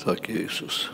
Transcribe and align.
Tack 0.00 0.22
Jesus. 0.28 0.88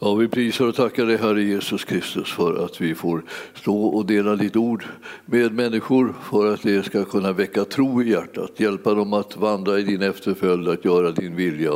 Ja, 0.00 0.14
vi 0.14 0.28
prisar 0.28 0.66
och 0.66 0.74
tackar 0.74 1.06
dig 1.06 1.16
Herre 1.16 1.42
Jesus 1.42 1.84
Kristus 1.84 2.32
för 2.32 2.64
att 2.64 2.80
vi 2.80 2.94
får 2.94 3.22
stå 3.54 3.86
och 3.86 4.06
dela 4.06 4.36
ditt 4.36 4.56
ord 4.56 4.84
med 5.26 5.54
människor 5.54 6.14
för 6.30 6.54
att 6.54 6.62
det 6.62 6.82
ska 6.86 7.04
kunna 7.04 7.32
väcka 7.32 7.64
tro 7.64 8.02
i 8.02 8.10
hjärtat, 8.10 8.60
hjälpa 8.60 8.94
dem 8.94 9.12
att 9.12 9.36
vandra 9.36 9.78
i 9.78 9.82
din 9.82 10.02
efterföljd, 10.02 10.68
att 10.68 10.84
göra 10.84 11.10
din 11.10 11.36
vilja 11.36 11.72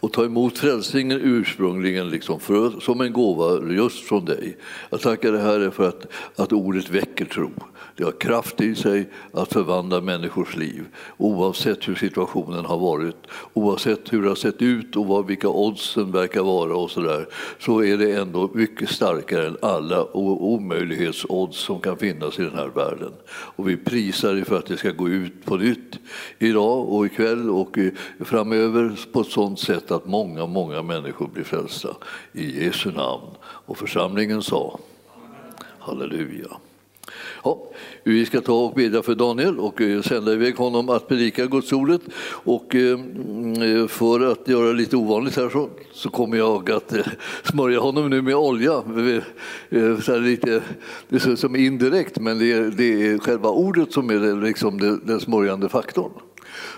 och 0.00 0.12
ta 0.12 0.24
emot 0.24 0.58
frälsningen 0.58 1.20
ursprungligen 1.22 2.10
liksom 2.10 2.40
för, 2.40 2.80
som 2.80 3.00
en 3.00 3.12
gåva 3.12 3.72
just 3.72 4.04
från 4.04 4.24
dig. 4.24 4.56
Jag 4.90 5.00
tackar 5.00 5.32
dig 5.32 5.40
Herre 5.40 5.70
för 5.70 5.88
att, 5.88 6.06
att 6.36 6.52
ordet 6.52 6.90
väcker 6.90 7.24
tro. 7.24 7.50
Det 7.96 8.04
har 8.04 8.12
kraft 8.12 8.60
i 8.60 8.74
sig 8.74 9.10
att 9.32 9.52
förvandla 9.52 10.00
människors 10.00 10.56
liv 10.56 10.84
oavsett 11.16 11.88
hur 11.88 11.94
situationen 11.94 12.64
har 12.64 12.78
varit, 12.78 13.16
oavsett 13.52 14.12
hur 14.12 14.22
det 14.22 14.28
har 14.28 14.34
sett 14.34 14.62
ut 14.62 14.96
och 14.96 15.06
vad, 15.06 15.26
vilka 15.26 15.48
oddsen 15.48 16.12
verkar 16.12 16.42
vara 16.42 16.76
och 16.76 16.90
så 16.90 17.00
där 17.00 17.26
så 17.64 17.82
är 17.82 17.96
det 17.96 18.16
ändå 18.16 18.50
mycket 18.54 18.90
starkare 18.90 19.46
än 19.46 19.56
alla 19.62 20.16
omöjlighetsodds 20.16 21.58
som 21.58 21.80
kan 21.80 21.96
finnas 21.96 22.38
i 22.38 22.42
den 22.42 22.54
här 22.54 22.68
världen. 22.68 23.12
Och 23.28 23.68
vi 23.68 23.76
prisar 23.76 24.34
dig 24.34 24.44
för 24.44 24.58
att 24.58 24.66
det 24.66 24.76
ska 24.76 24.90
gå 24.90 25.08
ut 25.08 25.44
på 25.44 25.56
nytt 25.56 25.98
idag 26.38 26.88
och 26.88 27.06
ikväll 27.06 27.50
och 27.50 27.78
framöver 28.20 28.98
på 29.12 29.20
ett 29.20 29.26
sådant 29.26 29.60
sätt 29.60 29.90
att 29.90 30.06
många, 30.06 30.46
många 30.46 30.82
människor 30.82 31.28
blir 31.28 31.44
frälsta. 31.44 31.96
I 32.32 32.64
Jesu 32.64 32.92
namn. 32.92 33.30
Och 33.42 33.78
församlingen 33.78 34.42
sa 34.42 34.78
Halleluja. 35.78 36.56
Ja, 37.44 37.58
vi 38.02 38.26
ska 38.26 38.40
ta 38.40 38.52
och 38.52 38.74
bedja 38.74 39.02
för 39.02 39.14
Daniel 39.14 39.58
och 39.58 39.80
eh, 39.80 40.02
sända 40.02 40.32
iväg 40.32 40.56
honom 40.56 40.88
att 40.88 41.08
predika 41.08 41.46
Guds 41.46 41.72
ordet. 41.72 42.00
Och 42.26 42.74
eh, 42.74 43.00
mm, 43.00 43.62
eh, 43.62 43.86
för 43.86 44.32
att 44.32 44.48
göra 44.48 44.66
det 44.66 44.72
lite 44.72 44.96
ovanligt 44.96 45.36
här 45.36 45.48
så, 45.48 45.68
så 45.92 46.10
kommer 46.10 46.36
jag 46.36 46.70
att 46.70 46.94
smörja 47.44 47.80
honom 47.80 48.10
nu 48.10 48.22
med 48.22 48.36
olja. 48.36 48.82
Så 50.02 50.12
här 50.12 50.20
lite, 50.20 50.62
det 51.08 51.26
är 51.26 51.36
som 51.36 51.56
indirekt, 51.56 52.18
men 52.18 52.38
det 52.38 52.52
är, 52.52 52.62
det 52.76 53.06
är 53.06 53.18
själva 53.18 53.48
ordet 53.48 53.92
som 53.92 54.10
är 54.10 54.44
liksom 54.44 55.00
den 55.04 55.20
smörjande 55.20 55.68
faktorn. 55.68 56.12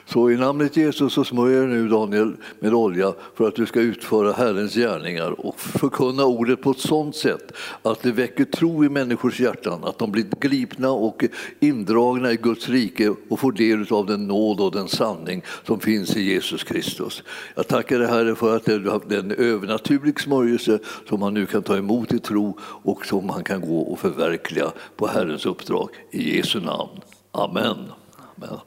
Så 0.07 0.31
i 0.31 0.37
namnet 0.37 0.77
Jesus 0.77 1.13
så 1.13 1.25
smörjer 1.25 1.61
jag 1.61 1.69
nu 1.69 1.89
Daniel 1.89 2.33
med 2.61 2.75
olja 2.75 3.15
för 3.35 3.49
att 3.49 3.55
du 3.55 3.67
ska 3.67 3.81
utföra 3.81 4.33
Herrens 4.33 4.75
gärningar 4.75 5.47
och 5.47 5.61
förkunna 5.61 6.25
ordet 6.25 6.63
på 6.63 6.71
ett 6.71 6.79
sådant 6.79 7.17
sätt 7.17 7.53
att 7.83 8.03
det 8.03 8.13
väcker 8.13 8.45
tro 8.45 8.85
i 8.85 8.89
människors 8.89 9.41
hjärtan, 9.41 9.85
att 9.85 9.99
de 9.99 10.13
blir 10.13 10.27
gripna 10.41 10.91
och 10.91 11.25
indragna 11.61 12.33
i 12.33 12.37
Guds 12.37 12.69
rike 12.69 13.15
och 13.29 13.41
får 13.41 13.53
del 13.53 13.87
av 13.91 14.07
den 14.07 14.27
nåd 14.27 14.61
och 14.61 14.73
den 14.73 14.89
sanning 14.89 15.43
som 15.67 15.81
finns 15.81 16.17
i 16.17 16.23
Jesus 16.23 16.65
Kristus. 16.65 17.23
Jag 17.55 17.69
tackar 17.69 17.99
dig 17.99 18.09
Herre 18.09 18.35
för 18.35 18.57
att 18.57 18.65
du 18.65 18.89
har 18.89 19.13
en 19.13 19.33
övernaturlig 19.33 20.21
smörjelse 20.21 20.79
som 21.09 21.21
man 21.21 21.35
nu 21.35 21.47
kan 21.47 21.63
ta 21.63 21.77
emot 21.77 22.13
i 22.13 22.19
tro 22.19 22.59
och 22.61 23.07
som 23.07 23.27
man 23.27 23.45
kan 23.45 23.61
gå 23.61 23.81
och 23.81 23.99
förverkliga 23.99 24.73
på 24.97 25.07
Herrens 25.07 25.47
uppdrag. 25.47 25.89
I 26.11 26.37
Jesu 26.37 26.61
namn. 26.61 27.01
Amen. 27.33 27.93
Amen. 28.37 28.59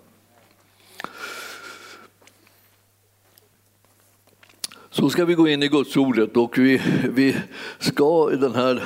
Så 5.00 5.09
ska 5.09 5.25
vi 5.25 5.33
gå 5.33 5.47
in 5.47 5.64
i 5.64 5.67
Guds 5.67 5.97
ordet 5.97 6.38
och 6.38 6.58
vi, 6.58 6.81
vi 7.09 7.36
ska 7.80 8.30
den 8.30 8.55
här 8.55 8.83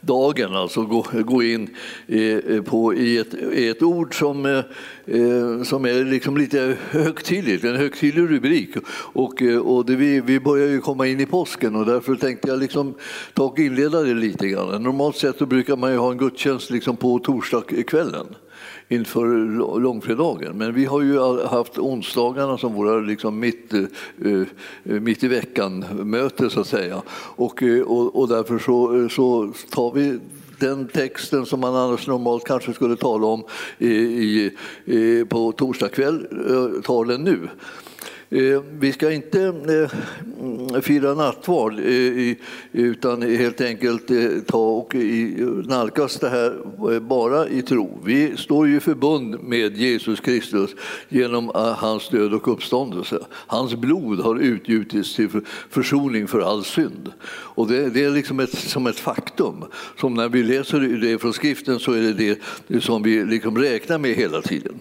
dagen 0.00 0.56
alltså 0.56 0.82
gå, 0.82 1.06
gå 1.12 1.42
in 1.42 1.76
i, 2.06 2.40
på, 2.64 2.94
i, 2.94 3.18
ett, 3.18 3.34
i 3.34 3.68
ett 3.68 3.82
ord 3.82 4.18
som, 4.18 4.46
eh, 4.46 5.62
som 5.62 5.84
är 5.84 6.04
liksom 6.04 6.36
lite 6.36 6.76
högtidligt, 6.90 7.64
en 7.64 7.76
högtidlig 7.76 8.30
rubrik. 8.30 8.70
Och, 9.12 9.42
eh, 9.42 9.58
och 9.58 9.86
det, 9.86 9.96
vi, 9.96 10.20
vi 10.20 10.40
börjar 10.40 10.68
ju 10.68 10.80
komma 10.80 11.06
in 11.06 11.20
i 11.20 11.26
påsken 11.26 11.76
och 11.76 11.86
därför 11.86 12.14
tänkte 12.14 12.48
jag 12.48 12.58
liksom 12.58 12.94
ta 13.34 13.44
och 13.44 13.58
inleda 13.58 14.02
det 14.02 14.14
lite 14.14 14.48
grann. 14.48 14.82
Normalt 14.82 15.16
sett 15.16 15.38
så 15.38 15.46
brukar 15.46 15.76
man 15.76 15.92
ju 15.92 15.96
ha 15.96 16.10
en 16.10 16.18
gudstjänst 16.18 16.70
liksom 16.70 16.96
på 16.96 17.18
torsdagskvällen 17.18 18.26
inför 18.88 19.26
långfredagen. 19.80 20.58
Men 20.58 20.74
vi 20.74 20.84
har 20.84 21.02
ju 21.02 21.18
haft 21.46 21.78
onsdagarna 21.78 22.58
som 22.58 22.74
våra 22.74 23.00
liksom 23.00 23.40
mitt, 23.40 23.72
eh, 23.72 23.80
eh, 24.24 25.00
mitt 25.00 25.24
i 25.24 25.28
veckan-möte 25.28 26.50
så 26.50 26.60
att 26.60 26.66
säga. 26.66 27.02
Och, 27.10 27.62
eh, 27.62 27.82
och, 27.82 28.20
och 28.20 28.28
därför 28.28 28.58
så, 28.58 29.08
så 29.08 29.52
tar 29.70 29.92
vi 29.92 30.18
den 30.58 30.88
texten 30.88 31.46
som 31.46 31.60
man 31.60 31.74
annars 31.74 32.06
normalt 32.06 32.44
kanske 32.44 32.72
skulle 32.72 32.96
tala 32.96 33.26
om 33.26 33.44
i, 33.78 33.90
i, 34.84 35.24
på 35.28 35.52
torsdag 35.52 35.88
kväll, 35.88 36.26
tar 36.84 37.04
den 37.04 37.24
nu. 37.24 37.48
Eh, 38.30 38.62
vi 38.78 38.92
ska 38.92 39.12
inte 39.12 39.42
eh, 39.42 40.80
fira 40.80 41.14
nattvard 41.14 41.72
eh, 41.78 42.34
utan 42.72 43.22
helt 43.22 43.60
enkelt 43.60 44.10
ta 44.46 44.58
och 44.58 44.94
nalkas 45.64 46.18
det 46.18 46.28
här 46.28 47.00
bara 47.00 47.48
i 47.48 47.62
tro. 47.62 47.98
Vi 48.04 48.36
står 48.36 48.68
ju 48.68 48.76
i 48.76 48.80
förbund 48.80 49.42
med 49.42 49.76
Jesus 49.76 50.20
Kristus 50.20 50.70
genom 51.08 51.50
hans 51.54 52.08
död 52.08 52.34
och 52.34 52.48
uppståndelse. 52.52 53.18
Hans 53.30 53.74
blod 53.74 54.20
har 54.20 54.36
utgjutits 54.36 55.16
till 55.16 55.28
försoning 55.70 56.28
för 56.28 56.40
all 56.40 56.64
synd. 56.64 57.12
Och 57.26 57.68
det, 57.68 57.90
det 57.90 58.04
är 58.04 58.10
liksom 58.10 58.40
ett, 58.40 58.58
som 58.58 58.86
ett 58.86 58.98
faktum. 58.98 59.64
Som 60.00 60.14
när 60.14 60.28
vi 60.28 60.42
läser 60.42 60.80
det 60.80 61.18
från 61.18 61.32
skriften 61.32 61.78
så 61.78 61.92
är 61.92 62.12
det 62.12 62.38
det 62.66 62.80
som 62.80 63.02
vi 63.02 63.24
liksom 63.24 63.58
räknar 63.58 63.98
med 63.98 64.14
hela 64.14 64.42
tiden. 64.42 64.74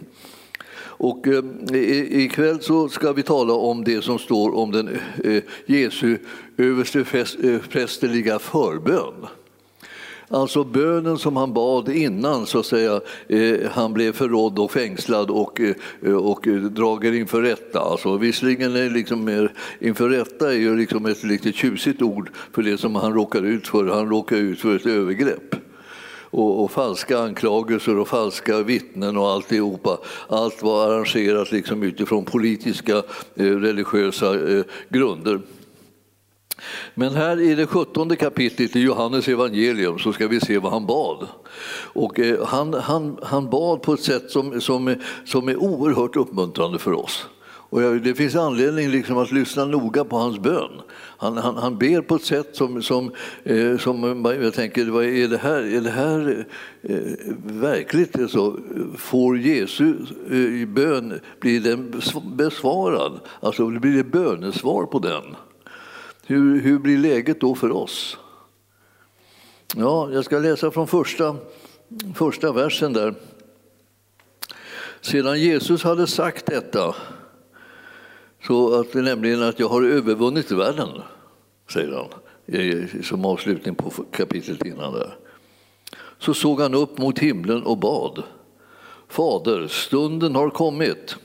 Och 1.03 1.28
eh, 1.28 1.44
ikväll 2.24 2.62
så 2.62 2.90
ska 2.90 3.14
vi 3.14 3.24
tala 3.24 3.53
om 3.53 3.84
det 3.84 4.02
som 4.02 4.19
står 4.19 4.56
om 4.56 4.72
den 4.72 4.90
eh, 5.24 5.44
Jesu 5.66 6.18
översteprästerliga 6.58 8.40
förbön. 8.40 9.14
Alltså 10.28 10.64
bönen 10.64 11.18
som 11.18 11.38
han 11.38 11.53
bad 11.53 11.90
innan 11.90 12.46
så 12.46 12.59
att 12.59 12.66
säga, 12.66 13.02
eh, 13.28 13.69
han 13.72 13.94
blev 13.94 14.12
förrådd 14.12 14.59
och 14.59 14.72
fängslad 14.72 15.30
och, 15.30 15.62
eh, 16.02 16.14
och 16.14 16.47
dragen 16.72 17.16
inför 17.16 17.41
rätta. 17.41 17.80
Alltså, 17.80 18.18
visserligen 18.18 18.75
är 18.75 18.90
liksom 18.90 19.25
mer, 19.25 19.53
inför 19.80 20.09
rätta 20.09 20.53
är 20.53 20.58
ju 20.58 20.78
liksom 20.78 21.06
ett 21.06 21.24
lite 21.24 21.52
tjusigt 21.52 22.02
ord 22.02 22.30
för 22.52 22.64
det 22.64 22.78
som 22.78 22.96
han 22.96 23.14
råkar 23.14 23.41
ut 23.41 23.68
för. 23.68 23.85
Han 23.85 24.09
råkar 24.09 24.38
ut 24.38 24.59
för 24.59 24.75
ett 24.75 24.85
övergrepp 24.85 25.56
och, 26.33 26.63
och, 26.63 26.71
falska 26.71 27.19
anklagelser 27.19 27.97
och 27.97 28.07
falska 28.07 28.63
vittnen 28.63 29.17
och 29.17 29.29
alltihopa. 29.29 29.97
Allt 30.27 30.63
var 30.63 30.88
arrangerat 30.88 31.51
liksom 31.51 31.83
utifrån 31.83 32.25
politiska, 32.25 32.97
eh, 33.35 33.45
religiösa 33.45 34.49
eh, 34.49 34.63
grunder. 34.89 35.39
Men 36.93 37.16
här 37.16 37.41
i 37.41 37.55
det 37.55 37.67
sjuttonde 37.67 38.16
kapitlet 38.16 38.75
i 38.75 38.79
Johannes 38.79 39.27
evangelium 39.27 39.99
så 39.99 40.13
ska 40.13 40.27
vi 40.27 40.39
se 40.39 40.57
vad 40.57 40.72
han 40.72 40.85
bad. 40.85 41.27
Och 41.93 42.19
eh, 42.19 42.45
han, 42.45 42.73
han, 42.73 43.17
han 43.23 43.49
bad 43.49 43.81
på 43.81 43.93
ett 43.93 44.03
sätt 44.03 44.31
som, 44.31 44.61
som, 44.61 44.95
som 45.25 45.49
är 45.49 45.57
oerhört 45.57 46.16
uppmuntrande 46.16 46.79
för 46.79 46.93
oss. 46.93 47.25
Och 47.73 47.81
det 47.81 48.16
finns 48.16 48.35
anledning 48.35 48.89
liksom 48.89 49.17
att 49.17 49.31
lyssna 49.31 49.66
noga 49.66 50.05
på 50.05 50.17
hans 50.17 50.39
bön. 50.39 50.72
Han, 51.23 51.38
han, 51.38 51.57
han 51.57 51.78
ber 51.78 52.01
på 52.01 52.16
ett 52.16 52.23
sätt 52.23 52.56
som, 52.56 52.84
som, 52.84 53.11
eh, 53.44 53.78
som 53.78 54.25
jag 54.25 54.53
tänker, 54.53 54.85
vad 54.85 55.06
är 55.06 55.28
det 55.28 55.38
här, 55.38 55.61
är 55.61 55.81
det 55.81 55.89
här 55.89 56.45
eh, 56.81 56.97
verkligt? 57.44 58.19
Alltså, 58.19 58.57
får 58.97 59.38
Jesu 59.38 59.95
eh, 60.31 60.67
bön, 60.67 61.19
blir 61.39 61.59
den 61.59 62.01
besvarad? 62.35 63.19
Alltså 63.39 63.67
blir 63.67 63.97
det 63.97 64.03
bönesvar 64.03 64.85
på 64.85 65.00
den? 65.00 65.23
Hur, 66.25 66.61
hur 66.61 66.79
blir 66.79 66.97
läget 66.97 67.41
då 67.41 67.55
för 67.55 67.72
oss? 67.72 68.17
Ja, 69.75 70.11
jag 70.11 70.25
ska 70.25 70.40
läsa 70.40 70.72
från 70.72 70.88
första, 70.88 71.35
första 72.16 72.51
versen 72.51 72.94
där. 72.94 73.13
Sedan 75.01 75.41
Jesus 75.41 75.84
hade 75.84 76.07
sagt 76.07 76.45
detta 76.45 76.95
så 78.47 78.79
att, 78.79 78.94
nämligen 78.94 79.43
att 79.43 79.59
jag 79.59 79.70
har 79.70 79.84
övervunnit 79.84 80.52
världen, 80.52 80.90
säger 81.69 81.91
han 81.91 83.03
som 83.03 83.25
avslutning 83.25 83.75
på 83.75 83.89
kapitlet 84.11 84.65
innan. 84.65 84.93
Där. 84.93 85.17
Så 86.19 86.33
såg 86.33 86.61
han 86.61 86.73
upp 86.73 86.97
mot 86.97 87.19
himlen 87.19 87.63
och 87.63 87.77
bad. 87.77 88.23
Fader, 89.07 89.67
stunden 89.67 90.35
har 90.35 90.49
kommit. 90.49 91.15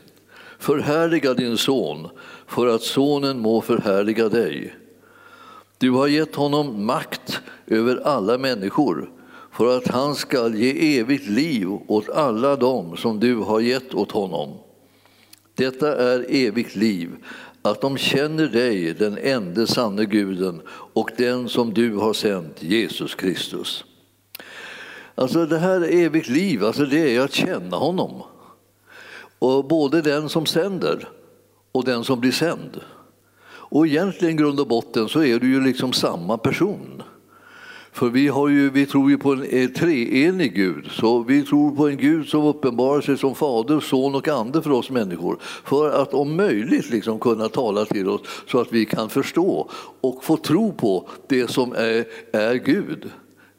Förhärliga 0.59 1.35
din 1.35 1.57
son 1.57 2.09
för 2.47 2.67
att 2.67 2.83
sonen 2.83 3.39
må 3.39 3.61
förhärliga 3.61 4.29
dig. 4.29 4.75
Du 5.79 5.91
har 5.91 6.07
gett 6.07 6.35
honom 6.35 6.85
makt 6.85 7.41
över 7.67 7.97
alla 8.05 8.39
människor 8.39 9.11
för 9.53 9.77
att 9.77 9.89
han 9.89 10.15
skall 10.15 10.55
ge 10.55 10.99
evigt 10.99 11.27
liv 11.27 11.69
åt 11.87 12.09
alla 12.09 12.57
dem 12.57 12.97
som 12.97 13.21
du 13.21 13.37
har 13.37 13.61
gett 13.61 13.95
åt 13.95 14.13
honom. 14.13 14.55
Detta 15.55 15.97
är 15.97 16.27
evigt 16.29 16.77
liv, 16.77 17.11
att 17.63 17.81
de 17.81 17.97
känner 17.97 18.47
dig, 18.47 18.95
den 18.95 19.19
enda 19.19 19.67
sanne 19.67 20.05
guden 20.05 20.63
och 20.69 21.11
den 21.17 21.49
som 21.49 21.75
du 21.75 21.95
har 21.95 22.13
sänt, 22.13 22.63
Jesus 22.63 23.15
Kristus. 23.15 23.85
Alltså 25.15 25.47
det 25.47 25.59
här 25.59 25.95
evigt 25.95 26.29
liv, 26.29 26.65
alltså 26.65 26.85
det 26.85 27.17
är 27.17 27.21
att 27.21 27.33
känna 27.33 27.77
honom. 27.77 28.23
Och 29.39 29.65
både 29.65 30.03
den 30.03 30.29
som 30.29 30.47
sänder 30.47 31.09
och 31.73 31.85
den 31.85 32.05
som 32.05 32.21
blir 32.21 32.33
sänd. 32.33 32.81
Och 33.71 33.87
egentligen 33.87 34.35
i 34.35 34.39
grund 34.39 34.61
och 34.61 34.67
botten 34.67 35.09
så 35.09 35.23
är 35.23 35.39
du 35.39 35.49
ju 35.49 35.61
liksom 35.61 35.93
samma 35.93 36.39
person. 36.39 37.03
För 37.99 38.09
vi, 38.09 38.29
har 38.29 38.49
ju, 38.49 38.71
vi 38.71 38.87
tror 38.87 39.11
ju 39.11 39.19
på 39.19 39.33
en 39.33 39.73
treenig 39.73 40.55
Gud, 40.55 40.87
så 40.91 41.23
vi 41.23 41.43
tror 41.43 41.77
på 41.77 41.89
en 41.89 41.97
Gud 41.97 42.29
som 42.29 42.45
uppenbarar 42.45 43.01
sig 43.01 43.19
som 43.19 43.35
Fader, 43.35 43.81
Son 43.81 44.15
och 44.15 44.29
Ande 44.29 44.63
för 44.63 44.71
oss 44.71 44.91
människor. 44.91 45.39
För 45.65 46.03
att 46.03 46.15
om 46.15 46.37
möjligt 46.37 46.91
liksom 46.91 47.19
kunna 47.19 47.49
tala 47.49 47.85
till 47.85 48.09
oss 48.09 48.21
så 48.47 48.61
att 48.61 48.73
vi 48.73 48.85
kan 48.85 49.11
förstå 49.11 49.71
och 50.01 50.25
få 50.25 50.37
tro 50.37 50.73
på 50.73 51.09
det 51.29 51.51
som 51.51 51.73
är, 51.73 52.05
är 52.33 52.55
Gud. 52.55 53.11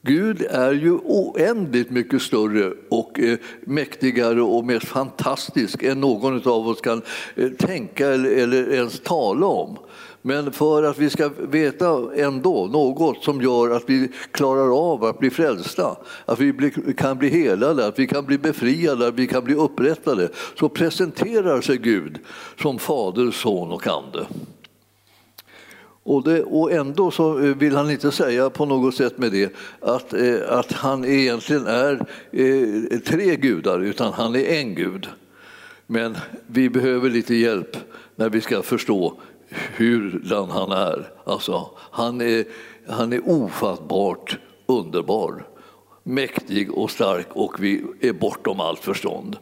Gud 0.01 0.41
är 0.50 0.74
ju 0.74 0.91
oändligt 0.91 1.89
mycket 1.89 2.21
större 2.21 2.74
och 2.89 3.19
eh, 3.19 3.38
mäktigare 3.62 4.41
och 4.41 4.65
mer 4.65 4.80
fantastisk 4.80 5.83
än 5.83 6.01
någon 6.01 6.36
av 6.36 6.68
oss 6.68 6.81
kan 6.81 7.01
eh, 7.36 7.50
tänka 7.50 8.07
eller 8.07 8.74
ens 8.74 9.00
tala 9.00 9.45
om. 9.45 9.77
Men 10.21 10.51
för 10.51 10.83
att 10.83 10.98
vi 10.98 11.10
ska 11.10 11.30
veta 11.38 12.16
ändå 12.16 12.68
något 12.68 13.24
som 13.24 13.42
gör 13.42 13.69
att 13.69 13.83
vi 13.88 14.12
klarar 14.31 14.92
av 14.92 15.04
att 15.04 15.19
bli 15.19 15.30
frälsta, 15.30 15.95
att 16.25 16.39
vi 16.39 16.71
kan 16.98 17.18
bli 17.18 17.30
helade, 17.30 17.86
att 17.86 18.00
vi 18.00 18.07
kan 18.07 18.25
bli 18.25 18.38
befriade, 18.38 19.07
att 19.07 19.13
vi 19.13 19.27
kan 19.27 19.44
bli 19.44 19.56
upprättade, 19.56 20.30
så 20.60 20.69
presenterar 20.69 21.62
sig 21.62 21.77
Gud 21.77 22.19
som 22.62 22.80
Fader, 22.80 23.31
Son 23.31 23.71
och 23.71 23.88
Ande. 23.88 24.25
Och, 26.04 26.24
det, 26.24 26.44
och, 26.44 26.72
ändå 26.72 27.12
så 27.12 27.39
eh, 27.39 27.56
vill 27.56 27.75
han 27.75 27.92
inte 27.92 28.12
säga 28.12 28.50
på 28.50 28.65
något 28.65 28.95
sätt 28.95 29.18
med 29.18 29.31
det 29.31 29.56
att, 29.81 30.13
eh, 30.13 30.36
att 30.50 30.72
han 30.72 31.06
egentligen 31.06 31.68
är 31.68 32.06
eh, 32.31 33.00
tre 33.00 33.36
gudar, 33.36 33.80
utan 33.80 34.13
han 34.13 34.36
är 34.36 34.45
en 34.45 34.75
gud. 34.75 35.07
Men 35.88 36.18
vi 36.48 36.69
behöver 36.69 37.10
lite 37.10 37.36
hjälp 37.36 37.77
när 38.15 38.30
vi 38.30 38.42
ska 38.42 38.62
förstå 38.62 39.19
hurdan 39.50 40.50
han 40.50 40.72
är. 40.72 41.12
Alltså, 41.24 41.69
han, 41.78 42.22
är 42.22 42.46
han 42.88 43.13
är 43.13 43.30
ofattbart 43.30 44.38
underbar, 44.66 45.48
mäktig 46.04 46.74
och 46.74 46.92
stark 46.92 47.28
och 47.30 47.63
vi 47.63 47.84
är 48.01 48.13
bortom 48.13 48.60
allt 48.60 48.80
förstånd. 48.80 49.38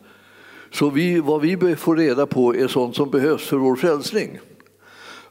Så 0.71 0.89
vi, 0.89 1.19
vad 1.19 1.41
vi 1.41 1.75
får 1.75 1.95
reda 1.95 2.25
på 2.25 2.55
är 2.55 2.67
sånt 2.67 2.95
som 2.95 3.09
behövs 3.09 3.47
för 3.47 3.57
vår 3.57 3.75
frälsning 3.75 4.39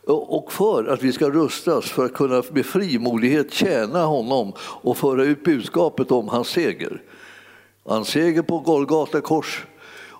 och 0.07 0.53
för 0.53 0.85
att 0.85 1.03
vi 1.03 1.13
ska 1.13 1.31
rustas 1.31 1.85
för 1.85 2.05
att 2.05 2.15
kunna 2.15 2.43
med 2.51 2.67
frimodighet 2.67 3.53
tjäna 3.53 4.05
honom 4.05 4.53
och 4.59 4.97
föra 4.97 5.25
ut 5.25 5.45
budskapet 5.45 6.11
om 6.11 6.29
hans 6.29 6.49
seger. 6.49 7.03
Hans 7.85 8.09
seger 8.09 8.43
på 8.43 8.59
Golgata 8.59 9.21
kors 9.21 9.65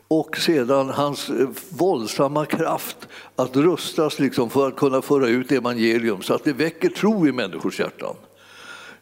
och 0.09 0.37
sedan 0.37 0.89
hans 0.89 1.31
eh, 1.31 1.49
våldsamma 1.69 2.47
kraft 2.47 2.97
att 3.37 3.57
rustas 3.57 4.19
liksom 4.19 4.51
för 4.51 4.69
att 4.69 4.77
kunna 4.77 5.03
föra 5.03 5.29
ut 5.29 5.53
evangelium 5.53 6.23
så 6.23 6.35
att 6.35 6.45
det 6.45 6.53
väcker 6.53 6.89
tro 6.89 7.27
i 7.27 7.33
människors 7.33 7.81
hjärtan. 7.81 8.17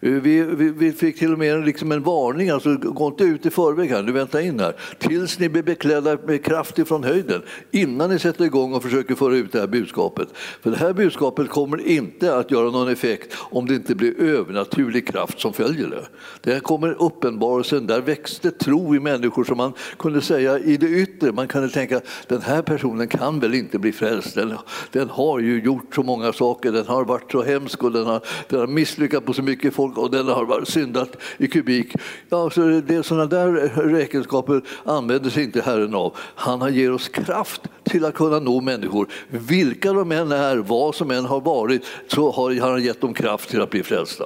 Vi, 0.07 0.43
vi, 0.43 0.71
vi, 0.71 0.93
fick 0.93 1.19
till 1.19 1.33
och 1.33 1.39
med 1.39 1.65
liksom 1.65 1.93
en 1.93 2.03
varning, 2.03 2.51
alltså, 2.51 2.75
gå 2.77 3.07
inte 3.07 3.25
ut 3.25 3.47
i 3.47 3.51
förväg 3.51 3.91
här, 3.91 4.03
du 4.03 4.13
väntar 4.13 4.41
in 4.41 4.61
här, 4.61 4.77
tills 4.99 5.39
ni 5.39 5.49
blir 5.49 5.63
beklädda 5.63 6.19
med 6.27 6.45
kraft 6.45 6.79
ifrån 6.79 7.05
höjden, 7.05 7.43
innan 7.71 8.11
ni 8.11 8.19
sätter 8.19 8.45
igång 8.45 8.75
och 8.75 8.83
försöker 8.83 9.15
föra 9.15 9.37
ut 9.37 9.53
det 9.53 9.61
här 9.61 9.67
budskapet. 9.67 10.29
För 10.63 10.71
det 10.71 10.77
här 10.77 10.93
budskapet 10.93 11.49
kommer 11.49 11.87
inte 11.87 12.37
att 12.37 12.51
göra 12.51 12.71
någon 12.71 12.89
effekt 12.89 13.37
om 13.39 13.67
det 13.67 13.75
inte 13.75 13.95
blir 13.95 14.21
övernaturlig 14.21 15.09
kraft 15.09 15.41
som 15.41 15.53
följer 15.53 15.89
det. 15.89 16.07
Det 16.41 16.61
kommer 16.61 17.03
uppenbarelsen, 17.03 17.87
där 17.87 18.01
växte 18.01 18.51
tro 18.51 18.97
i 18.97 19.01
människor 19.01 19.45
som 19.45 19.57
man 19.57 19.73
kunde 19.99 20.21
säga 20.21 20.59
i 20.59 20.77
det 20.77 20.89
yttre, 20.89 21.33
man 21.33 21.49
kunde 21.49 21.69
tänka 21.69 22.01
den 22.29 22.43
här 22.43 22.63
personen 22.63 23.09
kan 23.09 23.41
väl 23.41 23.55
inte 23.55 23.79
bli 23.79 23.93
frälst, 23.93 24.35
den, 24.35 24.55
den 24.93 25.09
har 25.09 25.39
ju 25.39 25.61
gjort 25.63 25.95
så 25.95 26.03
många 26.03 26.33
saker, 26.33 26.73
den 26.73 26.87
har 26.87 27.05
varit 27.05 27.33
så 27.33 27.43
hemsk 27.43 27.85
och 27.85 27.93
den 27.93 28.07
har, 28.07 28.21
den 28.49 28.61
har 28.61 28.67
misslyckats 28.67 29.27
på 29.27 29.33
så 29.33 29.43
mycket 29.43 29.75
folk 29.75 29.94
och 29.99 30.11
den 30.11 30.29
har 30.29 30.65
syndat 30.65 31.17
i 31.39 31.49
kubik. 31.49 31.93
Ja, 32.29 32.51
så 32.51 32.61
det, 32.61 33.03
sådana 33.03 33.27
där 33.27 33.53
räkenskaper 33.89 34.63
använder 34.85 35.31
sig 35.31 35.45
inte 35.45 35.61
Herren 35.61 35.95
av. 35.95 36.17
Han 36.35 36.75
ger 36.75 36.93
oss 36.93 37.09
kraft 37.09 37.63
till 37.85 38.05
att 38.05 38.15
kunna 38.15 38.39
nå 38.39 38.61
människor. 38.61 39.09
Vilka 39.29 39.93
de 39.93 40.13
än 40.13 40.33
är, 40.33 40.57
vad 40.57 40.95
som 40.95 41.11
än 41.11 41.25
har 41.25 41.41
varit, 41.41 41.83
så 42.09 42.31
har 42.31 42.61
han 42.61 42.83
gett 42.83 43.01
dem 43.01 43.15
kraft 43.15 43.51
till 43.51 43.61
att 43.61 43.71
bli 43.71 43.83
frälsta. 43.83 44.25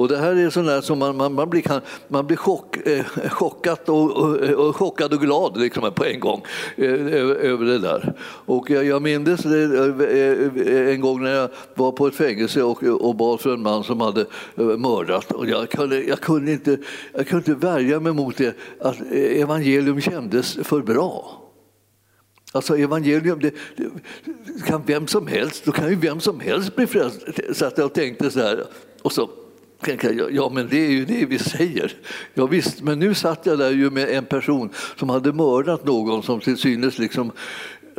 Och 0.00 0.08
det 0.08 0.16
här 0.16 0.36
är 0.36 0.50
sånt 0.50 0.84
som 0.84 0.98
man, 0.98 1.16
man, 1.16 1.34
man, 1.34 1.50
blir, 1.50 1.80
man 2.08 2.26
blir 2.26 2.36
chock, 2.36 2.76
eh, 2.86 3.04
chockat 3.28 3.88
och, 3.88 4.10
och, 4.10 4.36
och, 4.36 4.76
chockad 4.76 5.12
och 5.12 5.20
glad 5.20 5.56
liksom, 5.56 5.92
på 5.94 6.04
en 6.04 6.20
gång 6.20 6.42
eh, 6.76 6.92
över, 6.92 7.34
över 7.34 7.64
det 7.64 7.78
där. 7.78 8.14
Och 8.46 8.70
jag, 8.70 8.84
jag 8.84 9.02
minns 9.02 9.42
det, 9.42 9.64
eh, 9.64 10.76
eh, 10.76 10.94
en 10.94 11.00
gång 11.00 11.22
när 11.22 11.34
jag 11.34 11.48
var 11.74 11.92
på 11.92 12.06
ett 12.06 12.14
fängelse 12.14 12.62
och, 12.62 12.82
och 12.82 13.16
bad 13.16 13.40
för 13.40 13.54
en 13.54 13.62
man 13.62 13.84
som 13.84 14.00
hade 14.00 14.20
eh, 14.56 14.64
mördat. 14.64 15.32
Och 15.32 15.48
jag, 15.48 15.70
kunde, 15.70 16.02
jag, 16.02 16.20
kunde 16.20 16.52
inte, 16.52 16.78
jag 17.12 17.26
kunde 17.28 17.50
inte 17.50 17.66
värja 17.66 18.00
mig 18.00 18.12
mot 18.12 18.36
det, 18.36 18.54
att 18.80 19.12
evangelium 19.12 20.00
kändes 20.00 20.58
för 20.62 20.80
bra. 20.80 21.40
Alltså 22.52 22.76
evangelium, 22.76 23.40
det, 23.40 23.54
det, 23.76 23.90
kan 24.66 24.82
vem 24.86 25.06
som 25.06 25.26
helst, 25.26 25.64
då 25.64 25.72
kan 25.72 25.88
ju 25.88 25.96
vem 25.96 26.20
som 26.20 26.40
helst 26.40 26.76
bli 26.76 26.86
frälst. 26.86 27.20
Så 27.52 27.64
jag 27.64 27.72
jag 27.76 27.94
tänkte 27.94 28.30
så 28.30 28.40
här, 28.40 28.66
och 29.02 29.12
så 29.12 29.30
tänkte 29.80 30.12
jag, 30.12 30.32
ja 30.32 30.50
men 30.54 30.68
det 30.68 30.86
är 30.86 30.90
ju 30.90 31.04
det 31.04 31.26
vi 31.26 31.38
säger. 31.38 31.92
Ja, 32.34 32.46
visst, 32.46 32.82
men 32.82 32.98
nu 32.98 33.14
satt 33.14 33.46
jag 33.46 33.58
där 33.58 33.70
ju 33.70 33.90
med 33.90 34.08
en 34.08 34.24
person 34.24 34.70
som 34.96 35.08
hade 35.08 35.32
mördat 35.32 35.84
någon 35.84 36.22
som 36.22 36.40
till 36.40 36.56
synes 36.56 36.98
liksom 36.98 37.32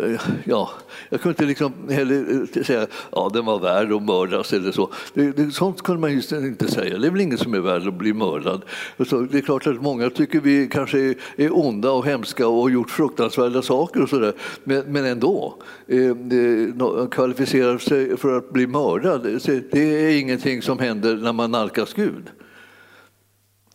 Eh, 0.02 0.22
ja, 0.44 0.70
jag 1.10 1.22
kunde 1.22 1.34
inte 1.34 1.46
liksom 1.46 1.74
heller 1.90 2.48
eh, 2.58 2.64
säga 2.64 2.88
att 3.10 3.34
den 3.34 3.46
var 3.46 3.60
värd 3.60 3.92
att 3.92 4.04
mördas 4.04 4.54
eller 4.54 4.72
så. 4.72 4.90
Det, 5.14 5.32
det, 5.32 5.52
sånt 5.52 5.82
kunde 5.82 6.02
man 6.02 6.12
ju 6.12 6.22
inte 6.48 6.72
säga. 6.72 6.98
Det 6.98 7.08
är 7.08 7.12
väl 7.12 7.22
ingen 7.22 7.38
som 7.38 7.54
är 7.54 7.60
värd 7.60 7.88
att 7.88 7.94
bli 7.94 8.14
mördad. 8.14 8.62
Så 9.08 9.20
det 9.22 9.38
är 9.38 9.42
klart 9.42 9.68
att 9.68 9.82
många 9.82 10.10
tycker 10.10 10.40
vi 10.40 10.68
kanske 10.68 11.00
är, 11.00 11.16
är 11.36 11.58
onda 11.58 11.92
och 11.92 12.06
hemska 12.06 12.48
och 12.48 12.62
har 12.62 12.70
gjort 12.70 12.90
fruktansvärda 12.90 13.62
saker 13.62 14.04
och 14.04 14.10
sådär. 14.10 14.34
Men, 14.64 14.84
men 14.88 15.06
ändå, 15.06 15.58
eh, 15.88 17.08
kvalificerar 17.12 17.78
sig 17.78 18.18
för 18.18 18.38
att 18.38 18.54
bli 18.54 18.68
mördad, 18.68 19.26
eh, 19.26 19.56
det 19.72 20.06
är 20.06 20.20
ingenting 20.20 20.62
som 20.62 20.80
händer 20.80 21.16
när 21.16 21.34
man 21.34 21.52
nalkas 21.52 21.94
Gud. 21.94 22.30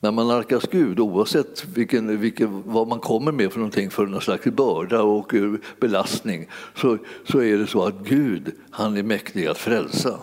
När 0.01 0.11
man 0.11 0.29
nalkas 0.29 0.65
Gud, 0.71 1.01
oavsett 1.01 1.65
vilken, 1.65 2.21
vilken, 2.21 2.63
vad 2.67 2.89
man 2.89 3.01
kommer 3.01 3.33
med 3.33 3.53
för 3.53 3.59
någonting 3.59 3.91
för 3.91 4.07
någon 4.07 4.21
slags 4.21 4.45
börda 4.45 5.03
och 5.03 5.35
eh, 5.35 5.55
belastning, 5.81 6.49
så, 6.75 6.99
så 7.29 7.43
är 7.43 7.59
det 7.59 7.67
så 7.67 7.85
att 7.85 7.95
Gud, 7.95 8.55
han 8.71 8.97
är 8.97 9.03
mäktig 9.03 9.47
att 9.47 9.59
frälsa 9.59 10.19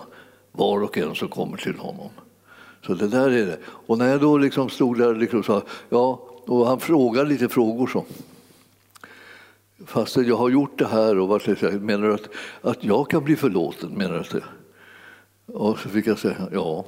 var 0.51 0.83
och 0.83 0.97
en 0.97 1.15
som 1.15 1.27
kommer 1.27 1.57
till 1.57 1.75
honom. 1.75 2.09
Så 2.85 2.93
det 2.93 3.07
där 3.07 3.29
är 3.29 3.45
det. 3.45 3.59
Och 3.65 3.97
när 3.97 4.09
jag 4.09 4.21
då 4.21 4.37
liksom 4.37 4.69
stod 4.69 4.97
där 4.97 5.15
liksom 5.15 5.43
sa, 5.43 5.61
ja, 5.89 6.29
och 6.45 6.67
han 6.67 6.79
frågade 6.79 7.29
lite 7.29 7.49
frågor 7.49 7.87
så. 7.87 8.05
Fast 9.85 10.17
jag 10.17 10.37
har 10.37 10.49
gjort 10.49 10.79
det 10.79 10.87
här 10.87 11.17
och 11.17 11.27
varit 11.27 11.81
menar 11.81 12.07
du 12.07 12.13
att, 12.13 12.29
att 12.61 12.83
jag 12.83 13.09
kan 13.09 13.23
bli 13.23 13.35
förlåten? 13.35 13.89
Menar 13.89 14.27
du? 14.31 14.41
Och 15.53 15.79
så 15.79 15.89
fick 15.89 16.07
jag 16.07 16.19
säga 16.19 16.49
ja. 16.51 16.85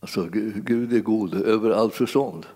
Alltså, 0.00 0.28
Gud 0.32 0.92
är 0.92 1.00
god 1.00 1.34
över 1.34 1.70
allt 1.70 1.94
förstånd. 1.94 2.46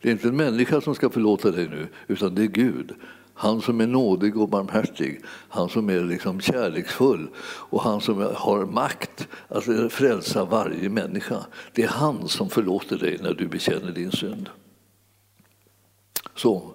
Det 0.00 0.08
är 0.08 0.12
inte 0.12 0.28
en 0.28 0.36
människa 0.36 0.80
som 0.80 0.94
ska 0.94 1.10
förlåta 1.10 1.50
dig 1.50 1.68
nu, 1.68 1.88
utan 2.06 2.34
det 2.34 2.42
är 2.42 2.46
Gud. 2.46 2.94
Han 3.34 3.62
som 3.62 3.80
är 3.80 3.86
nådig 3.86 4.36
och 4.36 4.48
barmhärtig, 4.48 5.20
han 5.48 5.68
som 5.68 5.90
är 5.90 6.04
liksom 6.04 6.40
kärleksfull 6.40 7.28
och 7.44 7.82
han 7.82 8.00
som 8.00 8.28
har 8.34 8.66
makt 8.66 9.28
att 9.48 9.92
frälsa 9.92 10.44
varje 10.44 10.88
människa. 10.88 11.46
Det 11.72 11.82
är 11.82 11.88
han 11.88 12.28
som 12.28 12.50
förlåter 12.50 12.98
dig 12.98 13.18
när 13.22 13.34
du 13.34 13.46
bekänner 13.46 13.92
din 13.92 14.12
synd. 14.12 14.48
Så, 16.34 16.72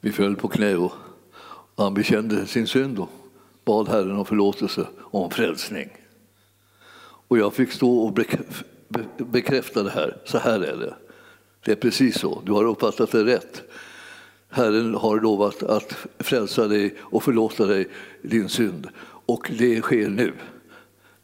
vi 0.00 0.12
föll 0.12 0.36
på 0.36 0.48
knä 0.48 0.76
och 0.76 0.92
han 1.76 1.94
bekände 1.94 2.46
sin 2.46 2.66
synd 2.66 2.98
och 2.98 3.10
bad 3.64 3.88
Herren 3.88 4.16
om 4.16 4.26
förlåtelse 4.26 4.86
och 4.98 5.24
om 5.24 5.30
frälsning. 5.30 5.88
Och 7.28 7.38
jag 7.38 7.54
fick 7.54 7.72
stå 7.72 7.98
och 7.98 8.12
bekräfta 9.18 9.82
det 9.82 9.90
här. 9.90 10.16
Så 10.24 10.38
här 10.38 10.60
är 10.60 10.76
det. 10.76 10.94
Det 11.64 11.72
är 11.72 11.76
precis 11.76 12.18
så. 12.18 12.42
Du 12.46 12.52
har 12.52 12.64
uppfattat 12.64 13.12
det 13.12 13.24
rätt. 13.24 13.62
Herren 14.50 14.94
har 14.94 15.20
lovat 15.20 15.62
att 15.62 15.96
frälsa 16.18 16.68
dig 16.68 16.94
och 17.00 17.22
förlåta 17.22 17.66
dig 17.66 17.88
din 18.22 18.48
synd. 18.48 18.88
Och 19.26 19.50
det 19.58 19.80
sker 19.80 20.08
nu 20.08 20.32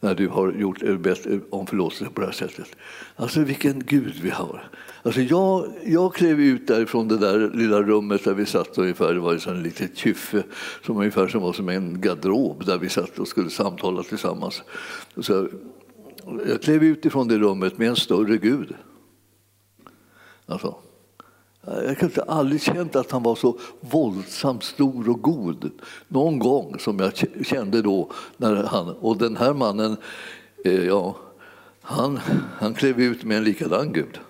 när 0.00 0.14
du 0.14 0.28
har 0.28 0.52
gjort, 0.52 1.00
bett 1.00 1.26
om 1.50 1.66
förlåtelse 1.66 2.04
på 2.14 2.20
det 2.20 2.26
här 2.26 2.32
sättet. 2.32 2.76
Alltså 3.16 3.40
vilken 3.40 3.82
Gud 3.86 4.14
vi 4.22 4.30
har. 4.30 4.70
Alltså 5.02 5.20
jag, 5.20 5.72
jag 5.84 6.14
klev 6.14 6.40
ut 6.40 6.66
därifrån 6.66 7.08
det 7.08 7.18
där 7.18 7.50
lilla 7.54 7.82
rummet 7.82 8.24
där 8.24 8.34
vi 8.34 8.46
satt 8.46 8.78
ungefär, 8.78 9.14
det 9.14 9.20
var 9.20 9.48
en 9.48 9.62
litet 9.62 9.96
kyffe 9.96 10.42
som 10.86 10.96
ungefär 10.96 11.28
som 11.28 11.42
var 11.42 11.52
som 11.52 11.68
en 11.68 12.00
garderob 12.00 12.66
där 12.66 12.78
vi 12.78 12.88
satt 12.88 13.18
och 13.18 13.28
skulle 13.28 13.50
samtala 13.50 14.02
tillsammans. 14.02 14.62
Så 15.20 15.48
jag 16.46 16.62
klev 16.62 16.82
ut 16.82 17.04
ifrån 17.04 17.28
det 17.28 17.38
rummet 17.38 17.78
med 17.78 17.88
en 17.88 17.96
större 17.96 18.36
Gud. 18.36 18.74
Alltså, 20.46 20.76
Jag 21.64 21.96
har 22.00 22.24
aldrig 22.26 22.62
känt 22.62 22.96
att 22.96 23.10
han 23.10 23.22
var 23.22 23.34
så 23.34 23.58
våldsamt 23.80 24.64
stor 24.64 25.08
och 25.08 25.22
god. 25.22 25.70
Någon 26.08 26.38
gång 26.38 26.78
som 26.78 26.98
jag 26.98 27.12
kände 27.46 27.82
då. 27.82 28.10
När 28.36 28.64
han, 28.64 28.88
och 28.88 29.16
den 29.16 29.36
här 29.36 29.54
mannen, 29.54 29.96
eh, 30.64 30.84
ja, 30.84 31.16
han, 31.80 32.20
han 32.58 32.74
klev 32.74 33.00
ut 33.00 33.24
med 33.24 33.36
en 33.36 33.44
likadan 33.44 33.92
Gud. 33.92 34.20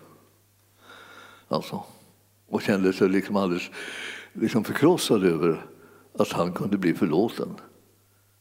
Alltså, 1.49 1.85
och 2.49 2.63
kände 2.63 2.93
sig 2.93 3.09
liksom 3.09 3.37
alldeles 3.37 3.71
liksom 4.33 4.65
förkrossad 4.65 5.25
över 5.25 5.67
att 6.19 6.33
han 6.33 6.53
kunde 6.53 6.79
bli 6.79 6.95
förlåten. 6.95 7.49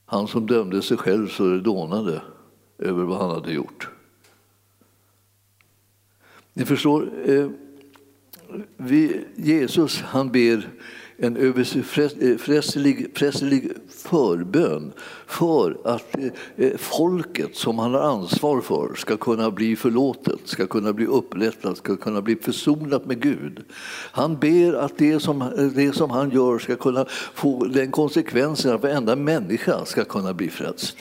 Han 0.06 0.28
som 0.28 0.48
dömde 0.48 0.82
sig 0.82 0.98
själv 0.98 1.28
så 1.28 1.44
det 1.44 1.62
dånade 1.62 2.22
över 2.80 3.04
vad 3.04 3.18
han 3.18 3.30
hade 3.30 3.54
gjort. 3.54 3.90
Ni 6.54 6.66
förstår, 6.66 7.12
eh, 7.26 7.50
vi, 8.78 9.26
Jesus 9.36 10.02
han 10.02 10.32
ber 10.32 10.70
en 11.22 11.38
överfräslig 11.38 13.76
förbön 13.90 14.94
för 15.28 15.78
att 15.84 16.18
eh, 16.18 16.26
eh, 16.56 16.78
folket 16.78 17.56
som 17.56 17.80
han 17.80 17.94
har 17.94 18.02
ansvar 18.02 18.62
för 18.62 18.96
ska 18.96 19.18
kunna 19.18 19.52
bli 19.52 19.76
förlåtet, 19.76 20.40
ska 20.46 20.68
kunna 20.68 20.94
bli 20.94 21.06
upprättat, 21.06 21.78
ska 21.78 21.96
kunna 21.96 22.22
bli 22.22 22.36
försonat 22.36 23.06
med 23.06 23.22
Gud. 23.22 23.64
Han 24.12 24.38
ber 24.38 24.74
att 24.74 24.98
det 24.98 25.20
som, 25.20 25.72
det 25.76 25.96
som 25.96 26.10
han 26.10 26.30
gör 26.30 26.60
ska 26.60 26.76
kunna 26.76 27.06
få 27.34 27.66
den 27.66 27.92
konsekvensen 27.92 28.76
att 28.76 28.84
varenda 28.84 29.16
människa 29.16 29.86
ska 29.86 30.06
kunna 30.06 30.34
bli 30.34 30.50
frälst. 30.50 30.98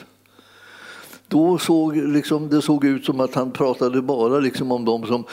Då 1.29 1.57
såg 1.57 1.95
liksom, 1.97 2.49
det 2.49 2.61
såg 2.61 2.85
ut 2.85 3.05
som 3.05 3.19
att 3.19 3.35
han 3.35 3.51
pratade 3.51 4.01
bara 4.01 4.39
liksom 4.39 4.71
om 4.71 4.85
de 4.85 5.07
som, 5.07 5.23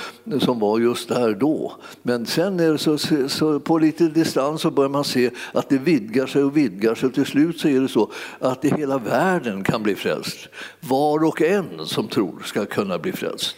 som 0.41 0.59
var 0.59 0.79
just 0.79 1.09
där 1.09 1.35
då. 1.35 1.73
Men 2.03 2.27
sen 2.27 2.61
är 2.61 2.77
så, 2.77 2.99
så, 3.29 3.61
på 3.61 3.79
lite 3.79 4.09
distans 4.09 4.61
så 4.61 4.71
börjar 4.71 4.91
man 4.91 5.05
se 5.05 5.31
att 5.53 5.69
det 5.69 5.79
vidgar 5.79 6.27
sig 6.27 6.43
och 6.43 6.57
vidgar 6.57 6.95
sig. 6.95 7.07
Och 7.07 7.15
till 7.15 7.27
slut 7.27 7.61
så 7.61 7.69
är 7.69 7.81
det 7.81 7.89
så 7.89 8.11
att 8.39 8.65
hela 8.65 8.99
världen 8.99 9.65
kan 9.65 9.83
bli 9.83 9.95
frälst. 9.95 10.49
Var 10.81 11.25
och 11.25 11.43
en 11.43 11.87
som 11.87 12.09
tror 12.09 12.43
ska 12.45 12.67
kunna 12.67 12.99
bli 12.99 13.13
frälst. 13.13 13.57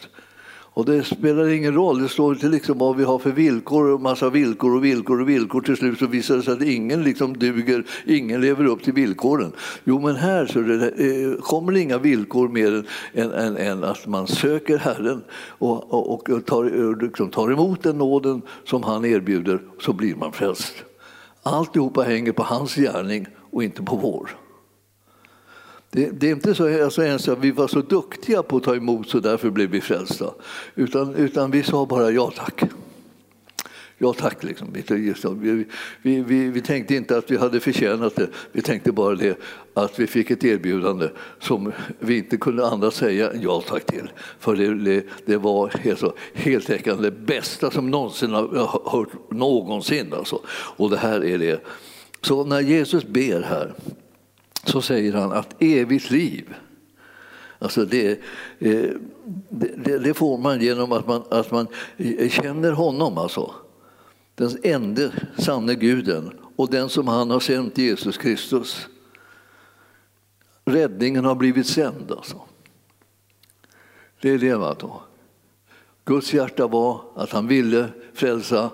Och 0.79 0.85
det 0.85 1.05
spelar 1.05 1.49
ingen 1.49 1.75
roll, 1.75 2.03
det 2.03 2.09
står 2.09 2.35
inte 2.35 2.49
liksom 2.49 2.79
vad 2.79 2.97
vi 2.97 3.05
har 3.05 3.19
för 3.19 3.31
villkor, 3.31 3.91
och 3.91 4.01
massa 4.01 4.31
villkor 4.31 4.77
och 4.77 4.85
villkor 4.85 5.21
och 5.21 5.29
villkor. 5.29 5.61
Till 5.61 5.77
slut 5.77 5.99
så 5.99 6.07
visar 6.07 6.37
det 6.37 6.43
sig 6.43 6.53
att 6.53 6.63
ingen 6.63 7.03
liksom 7.03 7.39
duger, 7.39 7.85
ingen 8.07 8.41
lever 8.41 8.65
upp 8.65 8.83
till 8.83 8.93
villkoren. 8.93 9.53
Jo 9.85 10.01
men 10.01 10.17
här 10.17 10.47
så 10.47 10.61
det, 10.61 10.87
eh, 10.87 11.41
kommer 11.41 11.73
det 11.73 11.81
inga 11.81 11.99
villkor 11.99 12.49
mer 12.49 12.85
än, 13.13 13.33
än, 13.33 13.57
än, 13.57 13.85
att 13.85 14.07
man 14.07 14.27
söker 14.27 14.79
Herren 14.79 15.23
och, 15.59 15.95
och, 15.95 16.31
och 16.31 16.47
tar, 16.47 17.03
liksom 17.03 17.31
tar 17.31 17.53
emot 17.53 17.83
den 17.83 17.99
nåden 17.99 18.43
som 18.65 18.83
han 18.83 19.05
erbjuder 19.05 19.61
så 19.81 19.93
blir 19.93 20.15
man 20.15 20.33
frälst. 20.33 20.75
Alltihopa 21.43 22.03
hänger 22.03 22.33
på 22.33 22.43
hans 22.43 22.75
gärning 22.75 23.27
och 23.51 23.65
inte 23.65 23.83
på 23.83 23.97
vår. 23.97 24.31
Det, 25.91 26.11
det, 26.21 26.27
är 26.27 26.33
inte 26.33 26.55
så 26.55 26.85
alltså, 26.85 27.03
ens 27.03 27.29
att 27.29 27.39
vi 27.39 27.51
var 27.51 27.69
så 27.69 27.81
duktiga 27.81 28.43
på 28.43 28.57
att 28.57 28.63
ta 28.63 28.77
emot 28.77 29.09
så 29.09 29.21
därför 29.21 29.51
blev 29.51 29.71
vi 29.71 29.81
frälsta. 29.81 30.35
Utan, 30.75 31.15
utan 31.15 31.51
vi 31.51 31.63
sa 31.63 31.87
bara 31.87 32.11
ja 32.11 32.33
tack. 32.37 32.63
Ja 33.99 34.13
tack. 34.13 34.45
Liksom. 34.45 34.73
Vi, 34.73 35.65
vi, 36.03 36.23
vi, 36.23 36.51
vi, 36.51 36.61
tänkte 36.61 36.95
inte 36.95 37.17
att 37.17 37.31
vi 37.31 37.37
hade 37.37 37.61
förtjänat 37.61 38.17
det. 38.17 38.29
Vi 38.53 38.63
tänkte 38.63 38.93
bara 38.93 39.15
det 39.15 39.39
att 39.75 39.99
vi 39.99 40.07
fick 40.07 40.31
ett 40.31 40.45
erbjudande 40.45 41.09
som 41.41 41.73
vi 41.99 42.19
inte 42.19 42.37
kunde 42.37 42.67
andra 42.67 42.91
säga 42.91 43.31
ja 43.43 43.63
tack 43.69 43.87
till. 43.87 44.11
För 44.39 44.57
det, 44.57 44.75
det, 44.75 45.05
det 45.27 45.37
var 45.37 45.69
helt, 45.69 46.05
heltäckande 46.35 47.11
det 47.11 47.17
bästa 47.17 47.71
som 47.71 47.91
någonsin 47.91 48.31
har 48.33 48.91
hört 48.91 49.31
någonsin. 49.31 50.13
Alltså. 50.13 50.41
Och 50.49 50.91
det 50.91 50.99
här 50.99 51.25
är 51.25 51.39
det. 51.39 51.65
Så 52.21 52.45
när 52.45 52.61
Jesus 52.61 53.05
ber 53.05 53.41
här 53.41 53.75
så 54.69 54.83
säger 54.83 55.13
han 55.13 55.33
att 55.33 55.63
evigt 55.63 56.11
liv, 56.11 56.55
alltså 57.59 57.83
eh, 57.83 57.87
det, 57.89 58.21
det, 59.77 59.99
det 59.99 60.15
får 60.15 60.39
man 60.39 60.61
genom 60.61 60.93
att 60.93 61.07
man, 61.07 61.23
att 61.31 61.51
man 61.51 61.67
känner 62.31 62.73
honom. 62.73 63.19
Alltså. 63.19 63.55
Den 64.35 64.51
enda 64.63 65.11
sanne 65.39 65.75
guden 65.75 66.31
och 66.57 66.71
den 66.71 66.89
som 66.89 67.09
han 67.09 67.31
har 67.31 67.41
sänt, 67.41 67.79
Jesus 67.79 68.19
Kristus. 68.19 68.87
Räddningen 70.65 71.25
har 71.25 71.35
blivit 71.35 71.67
sänd. 71.67 72.13
Alltså. 72.13 72.41
Det 74.21 74.31
är 74.31 74.39
det. 74.39 74.55
Va, 74.55 74.77
då. 74.81 75.03
Guds 76.05 76.35
hjärta 76.35 76.67
var 76.67 77.01
att 77.15 77.31
han 77.31 77.47
ville 77.47 77.89
frälsa, 78.15 78.71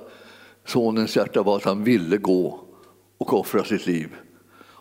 sonens 0.64 1.16
hjärta 1.16 1.42
var 1.42 1.56
att 1.56 1.64
han 1.64 1.84
ville 1.84 2.16
gå 2.16 2.60
och 3.18 3.32
offra 3.40 3.64
sitt 3.64 3.86
liv 3.86 4.16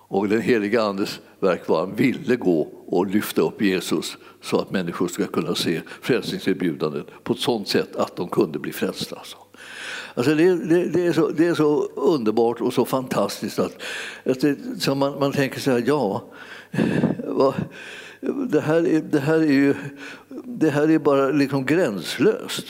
och 0.08 0.30
den 0.30 0.42
heliga 0.42 0.82
Andes 0.82 1.20
verk 1.40 1.68
var 1.68 1.84
att 1.84 1.88
han 1.88 1.96
ville 1.96 2.36
gå 2.36 2.68
och 2.86 3.08
lyfta 3.08 3.42
upp 3.42 3.62
Jesus 3.62 4.18
så 4.42 4.60
att 4.60 4.72
människor 4.72 5.08
ska 5.08 5.26
kunna 5.26 5.56
se 5.56 5.82
frälsningserbjudandet 6.02 7.06
på 7.24 7.34
ett 7.34 7.40
sådant 7.40 7.68
sätt 7.68 7.96
att 7.96 8.16
de 8.16 8.28
kunde 8.28 8.60
bli 8.60 8.72
frälsta. 8.72 9.16
Alltså. 9.16 9.38
Alltså 10.16 10.36
det, 10.36 10.56
det, 10.56 10.86
det, 10.86 11.06
är 11.06 11.14
så, 11.14 11.30
det 11.30 11.48
är 11.48 11.54
så 11.54 11.84
underbart 11.96 12.62
och 12.62 12.74
så 12.74 12.86
fantastiskt 12.86 13.60
att, 13.60 13.82
att 14.26 14.42
det, 14.42 14.58
så 14.80 14.96
man, 14.96 15.20
man 15.20 15.32
tänker 15.32 15.60
så 15.60 15.72
här, 15.72 15.84
ja, 15.88 16.24
va, 17.28 17.54
det, 18.50 18.62
här 18.62 18.88
är, 18.88 19.02
det, 19.02 19.20
här 19.20 19.40
är 19.40 19.52
ju, 19.52 19.76
det 20.44 20.70
här 20.70 20.92
är 20.92 21.00
bara 21.00 21.30
liksom 21.30 21.66
gränslöst. 21.66 22.66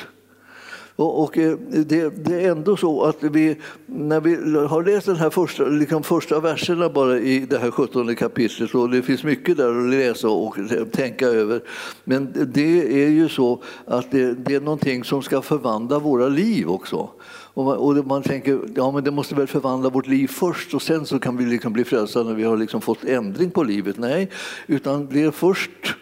Och, 0.95 1.23
och 1.23 1.38
eh, 1.38 1.57
det, 1.69 2.09
det, 2.25 2.43
är 2.43 2.51
ändå 2.51 2.77
så 2.77 3.03
att 3.03 3.23
vi, 3.23 3.57
när 3.85 4.21
vi 4.21 4.35
har 4.67 4.83
läst 4.83 5.05
den 5.05 5.15
här 5.15 5.29
första, 5.29 5.63
liksom 5.63 6.03
första 6.03 6.39
verserna 6.39 6.89
bara 6.89 7.19
i 7.19 7.39
det 7.39 7.57
här 7.57 7.71
17 7.71 8.15
kapitlet, 8.15 8.75
och 8.75 8.89
det 8.89 9.01
finns 9.01 9.23
mycket 9.23 9.57
där 9.57 9.79
att 9.79 9.89
läsa 9.89 10.29
och 10.29 10.57
tänka 10.91 11.27
över, 11.27 11.62
men 12.03 12.33
det 12.53 13.03
är 13.03 13.09
ju 13.09 13.29
så 13.29 13.63
att 13.85 14.12
det, 14.12 14.33
det 14.33 14.55
är 14.55 14.62
någonting 14.62 15.03
som 15.03 15.21
ska 15.21 15.41
förvandla 15.41 16.00
våra 16.00 16.27
liv 16.27 16.69
också. 16.69 17.09
Och 17.55 17.65
man, 17.65 17.77
och 17.77 18.07
man, 18.07 18.23
tänker 18.23 18.59
ja 18.75 18.91
men 18.91 19.03
det 19.03 19.12
måste 19.12 19.35
väl 19.35 19.47
förvandla 19.47 19.89
vårt 19.89 20.07
liv 20.07 20.27
först 20.27 20.73
och 20.73 20.81
sen 20.81 21.05
så 21.05 21.19
kan 21.19 21.38
vi 21.38 21.45
liksom 21.45 21.73
bli 21.73 21.83
frälsta 21.83 22.23
när 22.23 22.33
vi 22.33 22.43
har 22.43 22.57
liksom 22.57 22.81
fått 22.81 23.03
ändring 23.03 23.51
på 23.51 23.63
livet. 23.63 23.97
Nej, 23.97 24.29
utan 24.67 25.07
det 25.12 25.23
är 25.23 25.31
först 25.31 25.95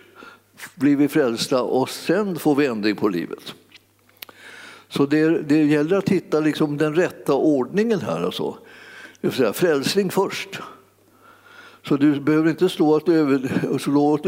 blir 0.76 0.96
vi 0.96 1.08
frälsta 1.08 1.62
och 1.62 1.90
sen 1.90 2.40
får 2.40 2.56
vi 2.56 2.66
ändring 2.66 2.96
på 2.96 3.10
livet. 3.10 3.56
Så 4.92 5.06
det, 5.06 5.42
det 5.42 5.64
gäller 5.64 5.98
att 5.98 6.10
hitta 6.10 6.40
liksom 6.40 6.78
den 6.78 6.96
rätta 6.96 7.34
ordningen 7.34 8.02
här. 8.02 8.24
Alltså. 8.24 8.58
Det 9.22 9.28
vill 9.28 9.38
säga 9.38 9.54
frälsning 9.54 10.10
först. 10.10 10.60
Så 11.88 11.98
du 11.98 12.20
behöver 12.20 12.50
inte 12.50 12.70
stå 12.70 12.96
att 12.96 13.10
över, 13.10 13.78
slå 13.78 14.20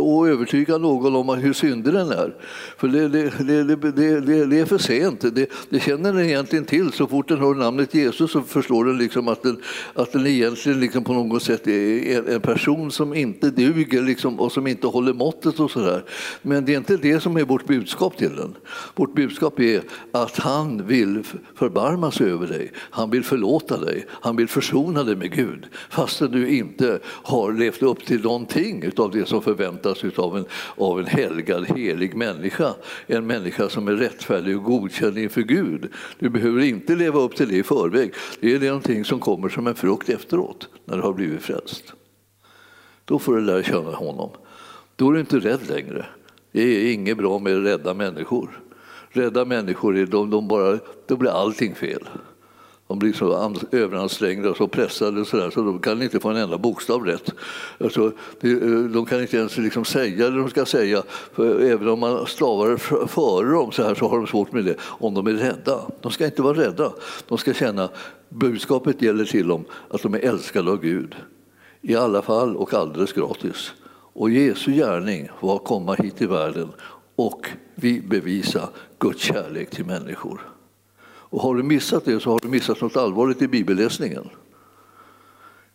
och 0.00 0.28
övertyga 0.28 0.78
någon 0.78 1.16
om 1.16 1.28
hur 1.28 1.52
syndig 1.52 1.94
den 1.94 2.10
är. 2.10 2.34
För 2.76 2.88
det, 2.88 3.08
det, 3.08 3.30
det, 3.92 4.46
det, 4.46 4.60
är 4.60 4.64
för 4.64 4.78
sent. 4.78 5.20
Det, 5.34 5.50
det 5.68 5.80
känner 5.80 6.12
den 6.12 6.24
egentligen 6.24 6.64
till. 6.64 6.92
Så 6.92 7.06
fort 7.06 7.28
den 7.28 7.38
hör 7.38 7.54
namnet 7.54 7.94
Jesus 7.94 8.32
så 8.32 8.42
förstår 8.42 8.84
den 8.84 8.98
liksom 8.98 9.28
att, 9.28 9.42
den, 9.42 9.60
att 9.94 10.12
den 10.12 10.26
egentligen 10.26 10.80
liksom 10.80 11.04
på 11.04 11.12
något 11.12 11.42
sätt 11.42 11.66
är 11.66 12.28
en 12.28 12.40
person 12.40 12.90
som 12.90 13.14
inte 13.14 13.50
duger 13.50 14.02
liksom, 14.02 14.40
och 14.40 14.52
som 14.52 14.66
inte 14.66 14.86
håller 14.86 15.12
måttet. 15.12 15.60
och 15.60 15.70
så 15.70 15.80
där. 15.80 16.04
Men 16.42 16.64
det 16.64 16.72
är 16.74 16.76
inte 16.76 16.96
det 16.96 17.20
som 17.20 17.36
är 17.36 17.44
vårt 17.44 17.66
budskap 17.66 18.16
till 18.16 18.36
den. 18.36 18.54
Vårt 18.94 19.14
budskap 19.14 19.60
är 19.60 19.82
att 20.12 20.38
han 20.38 20.86
vill 20.86 21.22
förbarma 21.54 22.10
sig 22.10 22.30
över 22.30 22.46
dig. 22.46 22.72
Han 22.76 23.10
vill 23.10 23.24
förlåta 23.24 23.76
dig. 23.76 24.06
Han 24.10 24.36
vill 24.36 24.48
försona 24.48 25.04
dig 25.04 25.16
med 25.16 25.32
Gud. 25.32 25.66
Fastän 25.90 26.30
du 26.30 26.48
inte 26.48 26.98
har 27.04 27.52
levt 27.52 27.82
upp 27.82 28.06
till 28.06 28.22
någonting 28.22 28.90
av 28.96 29.10
det 29.10 29.28
som 29.28 29.42
förväntas 29.42 30.04
av 30.16 30.36
en, 30.36 30.44
av 30.76 31.00
en 31.00 31.06
helgad, 31.06 31.66
helig 31.66 32.14
människa. 32.14 32.74
En 33.06 33.26
människa 33.26 33.68
som 33.68 33.88
är 33.88 33.92
rättfärdig 33.92 34.56
och 34.56 34.64
godkänd 34.64 35.18
inför 35.18 35.42
Gud. 35.42 35.92
Du 36.18 36.28
behöver 36.28 36.62
inte 36.62 36.94
leva 36.94 37.20
upp 37.20 37.36
till 37.36 37.48
det 37.48 37.56
i 37.56 37.62
förväg. 37.62 38.12
Det 38.40 38.54
är 38.54 38.60
någonting 38.60 39.04
som 39.04 39.20
kommer 39.20 39.48
som 39.48 39.66
en 39.66 39.74
frukt 39.74 40.08
efteråt, 40.08 40.68
när 40.84 40.96
du 40.96 41.02
har 41.02 41.12
blivit 41.12 41.42
frälst. 41.42 41.92
Då 43.04 43.18
får 43.18 43.36
du 43.36 43.40
lära 43.40 43.62
känna 43.62 43.90
honom. 43.90 44.30
Då 44.96 45.08
är 45.08 45.12
du 45.12 45.20
inte 45.20 45.38
rädd 45.38 45.68
längre. 45.68 46.06
Det 46.52 46.62
är 46.62 46.92
inget 46.92 47.18
bra 47.18 47.38
med 47.38 47.62
rädda 47.62 47.94
människor. 47.94 48.60
Rädda 49.08 49.44
människor, 49.44 50.06
de, 50.06 50.30
de 50.30 50.48
bara, 50.48 50.78
då 51.06 51.16
blir 51.16 51.30
allting 51.30 51.74
fel. 51.74 52.08
De 52.92 52.98
blir 52.98 53.12
så 53.12 53.54
överansträngda 53.70 54.50
och 54.50 54.56
så 54.56 54.68
pressade 54.68 55.20
och 55.20 55.26
så, 55.26 55.36
där, 55.36 55.50
så 55.50 55.62
de 55.62 55.78
kan 55.78 56.02
inte 56.02 56.20
få 56.20 56.28
en 56.28 56.36
enda 56.36 56.58
bokstav 56.58 57.04
rätt. 57.04 57.30
Alltså, 57.80 58.12
eh, 58.40 58.50
de 58.92 59.06
kan 59.06 59.20
inte 59.20 59.36
ens 59.36 59.58
liksom 59.58 59.84
säga 59.84 60.30
det 60.30 60.36
de 60.36 60.50
ska 60.50 60.64
säga. 60.64 61.02
För 61.32 61.60
även 61.60 61.88
om 61.88 62.00
man 62.00 62.26
stavar 62.26 62.76
före 63.06 63.52
dem 63.52 63.72
så 63.72 63.82
här 63.82 63.94
så 63.94 64.08
har 64.08 64.16
de 64.16 64.26
svårt 64.26 64.52
med 64.52 64.64
det 64.64 64.76
om 64.80 65.14
de 65.14 65.26
är 65.26 65.32
rädda. 65.32 65.80
De 66.00 66.12
ska 66.12 66.24
inte 66.24 66.42
vara 66.42 66.58
rädda. 66.58 66.92
De 67.28 67.38
ska 67.38 67.54
känna 67.54 67.88
budskapet 68.28 69.02
gäller 69.02 69.24
till 69.24 69.48
dem 69.48 69.64
att 69.88 70.02
de 70.02 70.14
är 70.14 70.18
älskade 70.18 70.70
av 70.70 70.80
Gud. 70.80 71.14
I 71.80 71.96
alla 71.96 72.22
fall 72.22 72.56
och 72.56 72.74
alldeles 72.74 73.12
gratis. 73.12 73.72
Och 74.12 74.30
Jesu 74.30 74.72
gärning 74.72 75.28
var 75.40 75.56
att 75.56 75.64
komma 75.64 75.94
hit 75.94 76.16
till 76.16 76.28
världen 76.28 76.68
och 77.16 77.48
vi 77.74 78.00
bevisa 78.00 78.68
Guds 78.98 79.22
kärlek 79.22 79.70
till 79.70 79.86
människor. 79.86 80.51
Och 81.32 81.42
har 81.42 81.54
du 81.54 81.62
missat 81.62 82.04
det 82.04 82.20
så 82.20 82.30
har 82.30 82.40
du 82.42 82.48
missat 82.48 82.80
något 82.80 82.96
allvarligt 82.96 83.42
i 83.42 83.48
bibelläsningen. 83.48 84.28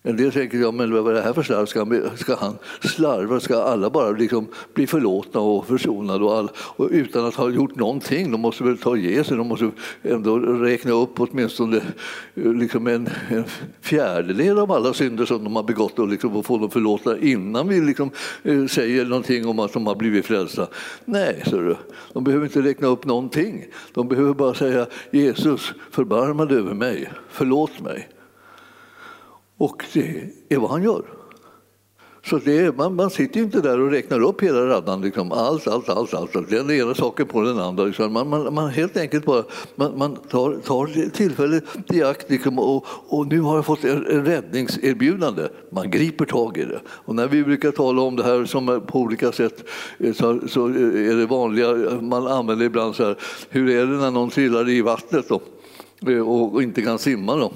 En 0.07 0.17
del 0.17 0.31
tänker, 0.31 0.57
ja, 0.57 0.71
men 0.71 0.93
vad 1.03 1.07
är 1.07 1.13
det 1.13 1.21
här 1.21 1.33
för 1.33 1.43
slarv? 1.43 1.65
Ska 1.65 1.79
han, 1.79 2.17
ska 2.17 2.35
han 2.35 2.57
slarva? 2.81 3.39
Ska 3.39 3.61
alla 3.63 3.89
bara 3.89 4.11
liksom 4.11 4.47
bli 4.73 4.87
förlåtna 4.87 5.39
och 5.39 5.67
försonade 5.67 6.25
och 6.25 6.33
all, 6.37 6.49
och 6.57 6.89
utan 6.91 7.25
att 7.25 7.35
ha 7.35 7.49
gjort 7.49 7.75
någonting? 7.75 8.31
De 8.31 8.41
måste 8.41 8.63
väl 8.63 8.77
ta 8.77 8.89
och 8.89 8.97
ge 8.97 9.23
sig, 9.23 9.37
de 9.37 9.47
måste 9.47 9.71
ändå 10.03 10.39
räkna 10.39 10.91
upp 10.91 11.19
åtminstone 11.19 11.77
eh, 12.35 12.53
liksom 12.53 12.87
en, 12.87 13.09
en 13.29 13.43
fjärdedel 13.81 14.59
av 14.59 14.71
alla 14.71 14.93
synder 14.93 15.25
som 15.25 15.43
de 15.43 15.55
har 15.55 15.63
begått 15.63 15.99
och, 15.99 16.07
liksom, 16.07 16.35
och 16.35 16.45
få 16.45 16.57
dem 16.57 16.69
förlåtna 16.69 17.17
innan 17.17 17.67
vi 17.67 17.81
liksom, 17.81 18.11
eh, 18.43 18.65
säger 18.65 19.05
någonting 19.05 19.47
om 19.47 19.59
att 19.59 19.73
de 19.73 19.87
har 19.87 19.95
blivit 19.95 20.25
frälsta. 20.25 20.67
Nej, 21.05 21.43
så 21.45 21.57
du. 21.57 21.75
de 22.13 22.23
behöver 22.23 22.45
inte 22.45 22.61
räkna 22.61 22.87
upp 22.87 23.05
någonting. 23.05 23.65
De 23.93 24.07
behöver 24.07 24.33
bara 24.33 24.53
säga 24.53 24.85
Jesus, 25.11 25.73
förbarma 25.91 26.45
dig 26.45 26.57
över 26.57 26.73
mig, 26.73 27.11
förlåt 27.29 27.79
mig. 27.79 28.09
Och 29.57 29.83
det 29.93 30.29
är 30.49 30.57
vad 30.57 30.69
han 30.69 30.83
gör. 30.83 31.03
Så 32.29 32.37
det 32.37 32.59
är, 32.59 32.71
man, 32.71 32.95
man 32.95 33.09
sitter 33.09 33.39
ju 33.39 33.45
inte 33.45 33.61
där 33.61 33.79
och 33.79 33.91
räknar 33.91 34.21
upp 34.21 34.43
hela 34.43 34.67
raddan, 34.67 35.01
liksom, 35.01 35.31
allt, 35.31 35.67
allt, 35.67 35.89
allt, 35.89 36.13
allt, 36.13 36.49
den 36.49 36.71
ena 36.71 36.93
saken 36.93 37.25
på 37.27 37.41
den 37.41 37.59
andra. 37.59 37.83
Liksom. 37.83 38.13
Man, 38.13 38.29
man, 38.29 38.53
man, 38.53 38.69
helt 38.69 38.97
enkelt 38.97 39.25
bara 39.25 39.43
man, 39.75 39.97
man 39.97 40.15
tar, 40.15 40.55
tar 40.65 41.09
tillfället 41.09 41.63
i 41.93 42.03
akt 42.03 42.29
liksom, 42.29 42.59
och, 42.59 42.85
och 42.87 43.27
nu 43.27 43.39
har 43.39 43.55
jag 43.55 43.65
fått 43.65 43.83
en, 43.83 44.05
en 44.05 44.25
räddningserbjudande. 44.25 45.47
Man 45.71 45.91
griper 45.91 46.25
tag 46.25 46.57
i 46.57 46.65
det. 46.65 46.79
Och 46.87 47.15
när 47.15 47.27
vi 47.27 47.43
brukar 47.43 47.71
tala 47.71 48.01
om 48.01 48.15
det 48.15 48.23
här 48.23 48.45
som 48.45 48.81
på 48.87 48.99
olika 48.99 49.31
sätt 49.31 49.63
eh, 49.99 50.13
så, 50.13 50.39
så 50.47 50.69
eh, 50.69 51.11
är 51.11 51.15
det 51.15 51.25
vanliga, 51.25 52.01
man 52.01 52.27
använder 52.27 52.65
ibland 52.65 52.95
så 52.95 53.03
här, 53.03 53.17
hur 53.49 53.69
är 53.69 53.85
det 53.85 53.97
när 53.97 54.11
någon 54.11 54.29
trillar 54.29 54.69
i 54.69 54.81
vattnet 54.81 55.25
då, 55.29 55.41
och, 56.21 56.53
och 56.53 56.63
inte 56.63 56.81
kan 56.81 56.99
simma? 56.99 57.35
Då? 57.35 57.53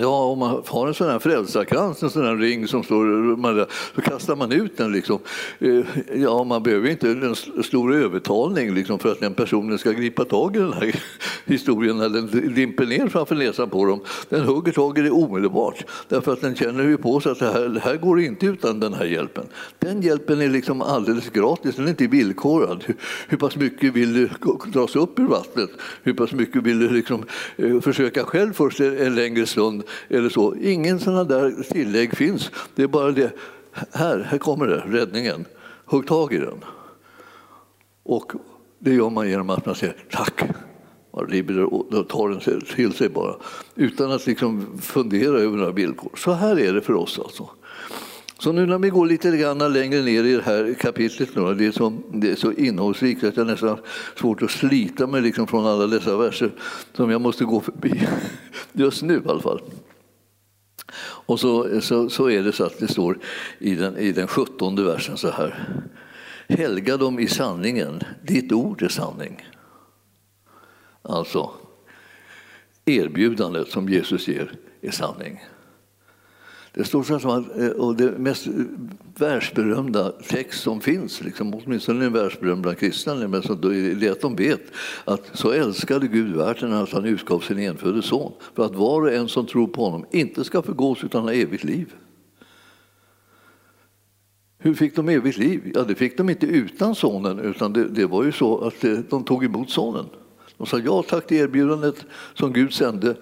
Ja, 0.00 0.24
om 0.24 0.38
man 0.38 0.62
har 0.66 0.86
en 0.86 0.94
sån 0.94 1.08
här 1.08 1.18
frälsarkrans, 1.18 2.02
en 2.02 2.10
sån 2.10 2.24
här 2.24 2.36
ring 2.36 2.68
som 2.68 2.82
står 2.82 3.68
så 3.94 4.00
kastar 4.00 4.36
man 4.36 4.52
ut 4.52 4.76
den. 4.76 4.92
Liksom. 4.92 5.18
Eh, 5.58 5.80
ja, 6.14 6.44
man 6.44 6.62
behöver 6.62 6.90
inte 6.90 7.10
en 7.10 7.34
stor 7.64 7.94
övertalning 7.94 8.74
liksom, 8.74 8.98
för 8.98 9.12
att 9.12 9.20
den 9.20 9.34
personen 9.34 9.78
ska 9.78 9.90
gripa 9.90 10.24
tag 10.24 10.56
i 10.56 10.58
den 10.58 10.72
här 10.72 10.94
historien 11.44 11.96
när 11.96 12.08
den 12.08 12.54
dimper 12.54 12.86
ner 12.86 13.08
framför 13.08 13.34
näsan 13.34 13.70
på 13.70 13.84
dem. 13.84 14.00
Den 14.28 14.44
hugger 14.44 14.72
tag 14.72 14.98
i 14.98 15.02
det 15.02 15.10
omedelbart 15.10 15.84
därför 16.08 16.32
att 16.32 16.40
den 16.40 16.54
känner 16.54 16.84
ju 16.84 16.96
på 16.96 17.20
sig 17.20 17.32
att 17.32 17.38
det 17.38 17.52
här, 17.52 17.68
det 17.68 17.80
här 17.80 17.96
går 17.96 18.20
inte 18.20 18.46
utan 18.46 18.80
den 18.80 18.94
här 18.94 19.04
hjälpen. 19.04 19.44
Den 19.78 20.02
hjälpen 20.02 20.40
är 20.40 20.48
liksom 20.48 20.82
alldeles 20.82 21.30
gratis, 21.30 21.76
den 21.76 21.84
är 21.84 21.90
inte 21.90 22.06
villkorad. 22.06 22.84
Hur, 22.86 22.96
hur 23.28 23.38
pass 23.38 23.56
mycket 23.56 23.92
vill 23.92 24.14
du 24.14 24.30
dras 24.72 24.96
upp 24.96 25.18
ur 25.18 25.26
vattnet? 25.26 25.70
Hur 26.02 26.12
pass 26.12 26.32
mycket 26.32 26.62
vill 26.62 26.78
du 26.78 26.90
liksom, 26.90 27.24
eh, 27.56 27.80
försöka 27.80 28.24
själv 28.24 28.52
först 28.52 28.80
en 28.80 29.14
längre 29.14 29.46
stund 29.46 29.82
eller 30.08 30.28
så. 30.28 30.54
Ingen 30.54 31.00
sådana 31.00 31.24
där 31.24 31.62
tillägg 31.72 32.16
finns. 32.16 32.50
Det 32.74 32.82
är 32.82 32.86
bara 32.86 33.10
det, 33.12 33.32
här, 33.92 34.18
här 34.30 34.38
kommer 34.38 34.66
det, 34.66 34.84
räddningen. 34.86 35.44
Hugg 35.84 36.06
tag 36.06 36.32
i 36.32 36.38
den. 36.38 36.64
Och 38.02 38.32
det 38.78 38.94
gör 38.94 39.10
man 39.10 39.28
genom 39.28 39.50
att 39.50 39.66
man 39.66 39.74
säger 39.74 39.96
tack. 40.10 40.42
Man 41.12 41.26
tar 42.04 42.28
den 42.28 42.60
till 42.74 42.92
sig 42.92 43.08
bara 43.08 43.34
utan 43.74 44.12
att 44.12 44.26
liksom 44.26 44.78
fundera 44.80 45.38
över 45.38 45.56
några 45.56 45.72
villkor. 45.72 46.10
Så 46.16 46.32
här 46.32 46.58
är 46.58 46.72
det 46.72 46.80
för 46.80 46.94
oss 46.94 47.18
alltså. 47.18 47.50
Så 48.38 48.52
nu 48.52 48.66
när 48.66 48.78
vi 48.78 48.90
går 48.90 49.06
lite 49.06 49.36
grann 49.36 49.72
längre 49.72 50.02
ner 50.02 50.24
i 50.24 50.32
det 50.32 50.42
här 50.42 50.74
kapitlet, 50.74 51.36
nu, 51.36 51.54
det, 51.54 51.66
är 51.66 51.72
så, 51.72 51.92
det 52.12 52.30
är 52.30 52.36
så 52.36 52.52
innehållsrikt 52.52 53.24
att 53.24 53.36
jag 53.36 53.46
nästan 53.46 53.68
har 53.68 53.80
svårt 54.16 54.42
att 54.42 54.50
slita 54.50 55.06
mig 55.06 55.22
liksom 55.22 55.46
från 55.46 55.66
alla 55.66 55.86
dessa 55.86 56.16
verser 56.16 56.52
som 56.92 57.10
jag 57.10 57.20
måste 57.20 57.44
gå 57.44 57.60
förbi, 57.60 58.08
just 58.72 59.02
nu 59.02 59.14
i 59.14 59.28
alla 59.28 59.40
fall. 59.40 59.60
Och 61.00 61.40
så, 61.40 61.80
så, 61.80 62.10
så 62.10 62.30
är 62.30 62.42
det 62.42 62.52
så 62.52 62.64
att 62.64 62.78
det 62.78 62.88
står 62.88 63.18
i 63.58 63.74
den, 63.74 63.96
i 63.96 64.12
den 64.12 64.26
17 64.26 64.84
versen 64.84 65.16
så 65.16 65.30
här. 65.30 65.68
Helga 66.48 66.96
dem 66.96 67.18
i 67.18 67.26
sanningen, 67.26 68.02
ditt 68.22 68.52
ord 68.52 68.82
är 68.82 68.88
sanning. 68.88 69.48
Alltså, 71.02 71.50
erbjudandet 72.84 73.68
som 73.68 73.88
Jesus 73.88 74.28
ger 74.28 74.52
är 74.80 74.90
sanning. 74.90 75.40
Det 76.78 76.84
står 76.84 77.02
så 77.02 77.30
att, 77.30 77.58
eh, 77.58 77.68
och 77.68 77.96
det 77.96 78.18
mest 78.18 78.46
eh, 78.46 78.52
världsberömda 79.18 80.10
text 80.10 80.62
som 80.62 80.80
finns, 80.80 81.24
liksom, 81.24 81.54
åtminstone 81.54 82.00
den 82.00 82.12
världsberömda 82.12 82.74
kristna, 82.74 83.12
är 83.12 83.94
det 84.00 84.10
att 84.10 84.20
de 84.20 84.36
vet 84.36 84.60
att 85.04 85.30
så 85.32 85.50
älskade 85.50 86.08
Gud 86.08 86.36
världen 86.36 86.72
att 86.72 86.92
han 86.92 87.04
utgav 87.04 87.40
sin 87.40 87.58
enfödde 87.58 88.02
son 88.02 88.32
för 88.54 88.64
att 88.64 88.74
var 88.74 89.02
och 89.02 89.12
en 89.12 89.28
som 89.28 89.46
tror 89.46 89.66
på 89.66 89.84
honom 89.84 90.06
inte 90.10 90.44
ska 90.44 90.62
förgås 90.62 91.04
utan 91.04 91.22
ha 91.22 91.32
evigt 91.32 91.64
liv. 91.64 91.92
Hur 94.58 94.74
fick 94.74 94.96
de 94.96 95.08
evigt 95.08 95.38
liv? 95.38 95.72
Ja, 95.74 95.82
det 95.82 95.94
fick 95.94 96.16
de 96.16 96.30
inte 96.30 96.46
utan 96.46 96.94
sonen, 96.94 97.38
utan 97.38 97.72
det, 97.72 97.88
det 97.88 98.06
var 98.06 98.24
ju 98.24 98.32
så 98.32 98.58
att 98.58 98.84
eh, 98.84 98.98
de 99.10 99.24
tog 99.24 99.44
emot 99.44 99.70
sonen. 99.70 100.06
De 100.56 100.66
sa 100.66 100.78
ja 100.78 101.04
tack 101.08 101.26
till 101.26 101.36
erbjudandet 101.36 102.04
som 102.34 102.52
Gud 102.52 102.72
sände, 102.72 103.16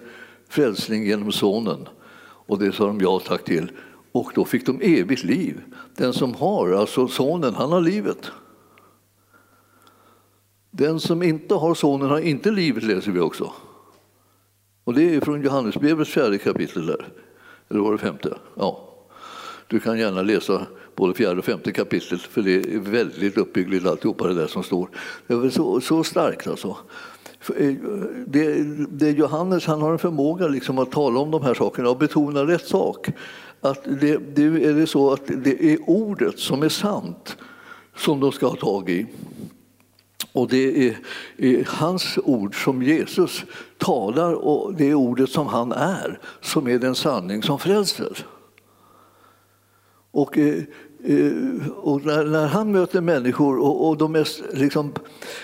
frälsning 0.49 1.05
genom 1.05 1.31
sonen. 1.31 1.87
Och 2.47 2.59
det 2.59 2.71
sa 2.71 2.87
de 2.87 3.01
ja 3.01 3.19
tack 3.19 3.43
till. 3.43 3.71
Och 4.11 4.31
då 4.35 4.45
fick 4.45 4.65
de 4.65 4.81
evigt 4.81 5.23
liv. 5.23 5.61
Den 5.95 6.13
som 6.13 6.35
har, 6.35 6.71
alltså 6.71 7.07
sonen, 7.07 7.53
han 7.55 7.71
har 7.71 7.81
livet. 7.81 8.31
Den 10.71 10.99
som 10.99 11.23
inte 11.23 11.55
har 11.55 11.73
sonen 11.73 12.09
har 12.09 12.19
inte 12.19 12.51
livet, 12.51 12.83
läser 12.83 13.11
vi 13.11 13.19
också. 13.19 13.53
Och 14.83 14.93
det 14.93 15.15
är 15.15 15.21
från 15.21 15.41
Johannesbrevets 15.41 16.11
fjärde 16.11 16.37
kapitel 16.37 16.85
där. 16.85 17.07
Eller 17.69 17.79
var 17.79 17.91
det 17.91 17.97
femte? 17.97 18.37
Ja. 18.55 18.83
Du 19.67 19.79
kan 19.79 19.99
gärna 19.99 20.21
läsa 20.21 20.67
både 20.95 21.13
fjärde 21.13 21.39
och 21.39 21.45
femte 21.45 21.71
kapitlet 21.71 22.21
för 22.21 22.41
det 22.41 22.75
är 22.75 22.79
väldigt 22.79 23.37
uppbyggligt 23.37 23.85
alltihopa 23.85 24.27
det 24.27 24.33
där 24.33 24.47
som 24.47 24.63
står. 24.63 24.89
Det 25.27 25.33
är 25.33 25.49
så, 25.49 25.81
så 25.81 26.03
starkt 26.03 26.47
alltså. 26.47 26.77
Eh, 27.55 27.73
det, 28.27 28.63
det 28.89 29.11
Johannes 29.11 29.65
han 29.65 29.81
har 29.81 29.91
en 29.91 29.99
förmåga 29.99 30.47
liksom 30.47 30.79
att 30.79 30.91
tala 30.91 31.19
om 31.19 31.31
de 31.31 31.41
här 31.41 31.53
sakerna 31.53 31.89
och 31.89 31.97
betona 31.97 32.43
rätt 32.43 32.67
sak. 32.67 33.07
Att 33.61 33.83
det, 33.83 34.17
det 34.35 34.43
är 34.43 34.73
det 34.73 34.87
så 34.87 35.13
att 35.13 35.21
det 35.27 35.73
är 35.73 35.89
ordet 35.89 36.39
som 36.39 36.63
är 36.63 36.69
sant 36.69 37.37
som 37.95 38.19
de 38.19 38.31
ska 38.31 38.47
ha 38.47 38.55
tag 38.55 38.89
i. 38.89 39.05
Och 40.31 40.47
det 40.47 40.87
är, 40.87 40.97
är, 41.37 41.67
hans 41.67 42.17
ord 42.23 42.63
som 42.63 42.83
Jesus 42.83 43.45
talar 43.77 44.33
och 44.33 44.73
det 44.73 44.89
är 44.89 44.93
ordet 44.93 45.29
som 45.29 45.47
han 45.47 45.71
är 45.71 46.19
som 46.41 46.67
är 46.67 46.79
den 46.79 46.95
sanning 46.95 47.43
som 47.43 47.59
frälser. 47.59 48.25
Och 50.11 50.37
Eh, 50.37 50.63
Eh, 51.03 51.67
och 51.69 52.05
när, 52.05 52.25
när, 52.25 52.47
han 52.47 52.71
möter 52.71 53.01
människor 53.01 53.59
och, 53.59 53.87
och 53.87 53.97
de 53.97 54.11
mest 54.11 54.41
liksom, 54.53 54.93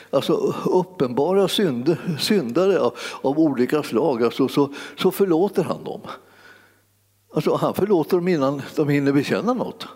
alltså, 0.10 0.34
uppenbara 0.66 1.48
synd, 1.48 1.98
syndare 2.20 2.80
av, 2.80 2.94
av, 3.22 3.40
olika 3.40 3.84
slag 3.84 4.24
alltså, 4.24 4.48
så, 4.48 4.74
så 4.98 5.12
förlåter 5.12 5.64
han 5.64 5.84
dem. 5.84 6.02
Alltså, 7.34 7.56
han 7.56 7.74
förlåter 7.74 8.18
dem 8.18 8.28
innan 8.28 8.62
de 8.76 8.90
hinner 8.90 9.12
bekänna 9.12 9.54
något. 9.54 9.88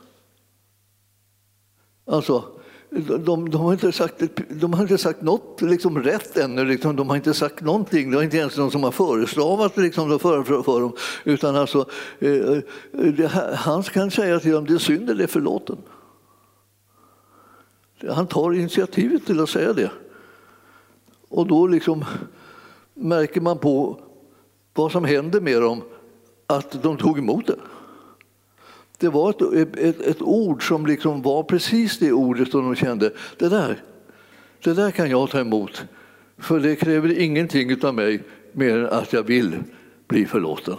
Alltså, 2.06 2.44
de, 2.90 3.50
de, 3.50 3.62
har 3.62 3.74
inte 3.74 3.92
sagt, 3.92 4.22
de 4.50 4.74
har 4.74 4.82
inte 4.82 4.98
sagt 4.98 5.22
något 5.22 5.62
liksom, 5.62 6.04
rätt 6.04 6.38
ännu. 6.38 6.66
Liksom, 6.66 6.96
de 6.96 7.10
har 7.10 7.16
inte 7.16 7.34
sagt 7.34 7.62
någonting. 7.62 8.12
Det 8.12 8.18
är 8.18 8.24
inte 8.24 8.38
ens 8.38 8.58
någon 8.58 8.72
som 8.72 8.84
har 8.84 8.92
föreslavat 8.92 9.78
liksom, 9.78 10.20
för, 10.20 10.44
för, 10.44 10.64
för 10.64 10.82
dem. 10.82 10.96
Utan 11.24 11.56
alltså, 11.56 11.86
eh, 12.20 12.58
det, 12.92 13.28
han 13.56 13.84
kan 13.84 14.12
säga 14.12 14.40
till 14.40 14.52
dem 14.52 14.66
det 14.66 14.74
är 14.74 14.78
synd 14.78 15.10
eller 15.10 15.28
förlåten. 15.28 15.78
Han 18.10 18.28
tar 18.28 18.54
initiativet 18.54 19.26
till 19.26 19.40
att 19.40 19.50
säga 19.50 19.74
det. 19.74 19.92
Och 21.30 21.48
då 21.48 21.68
liksom 21.68 22.06
märker 22.94 23.42
man 23.42 23.58
på 23.58 24.00
vad 24.74 24.92
som 24.92 25.06
händer 25.06 25.42
med 25.42 25.62
dem, 25.62 25.82
att 26.48 26.84
de 26.84 26.98
tog 26.98 27.20
emot 27.20 27.48
det. 27.48 27.56
Det 28.98 29.10
var 29.10 29.30
ett, 29.30 29.78
ett, 29.78 30.02
ett 30.02 30.22
ord 30.22 30.68
som 30.68 30.86
liksom 30.86 31.22
var 31.22 31.44
precis 31.44 32.00
det 32.00 32.12
ordet 32.12 32.52
som 32.52 32.64
de 32.64 32.76
kände, 32.76 33.12
det 33.38 33.50
där, 33.50 33.84
det 34.64 34.74
där 34.74 34.92
kan 34.92 35.10
jag 35.10 35.30
ta 35.30 35.40
emot. 35.40 35.86
För 36.38 36.60
det 36.60 36.76
kräver 36.76 37.20
ingenting 37.20 37.84
av 37.84 37.94
mig 37.94 38.24
mer 38.52 38.78
än 38.78 38.90
att 38.90 39.14
jag 39.14 39.24
vill 39.24 39.56
bli 40.08 40.26
förlåten. 40.26 40.76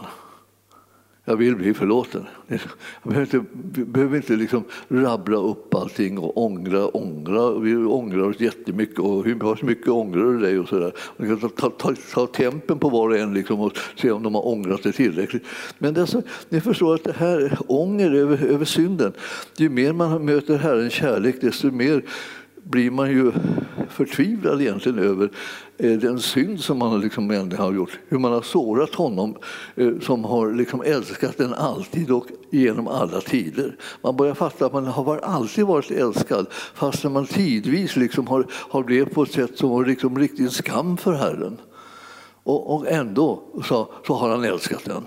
Jag 1.28 1.36
vill 1.36 1.56
bli 1.56 1.74
förlåten. 1.74 2.26
Jag 2.46 2.60
behöver 3.02 3.36
inte, 3.36 3.44
behöver 3.84 4.16
inte 4.16 4.36
liksom 4.36 4.64
rabbla 4.88 5.36
upp 5.36 5.74
allting 5.74 6.18
och 6.18 6.38
ångra, 6.44 6.86
ångra. 6.86 7.58
Vi 7.58 7.76
ångrar 7.76 8.28
oss 8.28 8.40
jättemycket 8.40 8.98
och 8.98 9.24
hur 9.24 9.66
mycket 9.66 9.88
ångrar 9.88 10.24
du 10.24 10.38
dig? 10.38 10.58
Och 10.58 10.68
så 10.68 10.78
där. 10.78 10.92
Man 11.16 11.28
kan 11.28 11.50
ta, 11.50 11.70
ta, 11.70 11.94
ta 12.14 12.26
tempen 12.26 12.78
på 12.78 12.88
var 12.88 13.08
och 13.08 13.16
en 13.16 13.34
liksom 13.34 13.60
och 13.60 13.72
se 13.96 14.10
om 14.10 14.22
de 14.22 14.34
har 14.34 14.46
ångrat 14.46 14.82
sig 14.82 14.92
tillräckligt. 14.92 15.44
Men 15.78 15.94
det 15.94 16.24
ni 16.48 16.60
förstår 16.60 16.94
att 16.94 17.04
det 17.04 17.16
här 17.16 17.58
ånger 17.66 18.14
över, 18.14 18.46
över 18.46 18.64
synden, 18.64 19.12
ju 19.56 19.68
mer 19.68 19.92
man 19.92 20.24
möter 20.24 20.58
Herrens 20.58 20.92
kärlek 20.92 21.40
desto 21.40 21.70
mer 21.70 22.02
blir 22.70 22.90
man 22.90 23.10
ju 23.10 23.32
förtvivlad 23.88 24.60
egentligen 24.60 24.98
över 24.98 25.30
eh, 25.78 25.92
den 25.92 26.20
synd 26.20 26.60
som 26.60 26.78
man 26.78 27.00
liksom 27.00 27.50
har 27.58 27.72
gjort. 27.72 27.98
Hur 28.08 28.18
man 28.18 28.32
har 28.32 28.42
sårat 28.42 28.94
honom 28.94 29.36
eh, 29.76 29.98
som 30.00 30.24
har 30.24 30.52
liksom 30.52 30.82
älskat 30.82 31.38
den 31.38 31.54
alltid 31.54 32.10
och 32.10 32.26
genom 32.50 32.88
alla 32.88 33.20
tider. 33.20 33.76
Man 34.02 34.16
börjar 34.16 34.34
fatta 34.34 34.66
att 34.66 34.72
man 34.72 34.86
har 34.86 35.18
alltid 35.18 35.66
varit 35.66 35.90
älskad 35.90 36.46
fast 36.74 37.04
man 37.04 37.26
tidvis 37.26 37.96
liksom 37.96 38.26
har, 38.26 38.46
har 38.50 38.82
blivit 38.82 39.14
på 39.14 39.22
ett 39.22 39.32
sätt 39.32 39.58
som 39.58 39.70
var 39.70 39.84
liksom 39.84 40.18
riktigt 40.18 40.52
skam 40.52 40.96
för 40.96 41.12
Herren. 41.12 41.60
Och, 42.42 42.74
och 42.74 42.88
ändå 42.88 43.42
så, 43.64 43.92
så 44.06 44.14
har 44.14 44.28
han 44.28 44.44
älskat 44.44 44.84
den. 44.84 45.02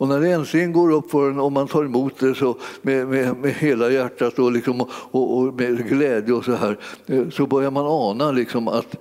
Och 0.00 0.08
när 0.08 0.20
det 0.20 0.30
äntligen 0.30 0.72
går 0.72 0.92
upp 0.92 1.10
för 1.10 1.30
en 1.30 1.40
och 1.40 1.52
man 1.52 1.68
tar 1.68 1.84
emot 1.84 2.18
det 2.18 2.34
så 2.34 2.56
med, 2.82 3.08
med, 3.08 3.36
med 3.36 3.54
hela 3.54 3.90
hjärtat 3.90 4.38
och, 4.38 4.52
liksom, 4.52 4.80
och, 4.90 5.38
och, 5.38 5.54
med 5.54 5.88
glädje 5.88 6.34
och 6.34 6.44
så 6.44 6.52
här 6.52 6.78
eh, 7.06 7.28
så 7.30 7.46
börjar 7.46 7.70
man 7.70 7.86
ana 7.86 8.32
liksom 8.32 8.68
att 8.68 8.96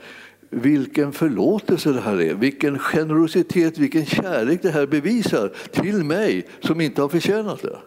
vilken 0.50 1.12
förlåtelse 1.12 1.92
det 1.92 2.02
här 2.02 2.22
är, 2.22 2.34
vilken 2.34 2.80
generositet, 2.80 3.78
vilken 3.78 4.06
kärlek 4.06 4.62
det 4.62 4.70
här 4.70 4.88
bevisar 4.88 5.52
till 5.72 6.04
mig 6.04 6.48
som 6.60 6.82
inte 6.82 7.02
har 7.02 7.10
förtjänat 7.10 7.62
det. 7.62 7.78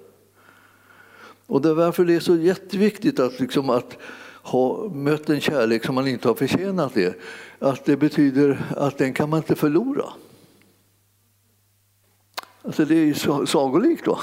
Och 1.46 1.62
det 1.62 1.68
är 1.68 1.74
därför 1.74 2.04
det 2.04 2.14
är 2.14 2.20
så 2.20 2.36
jätteviktigt 2.36 3.20
att, 3.20 3.40
liksom, 3.40 3.70
att 3.70 3.98
ha 4.42 4.88
mött 4.88 5.30
en 5.30 5.40
kärlek 5.40 5.84
som 5.84 5.94
man 5.94 6.08
inte 6.08 6.28
har 6.28 6.34
förtjänat 6.34 6.94
det. 6.94 7.14
Att 7.58 7.84
det 7.84 7.96
betyder 7.96 8.64
att 8.76 8.98
den 8.98 9.12
kan 9.12 9.30
man 9.30 9.38
inte 9.38 9.54
förlora. 9.54 10.04
Alltså 12.64 12.84
det 12.84 12.94
är 12.94 13.04
ju 13.04 13.14
sagolikt. 13.46 14.04
Då. 14.04 14.18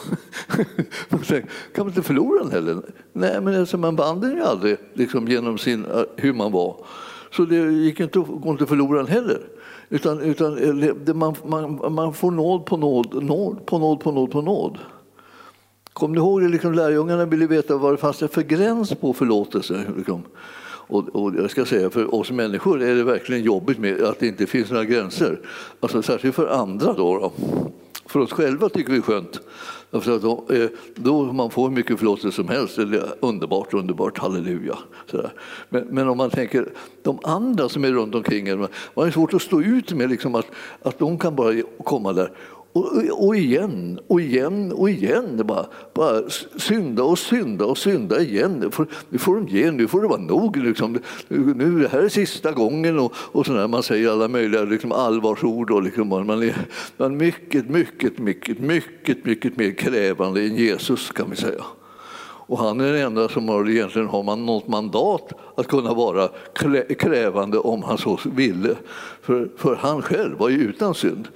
kan 1.75 1.85
man 1.85 1.87
inte 1.87 2.01
förlora 2.01 2.43
den 2.43 2.51
heller? 2.51 2.81
Nej, 3.13 3.41
men 3.41 3.59
alltså 3.59 3.77
man 3.77 3.95
vann 3.95 4.21
den 4.21 4.31
ju 4.31 4.41
aldrig 4.41 4.77
liksom, 4.93 5.27
genom 5.27 5.57
sin, 5.57 5.85
eh, 5.85 6.01
hur 6.15 6.33
man 6.33 6.51
var. 6.51 6.85
Så 7.31 7.45
det 7.45 7.55
gick 7.55 7.99
inte, 7.99 8.19
går 8.19 8.51
inte 8.51 8.63
att 8.63 8.69
förlora 8.69 8.97
den 8.97 9.07
heller. 9.07 9.41
Utan, 9.89 10.21
utan 10.21 10.57
eh, 10.57 10.93
det, 10.95 11.13
man, 11.13 11.35
man, 11.45 11.93
man 11.93 12.13
får 12.13 12.31
nåd 12.31 12.65
på 12.65 12.77
nåd, 12.77 13.23
nåd 13.23 13.65
på 13.65 13.79
nåd 13.79 13.99
på 13.99 14.11
nåd 14.11 14.31
på 14.31 14.41
nåd. 14.41 14.77
Kommer 15.93 16.15
ni 16.15 16.19
ihåg 16.19 16.41
det? 16.41 16.49
Liksom, 16.49 16.73
lärjungarna 16.73 17.25
ville 17.25 17.47
veta 17.47 17.77
vad 17.77 17.93
det 17.93 17.97
fanns 17.97 18.17
för 18.17 18.41
gräns 18.41 18.93
på 18.95 19.13
förlåtelse. 19.13 19.83
Liksom. 19.97 20.23
Och, 20.89 21.09
och, 21.09 21.35
jag 21.35 21.51
ska 21.51 21.65
säga, 21.65 21.89
för 21.89 22.15
oss 22.15 22.31
människor 22.31 22.81
är 22.81 22.95
det 22.95 23.03
verkligen 23.03 23.43
jobbigt 23.43 23.79
med 23.79 24.01
att 24.01 24.19
det 24.19 24.27
inte 24.27 24.45
finns 24.45 24.71
några 24.71 24.85
gränser. 24.85 25.39
Alltså, 25.79 26.01
särskilt 26.01 26.35
för 26.35 26.47
andra. 26.47 26.93
Då, 26.93 27.17
då. 27.19 27.31
För 28.09 28.19
oss 28.19 28.31
själva 28.31 28.69
tycker 28.69 28.91
vi 28.91 28.97
är 28.97 29.01
skönt. 29.01 29.41
För 29.91 30.15
att 30.15 30.21
då, 30.21 30.45
eh, 30.49 30.69
då 30.95 31.33
man 31.33 31.51
får 31.51 31.69
hur 31.69 31.75
mycket 31.75 31.97
förlåtelse 31.97 32.35
som 32.35 32.47
helst. 32.47 32.75
Det 32.75 32.81
är 32.81 33.13
underbart, 33.19 33.73
underbart, 33.73 34.17
halleluja. 34.17 34.77
Men, 35.69 35.87
men, 35.87 36.07
om 36.07 36.17
man 36.17 36.29
tänker 36.29 36.69
de 37.03 37.19
andra 37.23 37.69
som 37.69 37.85
är 37.85 37.91
runt 37.91 38.15
omkring 38.15 38.47
en, 38.47 38.67
man 38.93 39.07
är 39.07 39.11
svårt 39.11 39.33
att 39.33 39.41
stå 39.41 39.61
ut 39.61 39.93
med 39.93 40.09
liksom 40.09 40.35
att, 40.35 40.45
att 40.81 40.99
de 40.99 41.19
kan 41.19 41.35
bara 41.35 41.61
komma 41.83 42.13
där 42.13 42.31
och, 42.73 43.27
och 43.27 43.35
igen 43.35 43.99
och 44.07 44.21
igen 44.21 44.71
och 44.71 44.89
igen. 44.89 45.41
Bara, 45.45 45.65
bara 45.93 46.29
synda 46.57 47.03
och 47.03 47.19
synda 47.19 47.65
och 47.65 47.77
synda 47.77 48.21
igen. 48.21 48.53
Nu 48.59 48.71
får, 48.71 48.87
nu 49.09 49.17
får 49.17 49.35
de 49.35 49.47
ge, 49.47 49.71
nu 49.71 49.87
får 49.87 50.01
det 50.01 50.07
vara 50.07 50.21
nog. 50.21 50.57
Liksom. 50.57 50.99
Nu, 51.27 51.79
det 51.79 51.87
här 51.87 51.99
är 51.99 52.09
sista 52.09 52.51
gången. 52.51 52.99
Och, 52.99 53.13
och 53.15 53.45
sådär. 53.45 53.67
Man 53.67 53.83
säger 53.83 54.09
alla 54.09 54.27
möjliga 54.27 54.63
liksom, 54.63 54.91
allvarsord. 54.91 55.71
Och 55.71 55.83
liksom, 55.83 56.07
man 56.07 56.29
är, 56.29 56.55
man 56.97 57.11
är 57.11 57.15
mycket, 57.15 57.69
mycket, 57.69 58.17
mycket, 58.17 58.59
mycket, 58.59 59.25
mycket 59.25 59.57
mer 59.57 59.71
krävande 59.71 60.41
än 60.41 60.55
Jesus 60.55 61.11
kan 61.11 61.29
vi 61.29 61.35
säga. 61.35 61.63
Och 62.49 62.57
han 62.59 62.79
är 62.79 62.93
den 62.93 63.01
enda 63.01 63.29
som 63.29 63.49
har, 63.49 63.69
egentligen 63.69 64.07
har 64.07 64.23
man 64.23 64.45
något 64.45 64.67
mandat 64.67 65.31
att 65.55 65.67
kunna 65.67 65.93
vara 65.93 66.29
krävande 66.99 67.57
om 67.57 67.83
han 67.83 67.97
så 67.97 68.19
ville. 68.23 68.75
För, 69.21 69.49
för 69.57 69.75
han 69.75 70.01
själv 70.01 70.37
var 70.37 70.49
ju 70.49 70.57
utan 70.57 70.95
synd. 70.95 71.27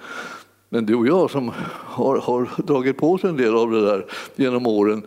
Men 0.73 0.86
du 0.86 0.95
och 0.95 1.07
jag 1.07 1.31
som 1.31 1.51
har, 1.69 2.17
har 2.17 2.49
dragit 2.63 2.97
på 2.97 3.13
oss 3.13 3.23
en 3.23 3.38
del 3.38 3.55
av 3.55 3.71
det 3.71 3.86
där 3.86 4.05
genom 4.36 4.67
åren 4.67 5.05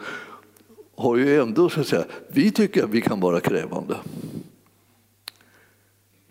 har 0.96 1.16
ju 1.16 1.40
ändå, 1.40 1.68
så 1.68 1.80
att 1.80 1.86
säga, 1.86 2.04
vi 2.28 2.50
tycker 2.50 2.84
att 2.84 2.90
vi 2.90 3.00
kan 3.00 3.20
vara 3.20 3.40
krävande. 3.40 3.96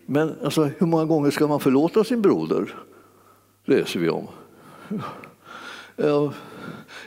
Men 0.05 0.35
alltså, 0.43 0.63
hur 0.77 0.87
många 0.87 1.05
gånger 1.05 1.31
ska 1.31 1.47
man 1.47 1.59
förlåta 1.59 2.03
sin 2.03 2.21
broder? 2.21 2.75
läser 3.65 3.99
vi 3.99 4.09
om. 4.09 4.27
Ja, 5.95 6.33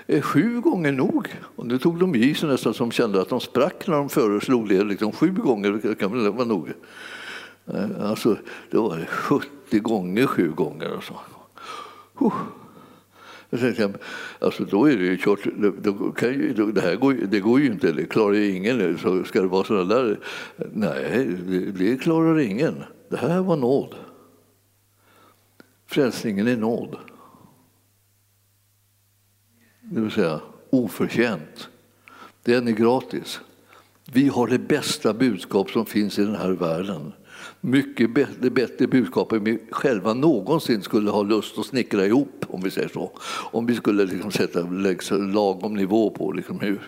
är 0.06 0.20
sju 0.20 0.60
gånger 0.60 0.92
nog? 0.92 1.28
Och 1.56 1.66
nu 1.66 1.78
tog 1.78 1.98
de 2.00 2.14
i 2.14 2.34
sig 2.34 2.48
nästan 2.48 2.74
som 2.74 2.90
kände 2.90 3.20
att 3.20 3.28
de 3.28 3.40
sprack 3.40 3.86
när 3.86 3.96
de 3.96 4.08
föreslog 4.08 4.68
det. 4.68 4.84
Liksom, 4.84 5.12
sju 5.12 5.32
gånger 5.32 5.94
kan 5.94 6.12
väl 6.12 6.32
vara 6.32 6.46
nog. 6.46 6.72
Eh, 7.66 8.10
alltså, 8.10 8.36
det 8.70 8.78
var 8.78 9.06
70 9.10 9.78
gånger 9.78 10.26
sju 10.26 10.50
gånger. 10.52 10.92
Och 10.92 11.04
så. 11.04 11.14
Alltså 14.38 14.64
då 14.64 14.88
är 14.88 14.96
det 14.96 15.04
ju 15.04 15.16
kört. 15.16 15.40
Då 15.78 16.12
kan 16.12 16.28
ju, 16.28 16.72
det 16.72 16.80
här 16.80 16.96
går, 16.96 17.12
det 17.12 17.40
går 17.40 17.60
ju 17.60 17.66
inte, 17.66 17.92
det 17.92 18.04
klarar 18.04 18.34
ju 18.34 18.54
ingen. 18.54 18.98
Så 18.98 19.24
ska 19.24 19.40
det 19.40 19.48
vara 19.48 19.64
sådana 19.64 19.94
där? 19.94 20.20
Nej, 20.72 21.26
det, 21.46 21.58
det 21.58 21.96
klarar 21.96 22.38
ingen. 22.38 22.84
Det 23.08 23.16
här 23.16 23.40
var 23.40 23.56
nåd. 23.56 23.94
Frälsningen 25.86 26.48
är 26.48 26.56
nåd. 26.56 26.96
Det 29.80 30.00
vill 30.00 30.10
säga 30.10 30.40
oförtjänt. 30.70 31.68
Den 32.42 32.68
är 32.68 32.72
gratis. 32.72 33.40
Vi 34.12 34.28
har 34.28 34.46
det 34.46 34.58
bästa 34.58 35.14
budskap 35.14 35.70
som 35.70 35.86
finns 35.86 36.18
i 36.18 36.24
den 36.24 36.36
här 36.36 36.50
världen 36.50 37.12
mycket 37.60 38.14
bättre, 38.14 38.50
bättre 38.50 38.86
budskap 38.86 39.32
än 39.32 39.44
vi 39.44 39.58
själva 39.70 40.14
någonsin 40.14 40.82
skulle 40.82 41.10
ha 41.10 41.22
lust 41.22 41.58
att 41.58 41.66
snickra 41.66 42.06
ihop, 42.06 42.44
om 42.48 42.60
vi 42.60 42.70
säger 42.70 42.88
så. 42.88 43.10
Om 43.52 43.66
vi 43.66 43.74
skulle 43.74 44.04
liksom 44.04 44.30
sätta 44.30 44.60
lagom 45.10 45.74
nivå 45.74 46.10
på 46.10 46.32
liksom 46.32 46.60
hur, 46.60 46.80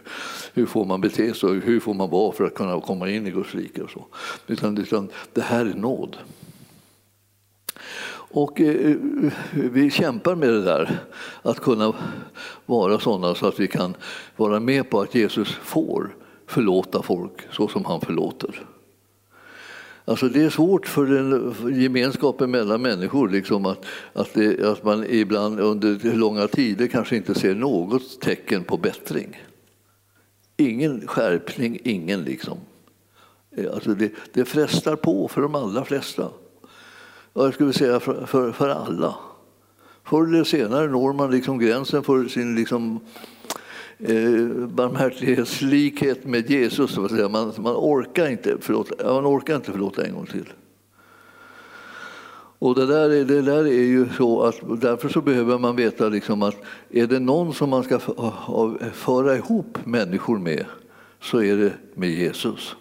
hur 0.55 0.67
får 0.67 0.85
man 0.85 1.01
bete 1.01 1.35
sig 1.35 1.49
och 1.49 1.55
hur 1.55 1.81
får 1.81 1.95
man 1.95 2.11
vara 2.11 2.33
för 2.33 2.45
att 2.45 2.55
kunna 2.55 2.81
komma 2.81 3.11
in 3.11 3.27
i 3.27 3.31
Guds 3.31 3.55
rike. 3.55 3.83
Och 3.83 3.91
så. 3.91 4.07
Utan, 4.47 4.79
utan 4.79 5.09
det 5.33 5.43
här 5.43 5.67
är 5.67 5.75
nåd. 5.75 6.17
Och 8.33 8.61
eh, 8.61 8.91
eh 8.91 8.97
vi 9.53 9.91
kämpar 9.91 10.35
med 10.35 10.49
det 10.49 10.63
där, 10.63 10.99
att 11.43 11.61
kunna 11.61 11.95
vara 12.67 12.99
sådana 12.99 13.35
så 13.35 13.47
att 13.47 13.61
vi 13.61 13.69
kan 13.69 13.95
vara 14.37 14.61
med 14.61 14.91
på 14.91 15.01
att 15.01 15.15
Jesus 15.15 15.49
får 15.49 16.15
förlåta 16.51 17.03
folk 17.03 17.33
så 17.53 17.69
som 17.69 17.85
han 17.85 18.01
förlåter. 18.01 18.67
Alltså 20.05 20.29
det 20.29 20.43
är 20.43 20.51
svårt 20.51 20.87
för, 20.87 21.07
den, 21.07 21.55
för 21.55 21.71
gemenskapen 21.71 22.51
mellan 22.51 22.83
människor 22.83 23.29
liksom 23.29 23.67
att, 23.67 23.85
att, 24.13 24.35
det, 24.35 24.65
att 24.65 24.85
man 24.85 25.05
ibland 25.09 25.61
under 25.61 26.15
långa 26.17 26.47
tider 26.49 26.87
kanske 26.87 27.17
inte 27.17 27.35
ser 27.35 27.55
något 27.55 28.21
tecken 28.21 28.65
på 28.65 28.77
bättring. 28.77 29.43
Ingen 30.57 31.07
skärpning, 31.07 31.79
ingen 31.85 32.25
liksom. 32.25 32.59
Alltså 33.75 33.95
det, 33.95 34.13
det 34.33 34.45
frestar 34.45 34.97
på 34.97 35.29
för 35.29 35.43
de 35.43 35.55
allra 35.55 35.85
flesta. 35.85 36.29
Jag 37.33 37.55
skulle 37.55 37.73
säga 37.73 38.01
för, 38.01 38.27
för, 38.27 38.53
för 38.53 38.69
alla. 38.69 39.15
Förr 40.05 40.27
eller 40.27 40.45
senare 40.45 40.89
når 40.89 41.13
man 41.13 41.31
liksom 41.31 41.59
gränsen 41.59 42.03
för 42.03 42.29
sin 42.29 42.55
liksom, 42.55 43.01
eh, 44.01 44.67
barmhärtighetslikhet 44.67 46.25
med 46.25 46.51
Jesus. 46.51 46.97
Man, 46.97 47.53
man, 47.59 47.77
orkar 47.77 48.31
inte 48.31 48.57
förlåta, 48.61 49.13
man 49.13 49.27
orkar 49.27 49.57
inte 49.57 49.73
förlåta 49.73 50.07
en 50.07 50.15
gång 50.15 50.27
till. 50.27 50.53
Och 52.59 52.75
det 52.75 52.87
där, 52.87 53.11
är, 53.11 53.25
det 53.25 53.43
där 53.43 53.67
är 53.67 53.85
ju 53.85 54.09
så 54.09 54.43
att 54.43 54.81
därför 54.81 55.09
så 55.09 55.21
behöver 55.21 55.59
man 55.59 55.77
veta 55.77 56.09
liksom 56.09 56.43
att 56.43 56.57
är 56.91 57.07
det 57.07 57.19
någon 57.19 57.55
som 57.55 57.71
man 57.71 57.83
ska 57.83 57.99
föra 58.93 59.37
ihop 59.37 59.79
människor 59.87 60.39
med 60.39 60.65
så 61.21 61.43
är 61.43 61.57
det 61.57 61.73
med 61.95 62.11
Jesus. 62.11 62.77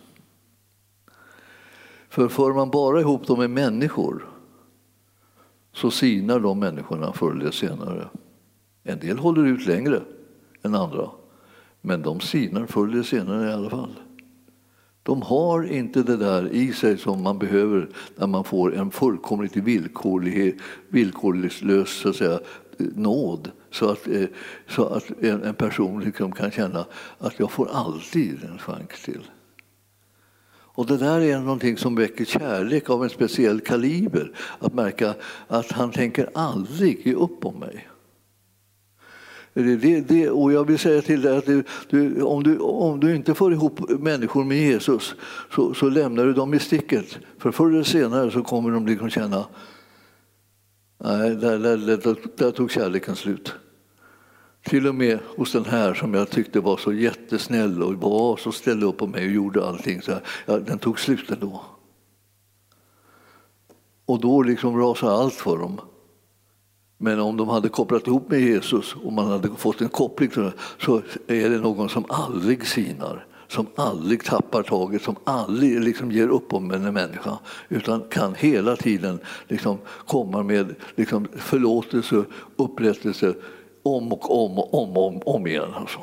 För 2.09 2.27
för 2.27 2.53
man 2.53 2.69
bara 2.69 2.99
ihop 2.99 3.27
dem 3.27 3.39
med 3.39 3.49
människor 3.49 4.25
så 5.73 5.91
sinar 5.91 6.39
de 6.39 6.59
människorna 6.59 7.13
förr 7.13 7.31
eller 7.31 7.51
senare. 7.51 8.09
En 8.83 8.99
del 8.99 9.17
håller 9.17 9.45
ut 9.45 9.67
längre 9.67 10.01
än 10.63 10.75
andra. 10.75 11.09
Men 11.81 12.01
de 12.01 12.19
sinar 12.19 12.65
förr 12.65 12.87
eller 12.87 13.03
senare 13.03 13.49
i 13.49 13.53
alla 13.53 13.69
fall. 13.69 13.99
De 15.03 15.21
har 15.21 15.63
inte 15.63 16.03
det 16.03 16.17
där 16.17 16.47
i 16.47 16.73
sig 16.73 16.97
som 16.97 17.23
man 17.23 17.39
behöver 17.39 17.89
när 18.15 18.27
man 18.27 18.43
får 18.43 18.75
en 18.75 18.91
fullkomligt 18.91 19.55
villkorlös 20.89 21.89
så 21.89 22.09
att 22.09 22.15
säga, 22.15 22.39
nåd. 22.77 23.51
Så 23.71 23.89
att, 23.89 24.07
eh, 24.07 24.25
så 24.67 24.85
att 24.85 25.11
en 25.21 25.53
person 25.53 26.01
liksom 26.01 26.31
kan 26.31 26.51
känna 26.51 26.85
att 27.17 27.39
jag 27.39 27.51
får 27.51 27.69
alltid 27.71 28.43
en 28.43 28.57
chans 28.57 29.03
till. 29.05 29.23
Och 30.79 30.85
det 30.85 30.97
där 30.97 31.21
är 31.21 31.39
någonting 31.39 31.77
som 31.77 31.95
väcker 31.95 32.25
kärlek 32.25 32.89
av 32.89 33.03
en 33.03 33.09
speciell 33.09 33.59
kaliber. 33.59 34.31
Att 34.59 34.73
märka 34.73 35.15
att 35.47 35.71
han 35.71 35.91
tänker 35.91 36.29
aldrig 36.33 37.07
ge 37.07 37.13
upp 37.13 37.45
om 37.45 37.59
mig. 37.59 37.87
Det, 39.63 40.01
det, 40.01 40.29
och 40.29 40.53
jag 40.53 40.67
vill 40.67 40.79
säga 40.79 41.01
till 41.01 41.21
dig 41.21 41.37
att 41.37 41.45
du, 41.45 41.63
du, 41.89 42.21
om, 42.21 42.43
du, 42.43 42.57
om 42.57 42.99
du 42.99 43.15
inte 43.15 43.33
får 43.33 43.53
ihop 43.53 43.89
människor 43.89 44.43
med 44.43 44.57
Jesus 44.57 45.15
så, 45.55 45.73
så 45.73 45.89
lämnar 45.89 46.25
du 46.25 46.33
dem 46.33 46.53
i 46.53 46.59
sticket. 46.59 47.17
För 47.37 47.51
förr 47.51 47.69
eller 47.69 47.83
senare 47.83 48.31
så 48.31 48.43
kommer 48.43 48.71
de 48.71 48.87
liksom 48.87 49.09
känna 49.09 49.45
nej, 51.03 51.35
där, 51.35 51.59
där, 51.59 51.77
där, 51.77 52.15
där 52.37 52.51
tog 52.51 52.71
kärleken 52.71 53.15
slut. 53.15 53.53
Till 54.63 54.87
och 54.87 54.95
med 54.95 55.19
hos 55.37 55.51
den 55.51 55.65
här 55.65 55.93
som 55.93 56.13
jag 56.13 56.29
tyckte 56.29 56.59
var 56.59 56.77
så 56.77 56.93
jättesnäll 56.93 57.83
och 57.83 57.93
var 57.93 58.37
så 58.37 58.51
ställde 58.51 58.85
upp 58.85 58.97
på 58.97 59.07
mig 59.07 59.25
och 59.25 59.31
gjorde 59.31 59.67
allting. 59.67 60.01
Så 60.01 60.11
här, 60.11 60.21
ja, 60.45 60.59
den 60.59 60.79
tog 60.79 60.99
slut 60.99 61.31
ändå. 61.31 61.65
Och 64.05 64.19
då 64.19 64.41
liksom 64.41 64.77
rasade 64.77 65.13
allt 65.13 65.33
för 65.33 65.57
dem. 65.57 65.79
Men 67.01 67.19
om 67.19 67.37
de 67.37 67.49
hade 67.49 67.69
kopplat 67.69 68.07
ihop 68.07 68.29
med 68.29 68.41
Jesus 68.41 68.95
och 69.03 69.13
man 69.13 69.27
hade 69.27 69.49
fått 69.49 69.81
en 69.81 69.89
koppling 69.89 70.31
så 70.77 71.01
är 71.27 71.49
det 71.49 71.57
någon 71.57 71.89
som 71.89 72.05
aldrig 72.09 72.67
sinar, 72.67 73.25
som 73.47 73.67
aldrig 73.75 74.23
tappar 74.23 74.63
taget, 74.63 75.01
som 75.01 75.15
aldrig 75.23 75.83
liksom 75.83 76.11
ger 76.11 76.27
upp 76.27 76.53
om 76.53 76.71
en 76.71 76.93
människa 76.93 77.39
utan 77.69 78.01
kan 78.09 78.35
hela 78.35 78.75
tiden 78.75 79.19
liksom 79.47 79.77
komma 80.05 80.43
med 80.43 80.75
liksom 80.95 81.27
förlåtelse, 81.35 82.23
upprättelse 82.55 83.33
om 83.83 84.13
och 84.13 84.43
om 84.43 84.59
och 84.59 84.73
om, 84.73 84.97
om, 84.97 85.21
om 85.25 85.47
igen. 85.47 85.73
Alltså. 85.73 85.99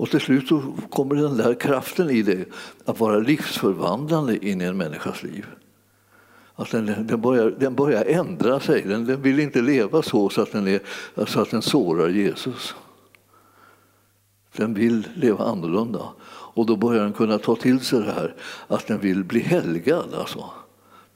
Och 0.00 0.10
till 0.10 0.20
slut 0.20 0.48
så 0.48 0.62
kommer 0.90 1.14
den 1.14 1.36
där 1.36 1.54
kraften 1.54 2.10
i 2.10 2.22
det 2.22 2.48
att 2.84 3.00
vara 3.00 3.18
livsförvandlande 3.18 4.46
in 4.46 4.60
i 4.60 4.64
en 4.64 4.76
människas 4.76 5.22
liv. 5.22 5.46
Att 6.60 6.70
den, 6.70 7.06
den, 7.06 7.20
börjar, 7.20 7.50
den 7.50 7.74
börjar 7.74 8.04
ändra 8.04 8.60
sig. 8.60 8.82
Den, 8.82 9.06
den 9.06 9.22
vill 9.22 9.40
inte 9.40 9.60
leva 9.60 10.02
så, 10.02 10.28
så 10.28 10.42
att, 10.42 10.52
den 10.52 10.68
är, 10.68 10.80
så 11.26 11.40
att 11.40 11.50
den 11.50 11.62
sårar 11.62 12.08
Jesus. 12.08 12.74
Den 14.56 14.74
vill 14.74 15.08
leva 15.14 15.44
annorlunda. 15.44 16.00
Och 16.28 16.66
då 16.66 16.76
börjar 16.76 17.02
den 17.02 17.12
kunna 17.12 17.38
ta 17.38 17.56
till 17.56 17.80
sig 17.80 17.98
det 17.98 18.12
här 18.12 18.34
att 18.66 18.86
den 18.86 19.00
vill 19.00 19.24
bli 19.24 19.40
helgad. 19.40 20.14
Alltså. 20.14 20.44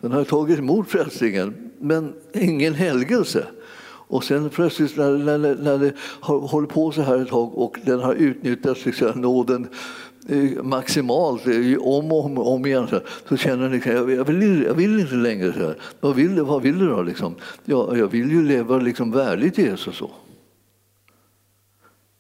Den 0.01 0.13
har 0.13 0.25
tagit 0.25 0.59
emot 0.59 0.89
frälsningen, 0.89 1.71
men 1.79 2.15
ingen 2.33 2.75
helgelse. 2.75 3.47
Och 3.87 4.25
sen 4.25 4.51
plötsligt 4.51 4.97
när, 4.97 5.19
när, 5.19 5.39
när 5.55 5.79
det 5.79 5.93
har 5.99 6.41
hållit 6.41 6.71
på 6.71 6.93
så 6.93 7.03
här 7.03 7.23
ett 7.23 7.29
tag 7.29 7.59
och 7.59 7.79
den 7.85 8.01
har 8.01 8.15
utnyttjat 8.15 8.85
liksom, 8.87 9.21
nåden 9.21 9.69
Eh, 10.29 10.63
maximalt 10.63 11.47
eh, 11.47 11.79
om 11.81 12.13
och 12.13 12.25
om, 12.25 12.39
om 12.39 12.67
igen 12.67 12.89
så, 12.89 13.01
så 13.29 13.37
känner 13.37 13.63
jag 13.63 13.73
liksom, 13.73 13.93
jag, 13.93 14.25
vill, 14.25 14.63
jag 14.63 14.75
vill 14.75 15.01
inte 15.01 15.15
längre. 15.15 15.53
Så 15.53 15.59
här. 15.59 15.77
Vad, 16.01 16.15
vill, 16.15 16.43
vad 16.43 16.63
vill 16.63 16.79
du 16.79 16.89
då? 16.89 17.03
Liksom? 17.03 17.35
Ja, 17.65 17.97
jag 17.97 18.09
vill 18.09 18.31
ju 18.31 18.43
leva 18.43 18.79
liksom 18.79 19.11
värdigt 19.11 19.59
Jesus. 19.59 19.97
Så. 19.97 20.11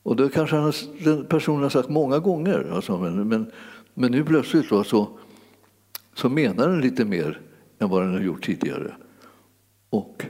Och 0.02 0.16
det 0.16 0.28
kanske 0.28 0.56
han, 0.56 0.72
den 1.04 1.26
personen 1.26 1.62
har 1.62 1.70
sagt 1.70 1.88
många 1.88 2.18
gånger. 2.18 2.70
Alltså, 2.72 2.98
men, 2.98 3.28
men, 3.28 3.50
men 3.94 4.12
nu 4.12 4.24
plötsligt 4.24 4.70
då, 4.70 4.84
så, 4.84 5.08
så 6.14 6.28
menar 6.28 6.68
den 6.68 6.80
lite 6.80 7.04
mer 7.04 7.40
än 7.78 7.88
vad 7.88 8.02
den 8.02 8.12
har 8.12 8.20
gjort 8.20 8.46
tidigare. 8.46 8.94
Och 9.90 10.24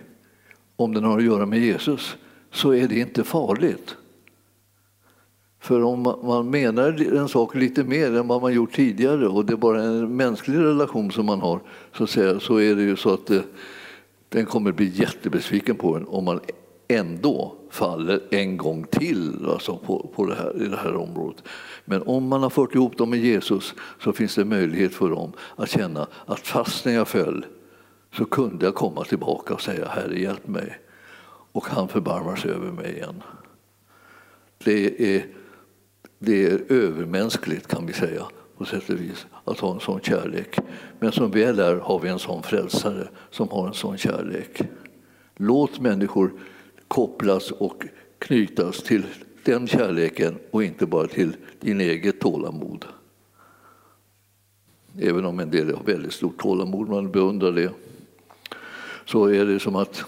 om 0.76 0.94
den 0.94 1.04
har 1.04 1.18
att 1.18 1.24
göra 1.24 1.46
med 1.46 1.58
Jesus 1.58 2.16
så 2.52 2.74
är 2.74 2.88
det 2.88 2.98
inte 2.98 3.24
farligt. 3.24 3.96
För 5.64 5.82
om 5.82 6.02
man 6.22 6.50
menar 6.50 7.16
en 7.16 7.28
sak 7.28 7.54
lite 7.54 7.84
mer 7.84 8.16
än 8.16 8.28
vad 8.28 8.42
man 8.42 8.52
gjort 8.52 8.72
tidigare 8.72 9.28
och 9.28 9.44
det 9.44 9.52
är 9.52 9.56
bara 9.56 9.82
en 9.82 10.16
mänsklig 10.16 10.58
relation 10.58 11.10
som 11.10 11.26
man 11.26 11.40
har 11.40 11.60
så, 11.96 12.06
säga, 12.06 12.40
så 12.40 12.56
är 12.56 12.74
det 12.74 12.82
ju 12.82 12.96
så 12.96 13.14
att 13.14 13.30
eh, 13.30 13.40
den 14.28 14.46
kommer 14.46 14.72
bli 14.72 14.92
jättebesviken 14.94 15.76
på 15.76 15.96
en 15.96 16.06
om 16.06 16.24
man 16.24 16.40
ändå 16.88 17.54
faller 17.70 18.20
en 18.30 18.56
gång 18.56 18.84
till 18.84 19.46
alltså 19.48 19.76
på, 19.76 20.10
på 20.14 20.26
det 20.26 20.34
här, 20.34 20.62
i 20.62 20.68
det 20.68 20.76
här 20.76 20.96
området. 20.96 21.42
Men 21.84 22.02
om 22.02 22.28
man 22.28 22.42
har 22.42 22.50
fört 22.50 22.74
ihop 22.74 22.98
dem 22.98 23.10
med 23.10 23.18
Jesus 23.18 23.74
så 24.00 24.12
finns 24.12 24.34
det 24.34 24.44
möjlighet 24.44 24.94
för 24.94 25.10
dem 25.10 25.32
att 25.56 25.70
känna 25.70 26.06
att 26.26 26.46
fast 26.46 26.84
när 26.84 26.92
jag 26.92 27.08
föll 27.08 27.46
så 28.16 28.24
kunde 28.24 28.64
jag 28.64 28.74
komma 28.74 29.04
tillbaka 29.04 29.54
och 29.54 29.62
säga 29.62 29.88
Herre 29.88 30.20
hjälp 30.20 30.48
mig. 30.48 30.78
Och 31.52 31.64
han 31.64 31.88
förbarmar 31.88 32.36
sig 32.36 32.50
över 32.50 32.72
mig 32.72 32.92
igen. 32.92 33.22
Det 34.64 35.16
är 35.16 35.26
det 36.24 36.46
är 36.46 36.72
övermänskligt 36.72 37.66
kan 37.66 37.86
vi 37.86 37.92
säga 37.92 38.26
på 38.56 38.64
sätt 38.64 38.90
och 38.90 39.00
vis 39.00 39.26
att 39.44 39.60
ha 39.60 39.74
en 39.74 39.80
sån 39.80 40.00
kärlek. 40.00 40.58
Men 40.98 41.12
som 41.12 41.30
väl 41.30 41.58
är 41.58 41.76
har 41.76 42.00
vi 42.00 42.08
en 42.08 42.18
sån 42.18 42.42
frälsare 42.42 43.08
som 43.30 43.48
har 43.48 43.68
en 43.68 43.74
sån 43.74 43.98
kärlek. 43.98 44.62
Låt 45.36 45.80
människor 45.80 46.32
kopplas 46.88 47.50
och 47.50 47.84
knytas 48.18 48.82
till 48.82 49.02
den 49.44 49.66
kärleken 49.66 50.38
och 50.50 50.64
inte 50.64 50.86
bara 50.86 51.06
till 51.06 51.36
din 51.60 51.80
eget 51.80 52.20
tålamod. 52.20 52.84
Även 55.00 55.24
om 55.24 55.40
en 55.40 55.50
del 55.50 55.74
har 55.74 55.84
väldigt 55.84 56.12
stort 56.12 56.38
tålamod, 56.38 56.88
man 56.88 57.10
beundrar 57.10 57.52
det, 57.52 57.70
så 59.04 59.26
är 59.26 59.44
det 59.44 59.60
som 59.60 59.76
att 59.76 60.04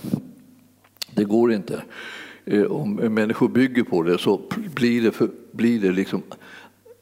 det 1.10 1.24
går 1.24 1.52
inte. 1.52 1.82
Eh, 2.46 2.64
om 2.64 2.94
människor 2.94 3.48
bygger 3.48 3.82
på 3.82 4.02
det 4.02 4.18
så 4.18 4.40
blir 4.74 5.02
det, 5.02 5.12
för, 5.12 5.30
blir 5.52 5.80
det 5.80 5.92
liksom 5.92 6.22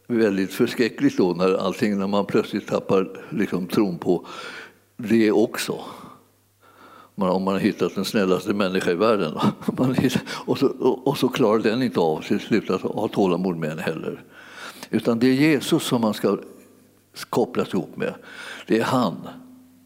väldigt 0.07 0.53
förskräckligt 0.53 1.17
då 1.17 1.35
när, 1.35 1.55
allting, 1.55 1.99
när 1.99 2.07
man 2.07 2.27
plötsligt 2.27 2.67
tappar 2.67 3.21
liksom 3.31 3.67
tron 3.67 3.99
på 3.99 4.27
det 4.97 5.33
också. 5.33 5.81
om 7.15 7.43
man 7.43 7.55
har 7.55 7.59
hittat 7.59 7.95
den 7.95 8.05
snällaste 8.05 8.55
människa 8.55 8.91
i 8.91 8.95
världen 8.95 9.35
och 10.25 10.59
så, 10.59 10.67
och 11.05 11.19
så 11.19 11.29
klarar 11.29 11.59
den 11.59 11.83
inte 11.83 12.01
av 12.01 12.23
till 12.23 12.41
slut 12.41 12.71
att 12.71 12.81
ha 12.81 13.09
tålamod 13.09 13.57
med 13.57 13.71
en 13.71 13.79
heller. 13.79 14.25
Utan 14.91 15.19
det 15.19 15.27
är 15.27 15.33
Jesus 15.33 15.83
som 15.83 16.01
man 16.01 16.15
ska 16.15 16.39
kopplas 17.31 17.75
ihop 17.75 17.97
med. 17.97 18.15
Det 18.67 18.79
är 18.79 18.85
han 18.85 19.29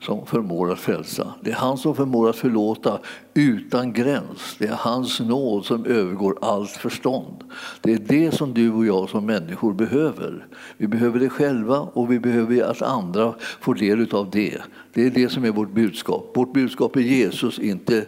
som 0.00 0.26
förmår 0.26 0.72
att 0.72 0.78
frälsa. 0.78 1.34
Det 1.42 1.50
är 1.50 1.54
han 1.54 1.78
som 1.78 1.94
förmår 1.94 2.30
att 2.30 2.36
förlåta 2.36 2.98
utan 3.34 3.92
gräns. 3.92 4.56
Det 4.58 4.66
är 4.66 4.76
hans 4.76 5.20
nåd 5.20 5.64
som 5.64 5.84
övergår 5.84 6.38
allt 6.42 6.70
förstånd. 6.70 7.44
Det 7.80 7.92
är 7.92 7.98
det 7.98 8.34
som 8.34 8.54
du 8.54 8.72
och 8.72 8.86
jag 8.86 9.08
som 9.08 9.26
människor 9.26 9.72
behöver. 9.72 10.46
Vi 10.76 10.86
behöver 10.86 11.20
det 11.20 11.28
själva 11.28 11.78
och 11.78 12.12
vi 12.12 12.18
behöver 12.18 12.62
att 12.62 12.82
andra 12.82 13.34
får 13.60 13.74
del 13.74 14.14
av 14.14 14.30
det. 14.30 14.58
Det 14.92 15.06
är 15.06 15.10
det 15.10 15.28
som 15.28 15.44
är 15.44 15.50
vårt 15.50 15.74
budskap. 15.74 16.32
Vårt 16.34 16.52
budskap 16.52 16.96
är 16.96 17.00
Jesus, 17.00 17.58
inte 17.58 18.06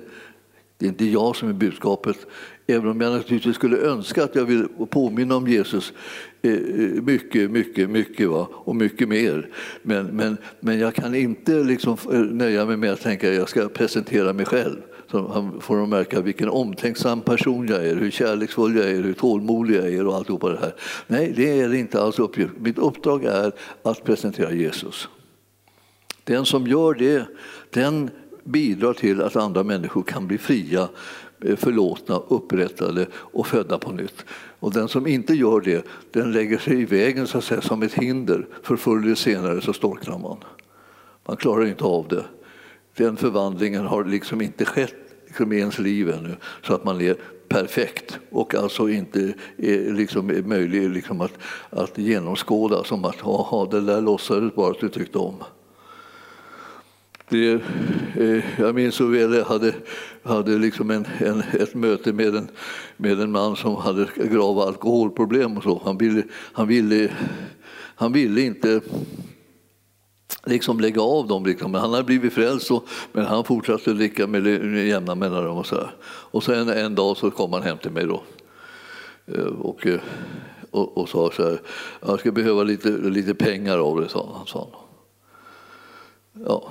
det 0.81 0.87
är 0.87 0.89
inte 0.89 1.05
jag 1.05 1.37
som 1.37 1.49
är 1.49 1.53
budskapet, 1.53 2.17
även 2.67 2.89
om 2.89 3.01
jag 3.01 3.13
naturligtvis 3.13 3.57
skulle 3.57 3.77
önska 3.77 4.25
att 4.25 4.35
jag 4.35 4.45
vill 4.45 4.69
påminna 4.91 5.37
om 5.37 5.49
Jesus 5.49 5.93
Eh, 6.43 6.53
eh, 6.53 7.03
mycket, 7.03 7.51
mycket, 7.51 7.91
mycket 7.91 8.29
va? 8.29 8.49
och 8.53 8.77
mycket 8.77 9.09
mer. 9.09 9.49
Men, 9.83 10.07
men, 10.07 10.37
men 10.61 10.79
jag 10.79 10.95
kan 10.95 11.15
inte 11.15 11.53
liksom 11.53 11.97
eh, 12.13 12.19
nöja 12.19 12.67
mig 12.67 12.77
med 12.77 12.93
att 12.93 13.01
tänka 13.01 13.29
att 13.29 13.37
jag 13.37 13.49
ska 13.49 13.69
presentera 13.69 14.33
mig 14.33 14.47
själv. 14.47 14.77
Så 15.11 15.51
får 15.61 15.77
de 15.77 15.91
märka 15.91 16.21
vilken 16.21 16.49
omtänksam 16.49 17.21
person 17.21 17.69
jag 17.69 17.87
är, 17.87 17.97
hur 17.97 18.11
kärleksfull 18.11 18.77
jag 18.77 18.91
är, 18.91 19.03
hur 19.03 19.13
tålmodig 19.13 19.77
jag 19.77 19.93
är 19.93 20.07
och 20.07 20.15
alltihopa 20.15 20.49
det 20.49 20.59
här. 20.59 20.75
Nej, 21.07 21.33
det 21.37 21.61
är 21.61 21.75
inte 21.75 22.03
alls 22.03 22.19
uppgift. 22.19 22.53
Mitt 22.59 22.79
uppdrag 22.79 23.25
är 23.25 23.53
att 23.83 24.05
presentera 24.05 24.53
Jesus. 24.53 25.09
Den 26.25 26.45
som 26.45 26.67
gör 26.67 26.95
det, 26.95 27.25
den 27.71 28.11
bidrar 28.45 28.93
till 28.93 29.23
att 29.23 29.37
andra 29.37 29.63
människor 29.63 30.03
kan 30.03 30.27
bli 30.27 30.39
fria, 30.39 30.89
förlåtna, 31.57 32.17
upprättade 32.29 33.07
och 33.13 33.47
födda 33.47 33.79
på 33.79 33.93
nytt. 33.93 34.25
Och 34.61 34.73
den 34.73 34.89
som 34.89 35.07
inte 35.07 35.35
gör 35.35 35.61
det, 35.61 35.87
den 36.13 36.33
lägger 36.33 36.59
sig 36.59 36.81
i 36.81 36.85
vägen 36.85 37.27
så 37.27 37.39
att 37.39 37.45
säga, 37.45 37.61
som 37.61 37.83
ett 37.83 37.95
hinder, 37.95 38.47
för 38.63 38.77
förr 38.77 38.99
eller 38.99 39.15
senare 39.15 39.61
så 39.61 39.73
storknar 39.73 40.19
man. 40.19 40.37
Man 41.27 41.37
klarar 41.37 41.67
inte 41.67 41.85
av 41.85 42.09
det. 42.09 42.25
Den 42.97 43.17
förvandlingen 43.17 43.87
har 43.87 44.05
liksom 44.05 44.41
inte 44.41 44.65
skett 44.65 44.95
liksom 45.27 45.53
i 45.53 45.59
ens 45.59 45.79
liv 45.79 46.11
ännu, 46.11 46.37
så 46.63 46.75
att 46.75 46.85
man 46.85 47.01
är 47.01 47.17
perfekt 47.49 48.19
och 48.31 48.55
alltså 48.55 48.89
inte 48.89 49.35
är 49.57 49.93
liksom 49.93 50.43
möjlig 50.45 50.91
liksom 50.91 51.21
att, 51.21 51.33
att 51.71 51.99
genomskåda 51.99 52.85
som 52.85 53.05
att 53.05 53.21
ha 53.21 53.69
det 53.71 53.81
där 53.81 54.01
låtsades 54.01 54.55
bara 54.55 54.71
att 54.71 54.81
du 54.81 54.89
tyckte 54.89 55.19
om. 55.19 55.35
Det, 57.31 57.61
eh, 58.19 58.61
jag 58.61 58.75
minns 58.75 58.95
så 58.95 59.07
väl, 59.07 59.35
jag 59.35 59.45
hade, 59.45 59.75
hade 60.23 60.59
liksom 60.59 60.91
en, 60.91 61.07
en, 61.19 61.41
ett 61.41 61.75
möte 61.75 62.13
med 62.13 62.35
en, 62.35 62.49
med 62.97 63.21
en 63.21 63.33
man 63.33 63.57
som 63.57 63.77
hade 63.77 64.09
grava 64.17 64.65
alkoholproblem. 64.65 65.57
Och 65.57 65.63
så. 65.63 65.83
Han, 65.85 65.99
ville, 65.99 66.23
han, 66.53 66.69
ville, 66.69 67.11
han 67.95 68.13
ville 68.13 68.41
inte 68.41 68.81
liksom 70.45 70.81
lägga 70.81 71.03
av 71.03 71.27
dem. 71.27 71.47
Liksom. 71.47 71.73
Men 71.73 71.81
han 71.81 71.91
hade 71.91 72.05
blivit 72.05 72.33
frälst, 72.33 72.71
och, 72.71 72.85
men 73.13 73.27
han 73.27 73.45
fortsatte 73.45 73.93
dricka 73.93 74.27
med 74.27 74.47
jämna 74.87 75.15
mellanrum. 75.15 75.57
Och, 75.57 75.67
så 75.67 75.75
här. 75.75 75.91
och 76.05 76.43
så 76.43 76.53
en, 76.53 76.69
en 76.69 76.95
dag 76.95 77.17
så 77.17 77.31
kom 77.31 77.53
han 77.53 77.63
hem 77.63 77.79
till 77.79 77.91
mig 77.91 78.07
då. 78.07 78.23
Eh, 79.27 79.45
och, 79.45 79.87
eh, 79.87 80.01
och, 80.71 80.99
och 80.99 81.09
sa 81.09 81.31
så 81.31 81.43
här, 81.43 81.61
jag 82.01 82.21
ska 82.21 82.33
behöva 82.33 82.63
lite, 82.63 82.89
lite 82.89 83.35
pengar 83.35 83.79
av 83.79 84.01
dig, 84.01 84.09
sa 84.09 84.33
han. 84.37 84.47
Sa 84.47 84.69
han. 84.73 84.81
Ja, 86.47 86.71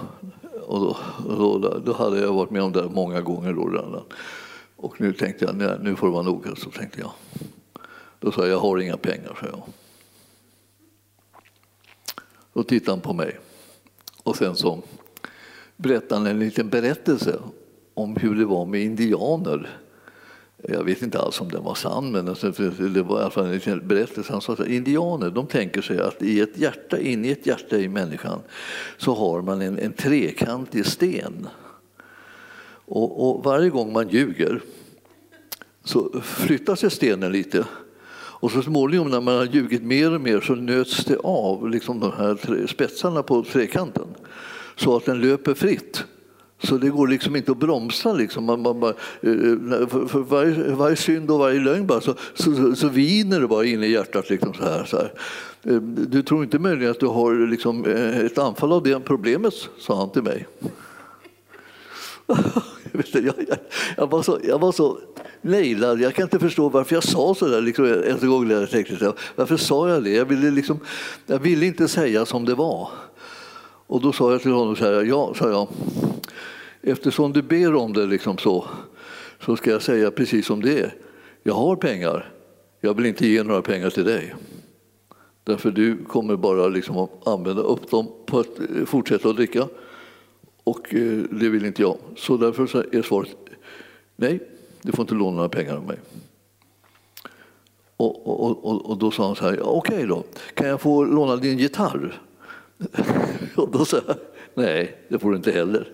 och 0.69 0.79
då, 0.79 0.97
då, 1.59 1.79
då, 1.85 1.93
hade 1.93 2.19
jag 2.19 2.33
varit 2.33 2.51
med 2.51 2.61
om 2.61 2.71
det 2.71 2.89
många 2.89 3.21
gånger. 3.21 3.53
Då 3.53 3.67
redan. 3.67 4.03
Och 4.75 5.01
nu 5.01 5.13
tänkte 5.13 5.45
jag, 5.45 5.55
nej, 5.55 5.77
nu 5.81 5.95
får 5.95 6.07
det 6.07 6.13
vara 6.13 6.23
nog. 6.23 6.57
Så 6.57 6.69
tänkte 6.69 6.99
jag. 6.99 7.11
Då 8.19 8.31
sa 8.31 8.41
jag, 8.41 8.49
jag 8.49 8.59
har 8.59 8.77
inga 8.77 8.97
pengar, 8.97 9.37
sa 9.41 9.47
jag. 9.47 9.63
Då 12.53 12.63
tittade 12.63 12.91
han 12.91 13.01
på 13.01 13.13
mig. 13.13 13.39
Och 14.23 14.35
sen 14.35 14.55
så 14.55 14.81
berättade 15.75 16.15
han 16.15 16.27
en 16.27 16.39
liten 16.39 16.69
berättelse 16.69 17.39
om 17.93 18.15
hur 18.15 18.35
det 18.35 18.45
var 18.45 18.65
med 18.65 18.81
indianer. 18.81 19.79
Jag 20.67 20.83
vet 20.83 21.01
inte 21.01 21.19
alls 21.19 21.41
om 21.41 21.49
den 21.49 21.63
var 21.63 21.75
sann, 21.75 22.11
men 22.11 22.27
alltså, 22.27 22.51
det 22.51 23.01
var 23.01 23.19
i 23.19 23.21
alla 23.21 23.29
fall 23.29 23.59
en 23.65 23.87
berättelse. 23.87 24.31
Han 24.31 24.41
sa 24.41 24.53
att 24.53 24.67
indianer 24.67 25.29
de 25.29 25.47
tänker 25.47 25.81
sig 25.81 25.99
att 25.99 26.21
i 26.21 26.39
ett 26.39 26.57
hjärta, 26.57 26.99
in 26.99 27.25
i 27.25 27.29
ett 27.29 27.45
hjärta 27.45 27.77
i 27.77 27.87
människan 27.87 28.39
så 28.97 29.13
har 29.13 29.41
man 29.41 29.61
en, 29.61 29.79
en 29.79 29.93
trekantig 29.93 30.85
sten. 30.85 31.47
Och, 32.85 33.29
och 33.29 33.43
varje 33.43 33.69
gång 33.69 33.93
man 33.93 34.09
ljuger 34.09 34.61
så 35.83 36.21
flyttar 36.21 36.75
sig 36.75 36.91
stenen 36.91 37.31
lite 37.31 37.65
och 38.41 38.51
så 38.51 38.61
småningom 38.61 39.09
när 39.09 39.21
man 39.21 39.35
har 39.35 39.45
ljugit 39.45 39.83
mer 39.83 40.13
och 40.13 40.21
mer 40.21 40.41
så 40.41 40.55
nöts 40.55 41.05
det 41.05 41.17
av 41.17 41.69
liksom 41.69 41.99
de 41.99 42.11
här 42.11 42.67
spetsarna 42.67 43.23
på 43.23 43.43
trekanten 43.43 44.07
så 44.75 44.97
att 44.97 45.05
den 45.05 45.21
löper 45.21 45.53
fritt. 45.53 46.03
Så 46.63 46.77
det 46.77 46.89
går 46.89 47.07
liksom 47.07 47.35
inte 47.35 47.51
att 47.51 47.57
bromsa. 47.57 48.13
Liksom. 48.13 48.45
Man, 48.45 48.61
man 48.61 48.79
bara, 48.79 48.93
eh, 49.21 49.31
eh, 49.31 49.87
för, 49.87 50.05
för 50.05 50.19
varje, 50.19 50.73
varje 50.73 50.95
synd 50.95 51.31
och 51.31 51.39
varje 51.39 51.59
lögn 51.59 51.87
bara, 51.87 52.01
så, 52.01 52.15
så, 52.33 52.75
så 52.75 52.87
viner 52.87 53.39
det 53.39 53.47
bara 53.47 53.65
in 53.65 53.83
i 53.83 53.87
hjärtat. 53.87 54.29
Liksom 54.29 54.53
så 54.53 54.63
här, 54.63 54.85
så 54.85 54.97
här. 54.97 55.13
Eh, 55.63 55.81
du 55.81 56.23
tror 56.23 56.43
inte 56.43 56.59
möjligen 56.59 56.91
att 56.91 56.99
du 56.99 57.07
har 57.07 57.47
liksom 57.47 57.85
ett 58.25 58.37
anfall 58.37 58.71
av 58.71 58.83
det 58.83 58.99
problemet, 58.99 59.53
sa 59.79 59.97
han 59.97 60.09
till 60.09 60.23
mig. 60.23 60.47
Jag, 63.11 63.23
jag, 63.23 63.57
jag, 63.97 64.09
var 64.09 64.21
så, 64.21 64.39
jag 64.43 64.59
var 64.59 64.71
så 64.71 64.97
nejlad. 65.41 66.01
Jag 66.01 66.15
kan 66.15 66.23
inte 66.23 66.39
förstå 66.39 66.69
varför 66.69 66.95
jag 66.95 67.03
sa 67.03 67.35
så 67.35 67.47
där. 67.47 67.61
Liksom, 67.61 67.85
en 67.85 68.29
gång 68.29 68.51
jag 68.51 68.69
tänkte, 68.69 69.13
varför 69.35 69.57
sa 69.57 69.89
jag 69.89 70.03
det? 70.03 70.09
Jag 70.09 70.25
ville, 70.25 70.51
liksom, 70.51 70.79
jag 71.25 71.39
ville 71.39 71.65
inte 71.65 71.87
säga 71.87 72.25
som 72.25 72.45
det 72.45 72.55
var. 72.55 72.89
Och 73.87 74.01
då 74.01 74.11
sa 74.11 74.31
jag 74.31 74.41
till 74.41 74.51
honom 74.51 74.75
så 74.75 74.85
här, 74.85 75.03
ja, 75.03 75.33
sa 75.37 75.49
jag, 75.49 75.67
eftersom 76.81 77.33
du 77.33 77.41
ber 77.41 77.75
om 77.75 77.93
det 77.93 78.05
liksom 78.05 78.37
så, 78.37 78.67
så 79.45 79.55
ska 79.55 79.71
jag 79.71 79.81
säga 79.81 80.11
precis 80.11 80.45
som 80.45 80.61
det 80.61 80.79
är. 80.79 80.95
Jag 81.43 81.53
har 81.53 81.75
pengar, 81.75 82.31
jag 82.81 82.93
vill 82.93 83.05
inte 83.05 83.27
ge 83.27 83.43
några 83.43 83.61
pengar 83.61 83.89
till 83.89 84.05
dig. 84.05 84.35
Därför 85.43 85.71
du 85.71 86.05
kommer 86.05 86.35
bara 86.35 86.67
liksom 86.67 86.97
att 86.97 87.27
använda 87.27 87.61
upp 87.61 87.89
dem 87.89 88.11
på 88.25 88.39
att 88.39 88.59
eh, 88.59 88.85
fortsätta 88.85 89.29
att 89.29 89.35
dricka. 89.35 89.67
Och 90.63 90.93
eh, 90.93 91.17
det 91.31 91.49
vill 91.49 91.65
inte 91.65 91.81
jag. 91.81 91.97
Så 92.15 92.37
därför 92.37 92.95
är 92.95 93.01
svaret 93.01 93.35
nej, 94.15 94.39
du 94.81 94.91
får 94.91 95.03
inte 95.03 95.15
låna 95.15 95.35
några 95.35 95.49
pengar 95.49 95.75
av 95.75 95.83
mig. 95.83 95.97
Och, 97.97 98.27
och, 98.27 98.65
och, 98.65 98.89
och 98.89 98.97
då 98.97 99.11
sa 99.11 99.25
han 99.25 99.35
så 99.35 99.43
här, 99.43 99.59
okej 99.61 99.95
okay 99.95 100.05
då, 100.05 100.23
kan 100.53 100.67
jag 100.67 100.81
få 100.81 101.03
låna 101.03 101.35
din 101.35 101.57
gitarr? 101.57 102.21
Och 103.55 103.71
då 103.71 103.85
sa 103.85 103.99
jag, 104.07 104.15
nej, 104.53 104.97
det 105.07 105.19
får 105.19 105.31
du 105.31 105.37
inte 105.37 105.51
heller. 105.51 105.91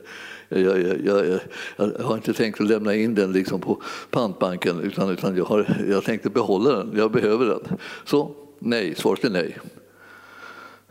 Jag, 0.50 0.62
jag, 0.62 1.06
jag, 1.06 1.40
jag, 1.78 1.90
har 2.04 2.16
inte 2.16 2.34
tänkt 2.34 2.62
att 2.62 2.68
lämna 2.68 2.96
in 2.96 3.16
den 3.16 3.32
liksom 3.32 3.62
på 3.62 3.82
pantbanken 4.10 4.80
utan, 4.80 5.10
utan 5.10 5.38
jag, 5.38 5.46
har, 5.46 5.86
jag 5.90 6.04
tänkte 6.04 6.30
behålla 6.30 6.72
den, 6.72 6.98
jag 6.98 7.12
behöver 7.12 7.46
den. 7.46 7.78
Så 8.06 8.36
nej, 8.60 8.96
svaret 8.96 9.24
är 9.24 9.30
nej. 9.30 9.58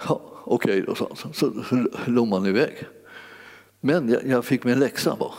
Ja, 0.09 0.21
Okej 0.45 0.73
okay 0.73 0.85
då, 0.87 0.95
sa 0.95 1.09
han. 1.23 1.33
Så, 1.33 1.53
så 1.69 1.87
låg 2.07 2.29
man 2.29 2.47
iväg. 2.47 2.75
Men 3.81 4.09
jag, 4.09 4.27
jag 4.27 4.45
fick 4.45 4.65
mig 4.65 4.73
en 4.73 4.81
läxa. 4.81 5.15
Va? 5.15 5.33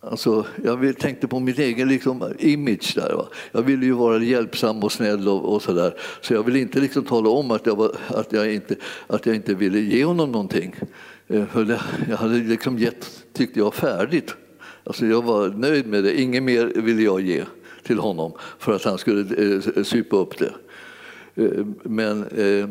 Alltså, 0.00 0.46
jag 0.64 0.98
tänkte 0.98 1.28
på 1.28 1.40
min 1.40 1.60
egen 1.60 1.88
liksom, 1.88 2.34
image 2.38 2.92
där. 2.94 3.14
Va? 3.14 3.28
Jag 3.52 3.62
ville 3.62 3.86
ju 3.86 3.92
vara 3.92 4.22
hjälpsam 4.22 4.82
och 4.82 4.92
snäll 4.92 5.28
och, 5.28 5.54
och 5.54 5.62
sådär. 5.62 5.94
Så 6.20 6.34
jag 6.34 6.42
ville 6.42 6.58
inte 6.58 6.80
liksom 6.80 7.04
tala 7.04 7.28
om 7.28 7.50
att 7.50 7.66
jag, 7.66 7.76
var, 7.76 7.96
att, 8.08 8.32
jag 8.32 8.54
inte, 8.54 8.76
att 9.06 9.26
jag 9.26 9.34
inte 9.34 9.54
ville 9.54 9.78
ge 9.78 10.04
honom 10.04 10.32
någonting. 10.32 10.74
Eh, 11.32 11.46
för 11.46 11.64
det, 11.64 11.80
jag 12.08 12.16
hade 12.16 12.34
liksom 12.34 12.78
gett, 12.78 13.24
tyckte 13.32 13.58
jag, 13.58 13.74
färdigt. 13.74 14.34
Alltså 14.84 15.06
jag 15.06 15.24
var 15.24 15.48
nöjd 15.48 15.86
med 15.86 16.04
det. 16.04 16.20
Inget 16.20 16.42
mer 16.42 16.66
ville 16.66 17.02
jag 17.02 17.20
ge 17.20 17.44
till 17.82 17.98
honom 17.98 18.32
för 18.58 18.76
att 18.76 18.84
han 18.84 18.98
skulle 18.98 19.54
eh, 19.54 19.82
supa 19.82 20.16
upp 20.16 20.38
det. 20.38 20.52
Eh, 21.34 21.66
men 21.82 22.24
eh, 22.26 22.68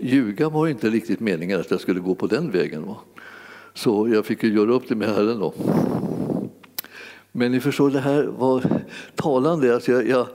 ljuga 0.00 0.48
var 0.48 0.68
inte 0.68 0.90
riktigt 0.90 1.20
meningen 1.20 1.60
att 1.60 1.70
jag 1.70 1.80
skulle 1.80 2.00
gå 2.00 2.14
på 2.14 2.26
den 2.26 2.50
vägen. 2.50 2.86
Va? 2.86 2.96
Så 3.74 4.08
jag 4.08 4.26
fick 4.26 4.42
ju 4.42 4.54
göra 4.54 4.72
upp 4.72 4.88
det 4.88 4.94
med 4.94 5.08
Herren 5.08 5.38
då. 5.38 5.54
Men 7.32 7.52
ni 7.52 7.60
förstår, 7.60 7.90
det 7.90 8.00
här 8.00 8.22
var 8.22 8.62
talande. 9.14 9.74
Alltså 9.74 9.92
jag, 9.92 10.08
jag 10.08 10.26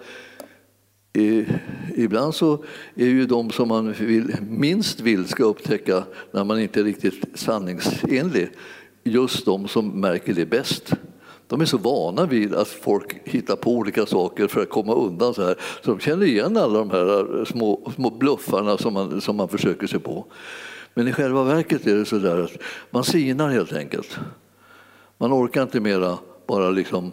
ibland 1.95 2.35
så 2.35 2.63
är 2.95 3.05
ju 3.05 3.25
de 3.25 3.49
som 3.49 3.67
man 3.67 3.93
vill, 3.93 4.35
minst 4.49 4.99
vill 4.99 5.27
ska 5.27 5.43
upptäcka 5.43 6.03
när 6.31 6.43
man 6.43 6.59
inte 6.59 6.79
är 6.79 6.83
riktigt 6.83 7.25
sanningsenlig 7.33 8.49
just 9.03 9.45
de 9.45 9.67
som 9.67 9.87
märker 10.01 10.33
det 10.33 10.45
bäst. 10.45 10.93
De 11.47 11.61
är 11.61 11.65
så 11.65 11.77
vana 11.77 12.25
vid 12.25 12.55
att 12.55 12.67
folk 12.67 13.21
hittar 13.23 13.55
på 13.55 13.71
olika 13.71 14.05
saker 14.05 14.47
för 14.47 14.61
att 14.61 14.69
komma 14.69 14.93
undan 14.93 15.33
så 15.33 15.43
här. 15.43 15.55
Så 15.83 15.91
de 15.91 15.99
känner 15.99 16.25
igen 16.25 16.57
alla 16.57 16.79
de 16.79 16.89
här 16.89 17.39
eh, 17.39 17.45
små, 17.45 17.91
små 17.95 18.09
bluffarna 18.09 18.77
som 18.77 18.93
man, 18.93 19.21
som 19.21 19.35
man 19.35 19.49
försöker 19.49 19.87
sig 19.87 19.99
på. 19.99 20.25
Men 20.93 21.07
i 21.07 21.13
själva 21.13 21.43
verket 21.43 21.87
är 21.87 21.95
det 21.95 22.05
så 22.05 22.17
där 22.17 22.43
att 22.43 22.57
man 22.89 23.03
sinar 23.03 23.49
helt 23.49 23.73
enkelt. 23.73 24.19
Man 25.17 25.33
orkar 25.33 25.63
inte 25.63 25.79
mera 25.79 26.17
bara 26.47 26.69
liksom 26.69 27.11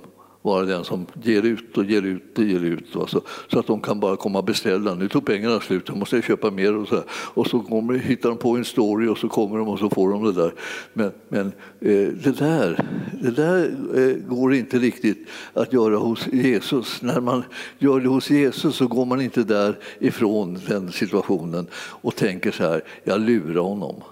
vara 0.49 0.65
den 0.65 0.85
som 0.85 1.07
ger 1.23 1.43
ut 1.43 1.79
och 1.79 1.85
ger 1.85 2.03
ut 2.03 2.39
och 2.39 2.45
ger 2.45 2.65
ut. 2.65 2.97
Alltså, 2.97 3.23
så 3.49 3.59
att 3.59 3.67
de 3.67 3.81
kan 3.81 4.01
bara 4.01 4.17
komma 4.17 4.39
och 4.39 4.45
beställa. 4.45 4.95
Nu 4.95 5.09
tog 5.09 5.27
pengarna 5.27 5.61
slut, 5.61 5.89
nu 5.89 5.99
måste 5.99 6.23
köpa 6.23 6.51
mer. 6.51 6.77
Och 6.77 6.89
så, 6.89 7.03
och 7.11 7.47
så 7.47 7.61
kommer, 7.61 7.95
hittar 7.95 8.29
de 8.29 8.39
på 8.39 8.57
en 8.57 8.65
story 8.65 9.09
och 9.09 9.19
så 9.19 9.29
kommer 9.29 9.59
de 9.59 9.69
och 9.69 9.79
så 9.79 9.91
får 9.91 10.11
de 10.11 10.25
det 10.25 10.33
där. 10.33 10.53
Men, 10.93 11.13
men 11.29 11.47
eh, 11.81 12.09
det 12.09 12.39
där, 12.39 12.85
det 13.23 13.31
där 13.31 13.77
eh, 13.95 14.17
går 14.29 14.55
inte 14.55 14.79
riktigt 14.79 15.29
att 15.53 15.73
göra 15.73 15.97
hos 15.97 16.27
Jesus. 16.27 17.03
När 17.03 17.21
man 17.21 17.45
gör 17.79 18.01
det 18.01 18.09
hos 18.09 18.31
Jesus 18.31 18.77
så 18.77 18.87
går 18.87 19.05
man 19.05 19.21
inte 19.21 19.45
därifrån 19.45 20.59
den 20.69 20.93
situationen 20.93 21.67
och 21.75 22.17
tänker 22.17 22.51
så 22.51 22.63
här, 22.63 22.83
jag 23.05 23.21
lurar 23.21 23.63
honom. 23.63 24.03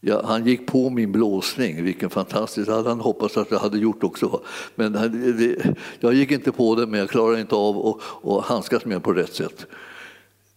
Ja, 0.00 0.22
han 0.24 0.46
gick 0.46 0.66
på 0.66 0.90
min 0.90 1.12
blåsning, 1.12 1.84
vilken 1.84 2.10
fantastisk, 2.10 2.66
det 2.66 2.74
hade 2.74 2.88
han 2.88 3.00
hoppats 3.00 3.36
att 3.36 3.50
jag 3.50 3.58
hade 3.58 3.78
gjort 3.78 4.04
också. 4.04 4.40
Men 4.74 4.92
det, 4.92 5.74
jag 6.00 6.14
gick 6.14 6.30
inte 6.30 6.52
på 6.52 6.74
det, 6.74 6.86
men 6.86 7.00
jag 7.00 7.10
klarade 7.10 7.40
inte 7.40 7.54
av 7.54 8.00
att, 8.22 8.44
handskas 8.44 8.84
med 8.84 8.94
den 8.94 9.02
på 9.02 9.12
rätt 9.12 9.34
sätt. 9.34 9.66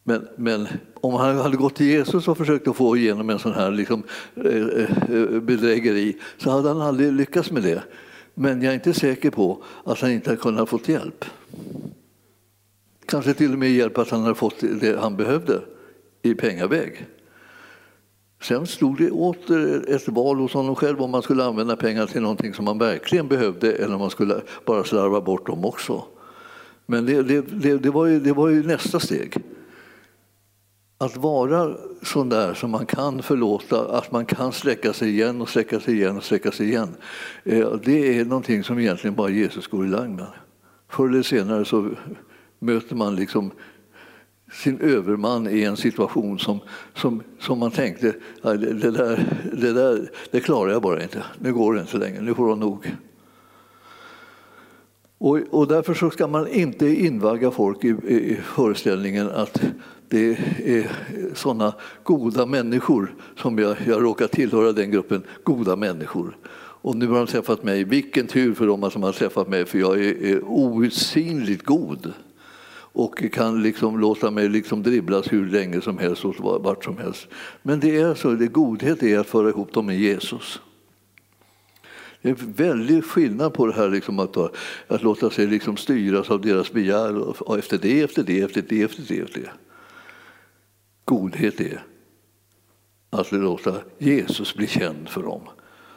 Men, 0.03 0.27
men, 0.37 0.67
om 0.93 1.13
han 1.13 1.37
hade 1.37 1.57
gått 1.57 1.75
till 1.75 1.85
Jesus 1.85 2.27
och 2.27 2.37
försökt 2.37 2.67
att 2.67 2.75
få 2.75 2.97
igenom 2.97 3.29
en 3.29 3.39
sån 3.39 3.53
här 3.53 3.71
liksom, 3.71 4.03
eh, 4.35 4.55
eh, 4.55 5.39
bedrägeri 5.39 6.17
så 6.37 6.49
hade 6.49 6.67
han 6.67 6.81
aldrig 6.81 7.13
lyckats 7.13 7.51
med 7.51 7.63
det. 7.63 7.83
Men 8.33 8.61
jag 8.61 8.71
är 8.71 8.75
inte 8.75 8.93
säker 8.93 9.31
på 9.31 9.63
att 9.83 10.01
han 10.01 10.11
inte 10.11 10.29
hade 10.29 10.41
kunnat 10.41 10.69
få 10.69 10.79
hjälp. 10.85 11.25
Kanske 13.05 13.33
till 13.33 13.53
och 13.53 13.59
med 13.59 13.71
hjälp 13.71 13.97
att 13.97 14.09
han 14.09 14.21
hade 14.21 14.35
fått 14.35 14.59
det 14.59 14.99
han 14.99 15.15
behövde 15.15 15.61
i 16.21 16.33
pengaväg. 16.33 17.05
Sen 18.41 18.67
stod 18.67 18.97
det 18.97 19.11
åter 19.11 19.89
ett 19.95 20.07
val 20.07 20.37
hos 20.37 20.53
honom 20.53 20.75
själv 20.75 21.01
om 21.01 21.11
man 21.11 21.21
skulle 21.21 21.43
använda 21.43 21.75
pengar 21.75 22.05
till 22.05 22.21
någonting 22.21 22.53
som 22.53 22.65
man 22.65 22.77
verkligen 22.77 23.27
behövde 23.27 23.73
eller 23.73 23.93
om 23.93 23.99
man 23.99 24.09
skulle 24.09 24.41
bara 24.65 24.83
slarva 24.83 25.21
bort 25.21 25.47
dem 25.47 25.65
också. 25.65 26.03
Men 26.85 27.05
det, 27.05 27.21
det, 27.21 27.41
det, 27.41 27.77
det 27.77 27.89
var, 27.89 28.05
ju, 28.05 28.19
det 28.19 28.33
var 28.33 28.49
ju 28.49 28.63
nästa 28.63 28.99
steg. 28.99 29.37
Att 30.97 31.17
vara 31.17 31.75
sån 32.01 32.29
där 32.29 32.53
som 32.53 32.71
man 32.71 32.85
kan 32.85 33.23
förlåta, 33.23 33.97
att 33.97 34.11
man 34.11 34.25
kan 34.25 34.51
sträcka 34.51 34.93
sig 34.93 35.09
igen 35.09 35.41
och 35.41 35.49
sträcka 35.49 35.79
sig 35.79 35.93
igen 35.93 36.17
och 36.17 36.23
sträcka 36.23 36.51
sig 36.51 36.67
igen. 36.67 36.89
Eh, 37.43 37.71
det 37.83 38.19
är 38.19 38.25
någonting 38.25 38.63
som 38.63 38.79
egentligen 38.79 39.15
bara 39.15 39.29
Jesus 39.29 39.67
går 39.67 39.85
i 39.85 39.89
lag 39.89 40.09
med. 40.09 40.27
Förr 40.89 41.09
eller 41.09 41.23
senare 41.23 41.65
så 41.65 41.89
möter 42.59 42.95
man 42.95 43.15
liksom 43.15 43.51
sin 44.51 44.79
överman 44.79 45.47
i 45.47 45.63
en 45.63 45.77
situation 45.77 46.39
som, 46.39 46.59
som, 46.93 47.23
som 47.39 47.59
man 47.59 47.71
tänkte 47.71 48.13
det, 48.41 48.91
där, 48.91 49.25
det 49.53 49.73
där 49.73 50.11
det 50.31 50.39
klarar 50.39 50.71
jag 50.71 50.81
bara 50.81 51.03
inte. 51.03 51.23
Nu 51.39 51.53
går 51.53 51.73
det 51.73 51.81
inte 51.81 51.97
längre, 51.97 52.21
nu 52.21 52.33
får 52.33 52.49
det 52.49 52.55
nog. 52.55 52.95
Och, 55.17 55.39
och 55.49 55.67
därför 55.67 55.93
så 55.93 56.09
ska 56.09 56.27
man 56.27 56.47
inte 56.47 56.87
invagga 56.87 57.51
folk 57.51 57.83
i, 57.83 57.87
i 58.07 58.37
föreställningen 58.43 59.29
att 59.29 59.61
det 60.09 60.37
är 60.65 60.91
sådana 61.33 61.73
goda 62.03 62.45
människor 62.45 63.15
som 63.37 63.59
jag, 63.59 63.77
jag 63.87 64.03
råkar 64.03 64.27
tillhöra 64.27 64.71
den 64.71 64.91
gruppen 64.91 65.23
goda 65.43 65.75
människor. 65.75 66.37
Och 66.83 66.95
nu 66.95 67.07
har 67.07 67.17
de 67.17 67.27
träffat 67.27 67.63
mig. 67.63 67.83
Vilken 67.83 68.27
tur 68.27 68.53
för 68.53 68.67
dem 68.67 68.91
som 68.91 69.03
har 69.03 69.11
träffat 69.11 69.49
mig 69.49 69.65
för 69.65 69.79
jag 69.79 69.99
är, 69.99 70.25
är 70.25 70.43
outsinligt 70.43 71.65
god 71.65 72.13
och 72.93 73.31
kan 73.31 73.63
liksom 73.63 73.99
låta 73.99 74.31
mig 74.31 74.49
liksom 74.49 74.83
dribblas 74.83 75.33
hur 75.33 75.45
länge 75.49 75.81
som 75.81 75.97
helst 75.97 76.25
och 76.25 76.63
vart 76.63 76.83
som 76.83 76.97
helst. 76.97 77.27
Men 77.61 77.79
det 77.79 77.97
är 77.97 78.15
så, 78.15 78.31
det 78.31 78.47
godhet 78.47 79.03
är 79.03 79.19
att 79.19 79.27
föra 79.27 79.49
ihop 79.49 79.73
dem 79.73 79.85
med 79.85 79.99
Jesus. 79.99 80.61
Det 82.21 82.29
är 82.29 82.33
en 82.39 82.53
väldig 82.53 83.03
skillnad 83.03 83.53
på 83.53 83.65
det 83.65 83.73
här 83.73 83.89
liksom 83.89 84.19
att, 84.19 84.37
att 84.87 85.03
låta 85.03 85.29
sig 85.29 85.47
liksom 85.47 85.77
styras 85.77 86.31
av 86.31 86.41
deras 86.41 86.71
begär 86.71 87.17
och 87.49 87.57
efter 87.57 87.77
det, 87.77 88.01
efter 88.01 88.23
det, 88.23 88.41
efter 88.41 88.63
det, 88.69 88.81
efter 88.81 89.03
det. 89.07 89.21
Efter 89.21 89.41
det. 89.41 89.51
Godhet 91.05 91.61
är 91.61 91.83
att 93.09 93.31
låta 93.31 93.75
Jesus 93.97 94.55
bli 94.55 94.67
känd 94.67 95.09
för 95.09 95.23
dem. 95.23 95.41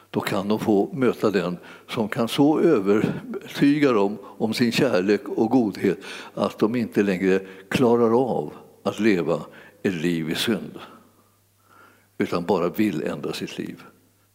Då 0.09 0.19
kan 0.19 0.47
de 0.47 0.59
få 0.59 0.93
möta 0.93 1.31
den 1.31 1.57
som 1.89 2.09
kan 2.09 2.27
så 2.27 2.59
övertyga 2.59 3.91
dem 3.91 4.17
om 4.23 4.53
sin 4.53 4.71
kärlek 4.71 5.21
och 5.27 5.49
godhet 5.49 5.97
att 6.33 6.59
de 6.59 6.75
inte 6.75 7.03
längre 7.03 7.41
klarar 7.69 8.21
av 8.21 8.53
att 8.83 8.99
leva 8.99 9.41
ett 9.83 9.93
liv 9.93 10.29
i 10.29 10.35
synd 10.35 10.79
utan 12.17 12.45
bara 12.45 12.69
vill 12.69 13.03
ändra 13.03 13.33
sitt 13.33 13.57
liv. 13.57 13.83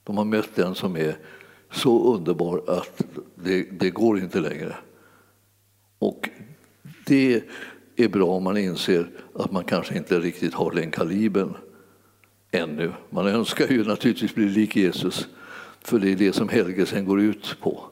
De 0.04 0.16
har 0.18 0.24
mött 0.24 0.54
den 0.54 0.74
som 0.74 0.96
är 0.96 1.16
så 1.70 2.14
underbar 2.14 2.62
att 2.66 3.02
det, 3.34 3.62
det 3.62 3.90
går 3.90 4.18
inte 4.18 4.40
längre. 4.40 4.76
Och 5.98 6.28
det 7.06 7.42
är 7.96 8.08
bra 8.08 8.26
om 8.26 8.44
man 8.44 8.56
inser 8.56 9.10
att 9.34 9.52
man 9.52 9.64
kanske 9.64 9.96
inte 9.96 10.20
riktigt 10.20 10.54
har 10.54 10.70
den 10.70 10.90
kalibern 10.90 11.56
ännu. 12.50 12.92
Man 13.10 13.26
önskar 13.26 13.68
ju 13.68 13.84
naturligtvis 13.84 14.34
bli 14.34 14.48
lik 14.48 14.76
Jesus, 14.76 15.28
för 15.85 15.99
det 15.99 16.12
är 16.12 16.16
det 16.16 16.33
som 16.33 16.49
helgelsen 16.49 17.05
går 17.05 17.20
ut 17.20 17.57
på. 17.61 17.85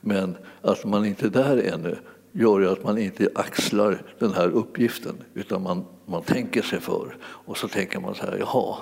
Men 0.00 0.36
att 0.62 0.84
man 0.84 1.04
inte 1.04 1.26
är 1.26 1.30
där 1.30 1.56
ännu 1.56 1.96
gör 2.32 2.72
att 2.72 2.84
man 2.84 2.98
inte 2.98 3.28
axlar 3.34 4.02
den 4.18 4.32
här 4.32 4.48
uppgiften 4.48 5.14
utan 5.34 5.62
man, 5.62 5.84
man 6.06 6.22
tänker 6.22 6.62
sig 6.62 6.80
för 6.80 7.16
och 7.22 7.58
så 7.58 7.68
tänker 7.68 8.00
man 8.00 8.14
så 8.14 8.22
här, 8.22 8.36
jaha, 8.38 8.76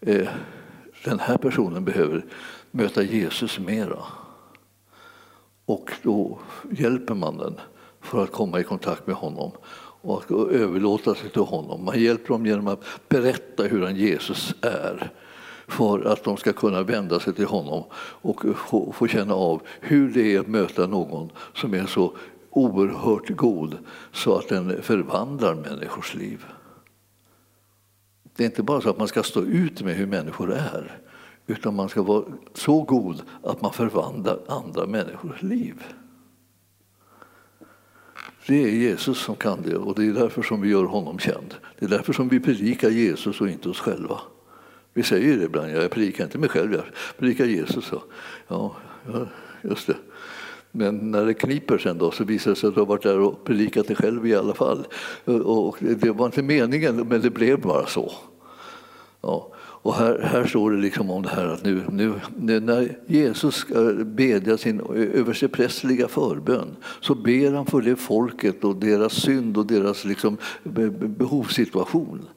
eh, 0.00 0.28
den 1.04 1.18
här 1.18 1.36
personen 1.36 1.84
behöver 1.84 2.24
möta 2.70 3.02
Jesus 3.02 3.58
mera. 3.58 4.02
Och 5.64 5.90
då 6.02 6.38
hjälper 6.70 7.14
man 7.14 7.36
den 7.36 7.54
för 8.00 8.22
att 8.24 8.32
komma 8.32 8.60
i 8.60 8.64
kontakt 8.64 9.06
med 9.06 9.16
honom 9.16 9.52
och 10.00 10.18
att 10.18 10.30
överlåta 10.30 11.14
sig 11.14 11.30
till 11.30 11.42
honom. 11.42 11.84
Man 11.84 12.00
hjälper 12.00 12.28
dem 12.28 12.46
genom 12.46 12.66
att 12.66 12.84
berätta 13.08 13.62
hur 13.62 13.82
han 13.82 13.96
Jesus 13.96 14.54
är 14.60 15.12
för 15.68 16.12
att 16.12 16.24
de 16.24 16.36
ska 16.36 16.52
kunna 16.52 16.82
vända 16.82 17.20
sig 17.20 17.34
till 17.34 17.46
honom 17.46 17.84
och 17.96 18.44
få, 18.56 18.92
få 18.92 19.06
känna 19.06 19.34
av 19.34 19.62
hur 19.80 20.10
det 20.10 20.34
är 20.34 20.40
att 20.40 20.48
möta 20.48 20.86
någon 20.86 21.30
som 21.54 21.74
är 21.74 21.86
så 21.86 22.16
oerhört 22.50 23.28
god 23.28 23.78
så 24.12 24.34
att 24.34 24.48
den 24.48 24.82
förvandlar 24.82 25.54
människors 25.54 26.14
liv. 26.14 26.44
Det 28.36 28.42
är 28.44 28.46
inte 28.46 28.62
bara 28.62 28.80
så 28.80 28.90
att 28.90 28.98
man 28.98 29.08
ska 29.08 29.22
stå 29.22 29.42
ut 29.42 29.82
med 29.82 29.94
hur 29.94 30.06
människor 30.06 30.52
är 30.52 31.00
utan 31.46 31.74
man 31.74 31.88
ska 31.88 32.02
vara 32.02 32.24
så 32.54 32.82
god 32.82 33.22
att 33.42 33.62
man 33.62 33.72
förvandlar 33.72 34.38
andra 34.48 34.86
människors 34.86 35.42
liv. 35.42 35.82
Det 38.46 38.64
är 38.64 38.68
Jesus 38.68 39.18
som 39.18 39.36
kan 39.36 39.62
det 39.62 39.76
och 39.76 39.94
det 39.94 40.06
är 40.06 40.12
därför 40.12 40.42
som 40.42 40.60
vi 40.60 40.68
gör 40.68 40.84
honom 40.84 41.18
känd. 41.18 41.54
Det 41.78 41.84
är 41.84 41.90
därför 41.90 42.12
som 42.12 42.28
vi 42.28 42.40
predikar 42.40 42.90
Jesus 42.90 43.40
och 43.40 43.48
inte 43.48 43.68
oss 43.68 43.80
själva. 43.80 44.20
Vi 44.98 45.04
säger 45.04 45.36
det 45.36 45.44
ibland, 45.44 45.70
jag 45.70 45.90
predikar 45.90 46.24
inte 46.24 46.38
mig 46.38 46.48
själv, 46.48 46.72
jag 46.72 46.82
predikar 47.18 47.44
Jesus. 47.44 47.92
Ja, 48.48 48.76
just 49.62 49.86
det. 49.86 49.96
Men 50.70 51.10
när 51.10 51.26
det 51.26 51.34
kniper 51.34 51.78
sen 51.78 51.98
då 51.98 52.10
så 52.10 52.24
visar 52.24 52.50
det 52.50 52.56
sig 52.56 52.68
att 52.68 52.74
du 52.74 52.80
har 52.80 52.86
varit 52.86 53.02
där 53.02 53.18
och 53.20 53.44
predikat 53.44 53.86
dig 53.86 53.96
själv 53.96 54.26
i 54.26 54.34
alla 54.34 54.54
fall. 54.54 54.86
Och 55.44 55.76
det 55.80 56.10
var 56.10 56.26
inte 56.26 56.42
meningen, 56.42 56.96
men 56.96 57.20
det 57.20 57.30
blev 57.30 57.60
bara 57.60 57.86
så. 57.86 58.12
Ja. 59.20 59.52
Och 59.58 59.94
här, 59.94 60.20
här 60.22 60.44
står 60.44 60.70
det 60.70 60.78
liksom 60.78 61.10
om 61.10 61.22
det 61.22 61.28
här 61.28 61.46
att 61.46 61.64
nu, 61.64 61.82
nu, 61.90 62.60
när 62.60 62.98
Jesus 63.06 63.54
ska 63.54 63.92
bedja 64.04 64.58
sin 64.58 64.80
översteprästliga 64.94 66.08
förbön 66.08 66.76
så 67.00 67.14
ber 67.14 67.52
han 67.52 67.66
för 67.66 67.80
det 67.80 67.96
folket 67.96 68.64
och 68.64 68.76
deras 68.76 69.12
synd 69.12 69.56
och 69.56 69.66
deras 69.66 70.04
liksom 70.04 70.36
behovssituation. 71.18 72.28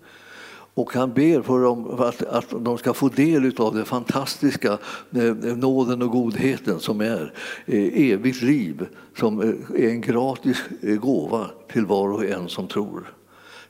Och 0.73 0.93
han 0.93 1.13
ber 1.13 1.41
för 1.41 1.59
dem 1.59 1.99
att, 1.99 2.23
att 2.23 2.49
de 2.59 2.77
ska 2.77 2.93
få 2.93 3.09
del 3.09 3.53
av 3.57 3.75
den 3.75 3.85
fantastiska 3.85 4.77
eh, 5.15 5.35
nåden 5.57 6.01
och 6.01 6.11
godheten 6.11 6.79
som 6.79 7.01
är 7.01 7.33
eh, 7.65 8.11
evigt 8.11 8.41
liv, 8.41 8.85
som 9.17 9.41
eh, 9.41 9.83
är 9.85 9.89
en 9.89 10.01
gratis 10.01 10.57
gåva 10.81 11.49
till 11.71 11.85
var 11.85 12.11
och 12.11 12.25
en 12.25 12.49
som 12.49 12.67
tror. 12.67 13.13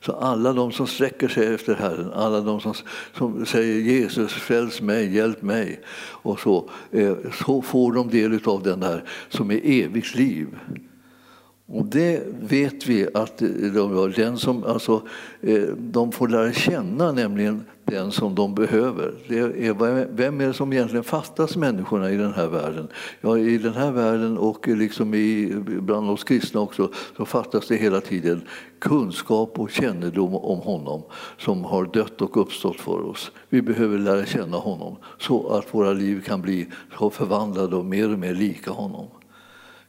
Så 0.00 0.12
alla 0.12 0.52
de 0.52 0.72
som 0.72 0.86
sträcker 0.86 1.28
sig 1.28 1.54
efter 1.54 1.74
Herren, 1.74 2.12
alla 2.12 2.40
de 2.40 2.60
som, 2.60 2.74
som 3.16 3.46
säger 3.46 3.80
Jesus, 3.80 4.32
fräls 4.32 4.80
mig, 4.80 5.14
hjälp 5.14 5.42
mig, 5.42 5.80
och 6.22 6.40
så, 6.40 6.70
så 7.44 7.62
får 7.62 7.92
de 7.92 8.08
del 8.08 8.40
av 8.44 8.62
den 8.62 8.80
där 8.80 9.04
som 9.28 9.50
är 9.50 9.60
evigt 9.64 10.14
liv. 10.14 10.48
Och 11.66 11.84
det 11.84 12.22
vet 12.40 12.86
vi 12.86 13.08
att 13.14 13.42
eh, 13.42 13.48
de, 13.48 14.12
den 14.16 14.38
som, 14.38 14.64
alltså, 14.64 15.02
eh, 15.40 15.62
de 15.78 16.12
får 16.12 16.28
lära 16.28 16.52
känna 16.52 17.12
nämligen 17.12 17.64
den 17.84 18.12
som 18.12 18.34
de 18.34 18.54
behöver. 18.54 19.14
Det 19.28 19.38
är, 19.38 20.06
vem 20.16 20.40
är 20.40 20.46
det 20.46 20.52
som 20.52 20.72
egentligen 20.72 21.04
fattas 21.04 21.56
människorna 21.56 22.10
i 22.10 22.16
den 22.16 22.32
här 22.32 22.46
världen? 22.46 22.88
Ja, 23.20 23.38
I 23.38 23.58
den 23.58 23.74
här 23.74 23.90
världen 23.90 24.38
och 24.38 24.68
eh, 24.68 24.76
liksom 24.76 25.14
i, 25.14 25.54
bland 25.66 26.10
oss 26.10 26.24
kristna 26.24 26.60
också 26.60 26.90
så 27.16 27.24
fattas 27.24 27.68
det 27.68 27.76
hela 27.76 28.00
tiden 28.00 28.42
kunskap 28.78 29.58
och 29.58 29.70
kännedom 29.70 30.34
om 30.34 30.58
honom 30.58 31.02
som 31.38 31.64
har 31.64 31.84
dött 31.84 32.22
och 32.22 32.36
uppstått 32.36 32.80
för 32.80 33.10
oss. 33.10 33.30
Vi 33.48 33.62
behöver 33.62 33.98
lära 33.98 34.26
känna 34.26 34.56
honom 34.56 34.96
så 35.18 35.48
att 35.48 35.74
våra 35.74 35.92
liv 35.92 36.22
kan 36.26 36.42
bli 36.42 36.66
så 36.98 37.10
förvandlade 37.10 37.76
och 37.76 37.84
mer 37.84 38.12
och 38.12 38.18
mer 38.18 38.34
lika 38.34 38.70
honom. 38.70 39.06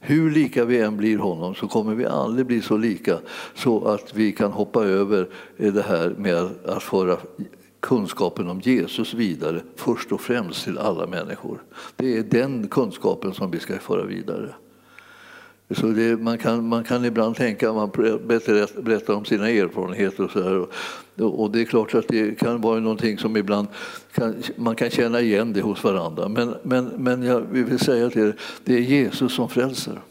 Hur 0.05 0.31
lika 0.31 0.65
vi 0.65 0.79
än 0.79 0.97
blir 0.97 1.17
honom 1.17 1.55
så 1.55 1.67
kommer 1.67 1.95
vi 1.95 2.05
aldrig 2.05 2.45
bli 2.45 2.61
så 2.61 2.77
lika 2.77 3.19
så 3.55 3.85
att 3.85 4.15
vi 4.15 4.31
kan 4.31 4.51
hoppa 4.51 4.83
över 4.83 5.29
det 5.57 5.81
här 5.81 6.15
med 6.17 6.49
att 6.65 6.83
föra 6.83 7.17
kunskapen 7.79 8.49
om 8.49 8.59
Jesus 8.59 9.13
vidare 9.13 9.61
först 9.75 10.11
och 10.11 10.21
främst 10.21 10.63
till 10.63 10.77
alla 10.77 11.07
människor. 11.07 11.63
Det 11.95 12.17
är 12.17 12.23
den 12.23 12.67
kunskapen 12.67 13.33
som 13.33 13.51
vi 13.51 13.59
ska 13.59 13.79
föra 13.79 14.03
vidare. 14.03 14.53
Så 15.71 15.85
det, 15.85 16.19
man, 16.19 16.37
kan, 16.37 16.67
man 16.67 16.83
kan 16.83 17.05
ibland 17.05 17.35
tänka 17.35 17.69
att 17.69 17.75
man 17.75 17.89
berättar 18.83 19.13
om 19.13 19.25
sina 19.25 19.49
erfarenheter 19.49 20.23
och 20.23 20.31
så 20.31 20.43
här. 20.43 20.67
Och 21.25 21.51
det 21.51 21.61
är 21.61 21.65
klart 21.65 21.95
att 21.95 22.07
det 22.07 22.39
kan 22.39 22.61
vara 22.61 22.79
någonting 22.79 23.17
som 23.17 23.37
ibland 23.37 23.67
kan, 24.13 24.35
man 24.55 24.75
kan 24.75 24.89
känna 24.89 25.21
igen 25.21 25.53
det 25.53 25.61
hos 25.61 25.83
varandra. 25.83 26.27
Men, 26.27 26.55
men, 26.63 26.85
men 26.85 27.23
jag 27.23 27.41
vill 27.41 27.79
säga 27.79 28.09
till 28.09 28.21
er, 28.21 28.35
det 28.63 28.73
är 28.73 28.79
Jesus 28.79 29.35
som 29.35 29.49
frälser. 29.49 30.01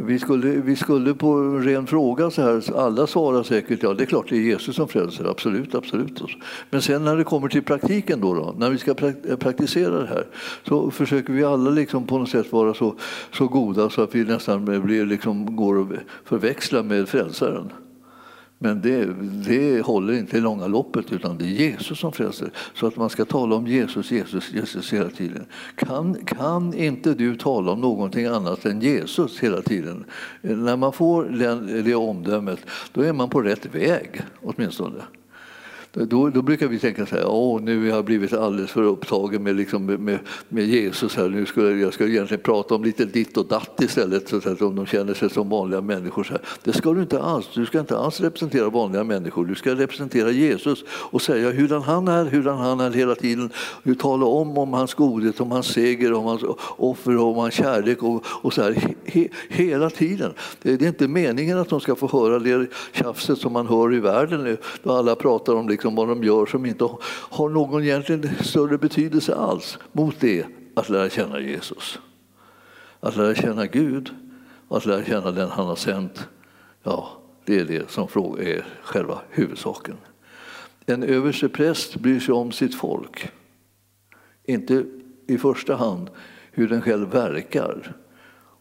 Vi 0.00 0.18
skulle, 0.18 0.48
vi 0.48 0.76
skulle 0.76 1.14
på 1.14 1.58
ren 1.58 1.86
fråga 1.86 2.30
så 2.30 2.42
här, 2.42 2.76
alla 2.76 3.06
svarar 3.06 3.42
säkert 3.42 3.82
ja, 3.82 3.94
det 3.94 4.04
är 4.04 4.06
klart 4.06 4.28
det 4.28 4.36
är 4.36 4.40
Jesus 4.40 4.76
som 4.76 4.88
frälser, 4.88 5.24
absolut, 5.24 5.74
absolut. 5.74 6.22
Men 6.70 6.82
sen 6.82 7.04
när 7.04 7.16
det 7.16 7.24
kommer 7.24 7.48
till 7.48 7.62
praktiken 7.62 8.20
då, 8.20 8.34
då 8.34 8.54
när 8.58 8.70
vi 8.70 8.78
ska 8.78 8.90
eh, 8.90 9.36
praktisera 9.36 10.00
det 10.00 10.06
här, 10.06 10.26
så 10.68 10.90
försöker 10.90 11.32
vi 11.32 11.44
alla 11.44 11.70
liksom 11.70 12.06
på 12.06 12.18
något 12.18 12.28
sätt 12.28 12.52
vara 12.52 12.74
så, 12.74 12.94
så 13.32 13.46
goda 13.46 13.90
så 13.90 14.02
att 14.02 14.14
vi 14.14 14.24
nästan 14.24 14.64
blir, 14.64 15.06
liksom, 15.06 15.56
går 15.56 15.80
att 15.80 15.88
förväxla 16.24 16.82
med 16.82 17.08
frälsaren. 17.08 17.72
Men 18.58 18.80
det, 18.80 19.14
det 19.46 19.80
håller 19.80 20.12
inte 20.14 20.36
i 20.36 20.40
långa 20.40 20.66
loppet, 20.66 21.12
utan 21.12 21.38
det 21.38 21.44
är 21.44 21.48
Jesus 21.48 21.98
som 21.98 22.12
frälser. 22.12 22.50
Så 22.74 22.86
att 22.86 22.96
man 22.96 23.10
ska 23.10 23.24
tala 23.24 23.56
om 23.56 23.66
Jesus, 23.66 24.10
Jesus, 24.10 24.52
Jesus 24.52 24.92
hela 24.92 25.10
tiden. 25.10 25.46
Kan, 25.74 26.14
kan 26.14 26.74
inte 26.74 27.14
du 27.14 27.36
tala 27.36 27.72
om 27.72 27.80
någonting 27.80 28.26
annat 28.26 28.64
än 28.64 28.80
Jesus 28.80 29.40
hela 29.40 29.62
tiden? 29.62 30.04
När 30.40 30.76
man 30.76 30.92
får 30.92 31.24
den, 31.24 31.84
det 31.84 31.94
omdömet, 31.94 32.58
då 32.92 33.02
är 33.02 33.12
man 33.12 33.30
på 33.30 33.42
rätt 33.42 33.74
väg 33.74 34.22
åtminstone. 34.42 35.02
Då, 36.04 36.30
då 36.30 36.42
brukar 36.42 36.68
vi 36.68 36.78
tänka 36.78 37.06
så 37.06 37.16
här, 37.16 37.26
åh 37.26 37.60
nu 37.62 37.80
har 37.80 37.96
jag 37.96 38.04
blivit 38.04 38.32
alldeles 38.32 38.70
för 38.70 38.82
upptagen 38.82 39.42
med, 39.42 39.56
liksom, 39.56 39.86
med, 39.86 40.18
med 40.48 40.66
Jesus 40.66 41.16
här, 41.16 41.28
nu 41.28 41.46
skulle 41.46 41.80
jag 41.80 41.94
skulle 41.94 42.10
egentligen 42.10 42.42
prata 42.42 42.74
om 42.74 42.84
lite 42.84 43.04
ditt 43.04 43.36
och 43.36 43.46
datt 43.46 43.80
istället, 43.82 44.28
så 44.28 44.36
att 44.36 44.58
de 44.58 44.86
känner 44.86 45.14
sig 45.14 45.30
som 45.30 45.48
vanliga 45.48 45.80
människor. 45.80 46.24
Så 46.24 46.32
här. 46.32 46.40
Det 46.64 46.72
ska 46.72 46.92
du 46.92 47.02
inte 47.02 47.22
alls, 47.22 47.48
du 47.54 47.66
ska 47.66 47.80
inte 47.80 47.98
alls 47.98 48.20
representera 48.20 48.68
vanliga 48.68 49.04
människor, 49.04 49.44
du 49.44 49.54
ska 49.54 49.74
representera 49.74 50.30
Jesus 50.30 50.84
och 50.88 51.22
säga 51.22 51.50
hurdan 51.50 51.82
han 51.82 52.08
är, 52.08 52.24
hurdan 52.24 52.58
han 52.58 52.80
är 52.80 52.90
hela 52.90 53.14
tiden, 53.14 53.50
tala 53.98 54.26
om 54.26 54.58
om 54.58 54.72
hans 54.72 54.94
godhet, 54.94 55.40
om 55.40 55.50
hans 55.50 55.66
seger, 55.66 56.12
om 56.12 56.24
hans 56.24 56.42
offer, 56.76 57.16
om 57.16 57.36
hans 57.36 57.54
kärlek 57.54 58.02
och, 58.02 58.24
och 58.26 58.52
så 58.52 58.62
här, 58.62 58.94
he, 59.04 59.28
hela 59.48 59.90
tiden. 59.90 60.34
Det, 60.62 60.76
det 60.76 60.84
är 60.84 60.88
inte 60.88 61.08
meningen 61.08 61.58
att 61.58 61.68
de 61.68 61.80
ska 61.80 61.94
få 61.94 62.08
höra 62.08 62.38
det 62.38 62.66
tjafset 62.92 63.38
som 63.38 63.52
man 63.52 63.66
hör 63.66 63.94
i 63.94 64.00
världen 64.00 64.44
nu, 64.44 64.56
då 64.82 64.92
alla 64.92 65.14
pratar 65.14 65.54
om 65.54 65.68
liksom 65.68 65.85
liksom 65.86 65.94
vad 65.94 66.08
de 66.08 66.24
gör 66.24 66.46
som 66.46 66.66
inte 66.66 66.88
har 67.08 67.48
någon 67.48 67.82
egentligen 67.82 68.30
större 68.40 68.78
betydelse 68.78 69.34
alls 69.34 69.78
mot 69.92 70.20
det 70.20 70.46
att 70.74 70.88
lära 70.88 71.10
känna 71.10 71.40
Jesus. 71.40 71.98
Att 73.00 73.16
lära 73.16 73.34
känna 73.34 73.66
Gud 73.66 74.10
och 74.68 74.76
att 74.76 74.86
lära 74.86 75.04
känna 75.04 75.30
den 75.30 75.50
han 75.50 75.66
har 75.66 75.76
sänt, 75.76 76.28
ja, 76.82 77.08
det 77.44 77.60
är 77.60 77.64
det 77.64 77.90
som 77.90 78.04
är 78.38 78.64
själva 78.82 79.20
huvudsaken. 79.30 79.96
En 80.86 81.02
överstepräst 81.02 81.96
bryr 81.96 82.20
sig 82.20 82.34
om 82.34 82.52
sitt 82.52 82.74
folk. 82.74 83.30
Inte 84.44 84.84
i 85.26 85.38
första 85.38 85.76
hand 85.76 86.10
hur 86.52 86.68
den 86.68 86.82
själv 86.82 87.10
verkar. 87.10 87.92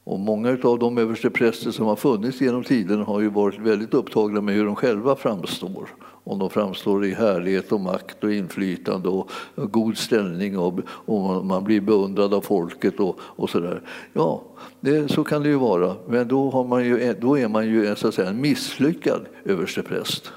Och 0.04 0.20
många 0.20 0.58
av 0.64 0.80
de 0.80 0.98
överstepräster 0.98 1.72
som 1.72 1.86
har 1.86 1.96
funnits 1.96 2.42
genom 2.42 2.64
tiden 2.64 3.02
har 3.02 3.22
ju 3.22 3.30
varit 3.30 3.60
väldigt 3.60 3.94
upptagna 3.94 4.42
med 4.42 4.56
hur 4.56 4.66
de 4.66 4.76
själva 4.76 5.16
framstår. 5.16 5.90
Om 6.28 6.40
de 6.40 6.50
framstår 6.50 7.06
i 7.06 7.14
härlighet 7.14 7.72
och 7.72 7.82
makt 7.82 8.24
och 8.24 8.34
inflytande 8.34 9.10
och 9.10 9.30
god 9.56 9.98
ställning 9.98 10.58
och, 10.58 10.80
och 10.88 11.46
man 11.46 11.64
blir 11.64 11.82
beundrad 11.82 12.34
av 12.34 12.42
folket 12.42 13.00
och, 13.00 13.20
och 13.20 13.50
sådär. 13.50 13.82
Ja, 14.14 14.44
det, 14.80 15.12
så 15.12 15.24
kan 15.24 15.44
det 15.44 15.50
ju 15.50 15.56
vara. 15.56 15.96
Men 16.08 16.28
då, 16.28 16.50
har 16.50 16.64
man 16.64 16.86
ju, 16.86 17.16
då 17.22 17.38
är 17.38 17.48
man 17.48 17.68
ju 17.68 17.96
så 17.96 18.08
att 18.08 18.14
säga, 18.14 18.30
en 18.30 18.42
misslyckad 18.42 19.26
överstepräst. 19.46 20.32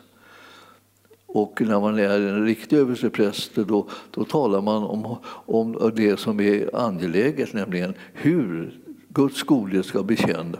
Och 1.27 1.61
när 1.61 1.81
man 1.81 1.99
är 1.99 2.21
en 2.21 2.45
riktig 2.45 2.77
överstepräst 2.77 3.55
då, 3.55 3.89
då 4.11 4.25
talar 4.25 4.61
man 4.61 4.83
om, 4.85 5.17
om 5.27 5.93
det 5.95 6.21
som 6.21 6.41
är 6.41 6.77
angeläget, 6.77 7.53
nämligen 7.53 7.95
hur 8.13 8.79
Guds 9.09 9.43
godhet 9.43 9.87
ska 9.87 10.03
bli 10.03 10.17
känd 10.17 10.57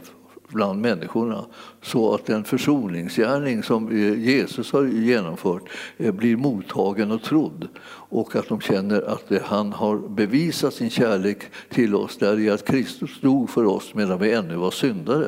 bland 0.49 0.81
människorna 0.81 1.45
så 1.81 2.13
att 2.13 2.25
den 2.25 2.43
försoningsgärning 2.43 3.63
som 3.63 3.87
eh, 3.87 4.19
Jesus 4.19 4.71
har 4.71 4.85
genomfört 4.85 5.63
eh, 5.97 6.11
blir 6.11 6.37
mottagen 6.37 7.11
och 7.11 7.23
trodd 7.23 7.67
och 7.91 8.35
att 8.35 8.49
de 8.49 8.61
känner 8.61 9.01
att 9.01 9.31
eh, 9.31 9.41
han 9.43 9.73
har 9.73 9.97
bevisat 9.97 10.73
sin 10.73 10.89
kärlek 10.89 11.41
till 11.69 11.95
oss 11.95 12.17
där 12.17 12.39
i 12.39 12.49
att 12.49 12.65
Kristus 12.65 13.21
dog 13.21 13.49
för 13.49 13.65
oss 13.65 13.93
medan 13.93 14.19
vi 14.19 14.33
ännu 14.33 14.55
var 14.55 14.71
syndare. 14.71 15.27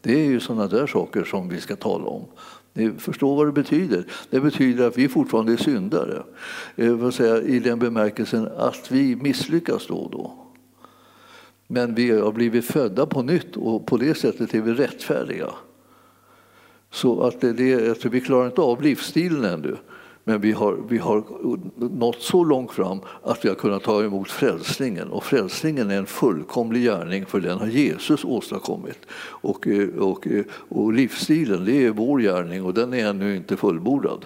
Det 0.00 0.12
är 0.12 0.24
ju 0.24 0.40
sådana 0.40 0.66
där 0.66 0.86
saker 0.86 1.24
som 1.24 1.48
vi 1.48 1.60
ska 1.60 1.76
tala 1.76 2.04
om. 2.04 2.24
Ni 2.74 2.90
förstår 2.98 3.36
vad 3.36 3.46
det 3.46 3.52
betyder? 3.52 4.04
Det 4.30 4.40
betyder 4.40 4.86
att 4.86 4.98
vi 4.98 5.08
fortfarande 5.08 5.52
är 5.52 5.56
syndare. 5.56 6.22
Säga, 7.12 7.42
I 7.42 7.58
den 7.58 7.78
bemärkelsen 7.78 8.48
att 8.56 8.90
vi 8.90 9.16
misslyckas 9.16 9.86
då 9.86 9.94
och 9.94 10.10
då. 10.10 10.41
Men 11.66 11.94
vi 11.94 12.10
har 12.20 12.32
blivit 12.32 12.64
födda 12.64 13.06
på 13.06 13.22
nytt 13.22 13.56
och 13.56 13.86
på 13.86 13.96
det 13.96 14.14
sättet 14.14 14.54
är 14.54 14.60
vi 14.60 14.72
rättfärdiga. 14.72 15.48
Så 16.90 17.22
att 17.22 17.40
det, 17.40 17.52
det, 17.52 17.88
alltså 17.88 18.08
vi 18.08 18.20
klarar 18.20 18.46
inte 18.46 18.60
av 18.60 18.82
livsstilen 18.82 19.44
ännu. 19.44 19.76
Men 20.24 20.40
vi 20.40 20.52
har, 20.52 20.78
vi 20.88 20.98
har 20.98 21.24
nått 21.98 22.22
så 22.22 22.44
långt 22.44 22.72
fram 22.72 23.00
att 23.22 23.44
vi 23.44 23.48
har 23.48 23.56
kunnat 23.56 23.82
ta 23.82 24.04
emot 24.04 24.30
frälsningen. 24.30 25.08
Och 25.08 25.24
frälsningen 25.24 25.90
är 25.90 25.98
en 25.98 26.06
fullkomlig 26.06 26.82
gärning 26.82 27.26
för 27.26 27.40
den 27.40 27.58
har 27.58 27.66
Jesus 27.66 28.24
åstadkommit. 28.24 28.98
Och, 29.28 29.66
eh, 29.66 29.88
och, 29.88 30.26
eh, 30.26 30.44
och 30.68 30.92
livsstilen 30.92 31.64
det 31.64 31.86
är 31.86 31.90
vår 31.90 32.18
gärning 32.18 32.64
och 32.64 32.74
den 32.74 32.94
är 32.94 33.06
ännu 33.06 33.36
inte 33.36 33.56
fullbordad 33.56 34.24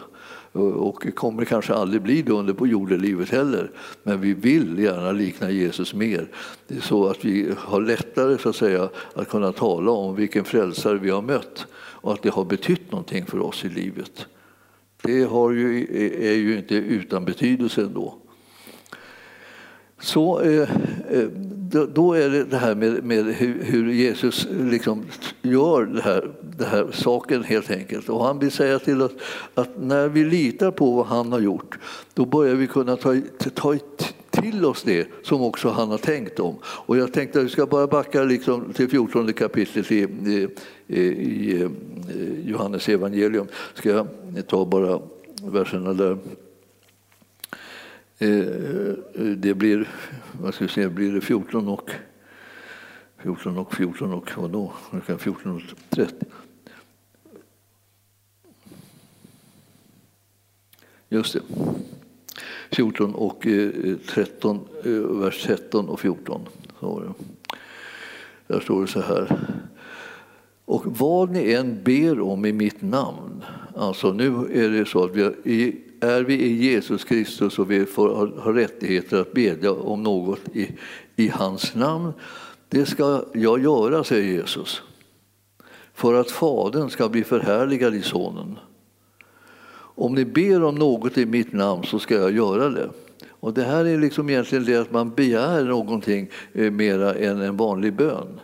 Eh, 0.57 0.63
och 0.63 1.15
kommer 1.15 1.45
kanske 1.45 1.75
aldrig 1.75 2.03
bli 2.03 2.23
det 2.23 2.33
under 2.33 2.55
på 2.55 2.67
jordelivet 2.67 3.31
heller. 3.31 3.71
Men 4.03 4.21
vi 4.21 4.35
vill 4.35 4.79
gärna 4.79 5.13
likna 5.13 5.51
Jesus 5.51 5.95
mer. 5.95 6.29
Det 6.69 6.77
är 6.77 6.81
så 6.81 7.09
att 7.09 7.25
vi 7.25 7.53
har 7.59 7.81
lättare 7.81 8.39
så 8.39 8.49
att, 8.49 8.57
säga, 8.57 8.89
att 9.15 9.29
kunna 9.29 9.53
tala 9.53 9.91
om 9.91 10.17
vilken 10.17 10.45
frälsare 10.45 10.99
vi 10.99 11.11
har 11.11 11.23
mött 11.23 11.67
och 11.75 12.13
att 12.13 12.23
det 12.23 12.31
har 12.31 12.45
betytt 12.45 12.93
någonting 12.93 13.27
för 13.27 13.41
oss 13.41 13.65
i 13.65 13.69
livet. 13.69 14.27
Det 15.03 15.23
har 15.23 15.51
ju, 15.51 15.87
är 16.31 16.35
ju 16.35 16.59
inte 16.59 16.75
utan 16.75 17.25
betydelse 17.25 17.83
ändå. 17.83 18.15
Så 20.01 20.41
eh, 20.41 20.69
eh 21.11 21.29
då 21.95 22.13
är 22.13 22.29
det 22.29 22.45
det 22.45 22.57
här 22.57 22.75
med, 22.75 23.05
med 23.05 23.25
hur, 23.25 23.93
Jesus 23.93 24.47
liksom 24.51 25.05
gör 25.43 25.83
den 25.83 26.03
här, 26.03 26.31
det 26.59 26.65
här 26.65 26.89
saken 26.93 27.45
helt 27.45 27.71
enkelt. 27.71 28.09
Och 28.09 28.25
han 28.25 28.39
vill 28.39 28.51
säga 28.51 28.79
till 28.79 29.03
oss 29.03 29.13
att 29.55 29.71
när 29.81 30.09
vi 30.09 30.25
litar 30.25 30.71
på 30.71 30.93
vad 30.93 31.07
han 31.07 31.33
har 31.33 31.41
gjort, 31.41 31.79
då 32.15 32.25
börjar 32.25 32.55
vi 32.55 32.67
kunna 32.67 32.97
ta, 32.97 33.21
ta 33.55 33.75
till 34.31 34.65
oss 34.65 34.83
det 34.83 35.09
som 35.23 35.43
också 35.43 35.69
han 35.69 35.89
har 35.89 35.99
tänkt 35.99 36.41
om. 36.41 36.55
Och 36.65 36.97
jag 36.97 37.13
tänkte 37.13 37.39
att 37.39 37.45
vi 37.45 37.49
ska 37.49 37.67
bara 37.67 37.87
backa 37.87 38.23
liksom 38.23 38.73
till 38.73 38.89
14 38.89 39.33
kapitlet 39.33 39.93
i, 39.93 40.09
i, 40.87 40.99
i 40.99 41.63
eh, 41.63 41.71
Johannes 42.45 42.89
evangelium. 42.89 43.47
Ska 43.75 43.91
jag 43.91 44.07
ta 44.47 44.65
bara 44.65 45.01
verserna 45.43 45.93
där. 45.93 46.19
Eh, 48.19 48.55
det 49.37 49.55
blir, 49.55 49.89
vad 50.41 50.55
ska 50.55 50.65
jag 50.65 50.71
säga, 50.71 50.91
blir 50.91 51.13
det 51.13 51.21
14 51.21 51.69
och 51.69 51.91
14 53.19 53.59
och 53.59 53.75
14 53.75 54.13
och 54.13 54.31
vadå? 54.37 54.73
14 55.19 55.57
och 55.57 55.63
30. 55.91 56.27
Just 61.09 61.33
det. 61.33 61.41
14 62.71 63.15
och 63.15 63.47
eh, 63.47 63.97
13, 64.09 64.61
eh, 64.85 64.93
vers 64.93 65.43
13 65.45 65.89
och 65.89 66.01
14. 66.01 66.41
Så 66.81 67.15
Där 68.47 68.61
står 68.61 68.81
det 68.81 68.87
så 68.87 69.01
här. 69.01 69.41
Och 70.65 70.83
vad 70.87 71.31
ni 71.31 71.53
än 71.53 71.83
ber 71.85 72.21
om 72.21 72.45
i 72.45 72.53
mitt 72.53 72.83
namn, 72.83 73.45
alltså 73.75 74.13
nu 74.13 74.27
är 74.53 74.71
det 74.71 74.87
så 74.87 75.05
att 75.05 75.17
vi 75.43 75.86
är 76.01 76.23
vi 76.23 76.35
i 76.35 76.65
Jesus 76.65 77.05
Kristus 77.05 77.59
och 77.59 77.71
vi 77.71 77.87
får 77.87 78.09
har 78.41 78.53
rättigheter 78.53 79.21
att 79.21 79.33
bedja 79.33 79.73
om 79.73 80.03
något 80.03 80.41
i, 80.53 80.71
i 81.17 81.29
hans 81.29 81.75
namn, 81.75 82.13
det 82.69 82.87
ska 82.87 83.25
jag 83.35 83.63
göra, 83.63 84.05
säger 84.05 84.33
Jesus, 84.33 84.83
för 85.95 86.15
att 86.15 86.31
Fadern 86.31 86.91
ska 86.91 87.09
bli 87.09 87.25
förhärligad 87.25 87.95
i 87.95 88.03
Sonen. 88.03 88.59
Om 89.99 90.15
ni 90.15 90.25
ber 90.25 90.63
om 90.63 90.75
något 90.75 91.19
i 91.19 91.27
mitt 91.27 91.53
namn 91.53 91.83
så 91.85 91.99
ska 91.99 92.15
jag 92.15 92.33
göra 92.33 92.69
det. 92.69 92.91
Och 93.29 93.55
Det 93.55 93.63
här 93.63 93.85
är 93.85 93.99
liksom 93.99 94.31
egentligen 94.31 94.65
det 94.65 94.77
att 94.77 94.93
man 94.93 95.15
begär 95.15 95.65
någonting 95.65 96.31
eh, 96.53 96.71
mera 96.71 97.15
än 97.15 97.41
en 97.41 97.57
vanlig 97.57 97.93
bön. 97.93 98.41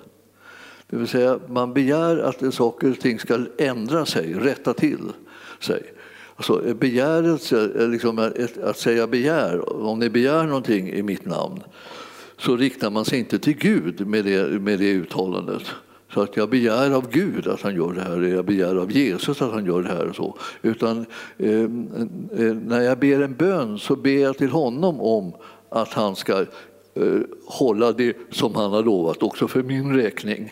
Det 0.87 0.97
vill 0.97 1.09
säga 1.09 1.39
man 1.49 1.75
begär 1.75 2.19
att 2.19 2.55
saker 2.55 2.91
och 2.91 3.01
ting 3.01 3.19
ska 3.19 3.47
ändra 3.59 4.07
sig, 4.07 4.35
rätta 4.35 4.75
till 4.75 5.13
sig. 5.61 5.83
Alltså 6.37 6.75
begärelse, 6.75 7.71
liksom 7.89 8.33
att 8.63 8.79
säga 8.79 9.07
begär, 9.07 9.83
om 9.87 9.99
ni 9.99 10.11
begär 10.11 10.45
någonting 10.45 10.89
i 10.89 11.03
mitt 11.03 11.25
namn 11.25 11.63
så 12.39 12.57
riktar 12.57 12.91
man 12.91 13.05
sig 13.05 13.19
inte 13.19 13.39
till 13.39 13.57
Gud 13.57 14.07
med 14.07 14.25
det, 14.25 14.61
med 14.61 14.79
det 14.79 14.93
uttalandet. 14.93 15.63
Så 16.15 16.21
att 16.21 16.37
jag 16.37 16.51
begär 16.51 16.91
av 16.91 17.11
Gud 17.11 17.47
att 17.47 17.63
han 17.63 17.77
gör 17.77 17.93
det 17.93 18.01
här, 18.01 18.23
jag 18.23 18.45
begär 18.45 18.77
av 18.77 18.93
Jesus 18.93 19.43
att 19.43 19.53
han 19.53 19.67
gör 19.67 19.83
det 19.83 19.89
här. 19.89 20.09
Och 20.09 20.17
så. 20.17 20.39
Utan 20.63 21.07
ehm, 21.39 21.89
eh, 22.37 22.55
när 22.55 22.81
jag 22.81 22.99
ber 22.99 23.23
en 23.23 23.35
bön 23.35 23.79
så 23.79 23.97
ber 23.97 24.23
jag 24.23 24.39
till 24.39 24.51
honom 24.51 25.01
om 25.01 25.33
att 25.69 25.93
han 25.93 26.17
ska 26.17 26.41
eh, 26.95 27.21
hålla 27.47 27.93
det 27.93 28.17
som 28.31 28.55
han 28.55 28.73
har 28.73 28.83
lovat, 28.83 29.23
också 29.23 29.49
för 29.49 29.63
min 29.63 29.97
räkning. 29.97 30.51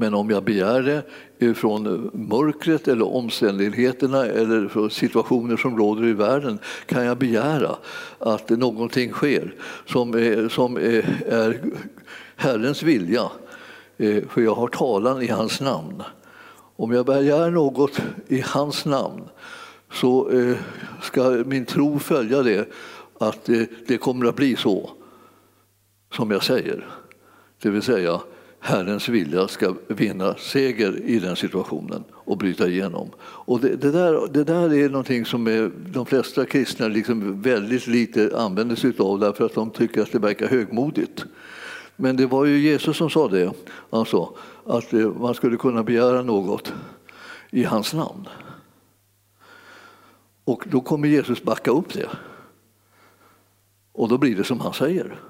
Men 0.00 0.14
om 0.14 0.30
jag 0.30 0.44
begär 0.44 0.82
det 0.82 1.02
eh, 1.46 1.54
från 1.54 1.86
eh, 1.86 2.10
mörkret 2.12 2.88
eller 2.88 3.14
omständigheterna 3.14 4.26
eller 4.26 4.88
situationer 4.88 5.56
som 5.56 5.78
råder 5.78 6.06
i 6.06 6.12
världen 6.12 6.58
kan 6.86 7.04
jag 7.04 7.18
begära 7.18 7.76
att 8.18 8.50
någonting 8.50 9.12
sker 9.12 9.54
som 9.86 10.14
är, 10.14 10.48
som 10.48 10.76
är 10.76 11.60
Herrens 12.36 12.82
vilja. 12.82 13.22
Eh, 13.96 14.24
för 14.28 14.40
jag 14.40 14.54
har 14.54 14.68
talan 14.68 15.22
i 15.22 15.26
hans 15.26 15.60
namn. 15.60 16.02
Om 16.76 16.92
jag 16.92 17.06
begär 17.06 17.50
något 17.50 18.00
i 18.28 18.40
hans 18.40 18.84
namn 18.84 19.22
så 19.92 20.30
ska 21.02 21.30
min 21.46 21.64
tro 21.64 21.98
följa 21.98 22.42
det, 22.42 22.68
att 23.20 23.48
det 23.86 23.98
kommer 23.98 24.26
att 24.26 24.36
bli 24.36 24.56
så 24.56 24.90
som 26.12 26.30
jag 26.30 26.44
säger. 26.44 26.86
Det 27.62 27.70
vill 27.70 27.82
säga, 27.82 28.20
Herrens 28.60 29.08
vilja 29.08 29.48
ska 29.48 29.74
vinna 29.88 30.34
seger 30.34 31.00
i 31.04 31.18
den 31.18 31.36
situationen 31.36 32.04
och 32.12 32.38
bryta 32.38 32.68
igenom. 32.68 33.10
Och 33.20 33.60
det, 33.60 33.76
det, 33.76 33.90
där, 33.90 34.28
det 34.32 34.44
där 34.44 34.74
är 34.74 34.88
någonting 34.88 35.24
som 35.24 35.46
är, 35.46 35.70
de 35.92 36.06
flesta 36.06 36.46
kristna 36.46 36.88
liksom 36.88 37.42
väldigt 37.42 37.86
lite 37.86 38.30
använder 38.36 38.76
sig 38.76 38.92
av 38.98 39.18
därför 39.18 39.44
att 39.44 39.54
de 39.54 39.70
tycker 39.70 40.02
att 40.02 40.12
det 40.12 40.18
verkar 40.18 40.48
högmodigt. 40.48 41.24
Men 41.96 42.16
det 42.16 42.26
var 42.26 42.44
ju 42.44 42.58
Jesus 42.58 42.96
som 42.96 43.10
sa 43.10 43.28
det, 43.28 43.52
alltså, 43.90 44.36
att 44.66 44.92
eh, 44.92 45.10
man 45.10 45.34
skulle 45.34 45.56
kunna 45.56 45.82
begära 45.82 46.22
något 46.22 46.72
i 47.50 47.64
hans 47.64 47.94
namn. 47.94 48.28
Och 50.44 50.64
då 50.70 50.80
kommer 50.80 51.08
Jesus 51.08 51.42
backa 51.42 51.70
upp 51.70 51.92
det. 51.92 52.08
Och 53.92 54.08
då 54.08 54.18
blir 54.18 54.36
det 54.36 54.44
som 54.44 54.60
han 54.60 54.72
säger. 54.72 55.20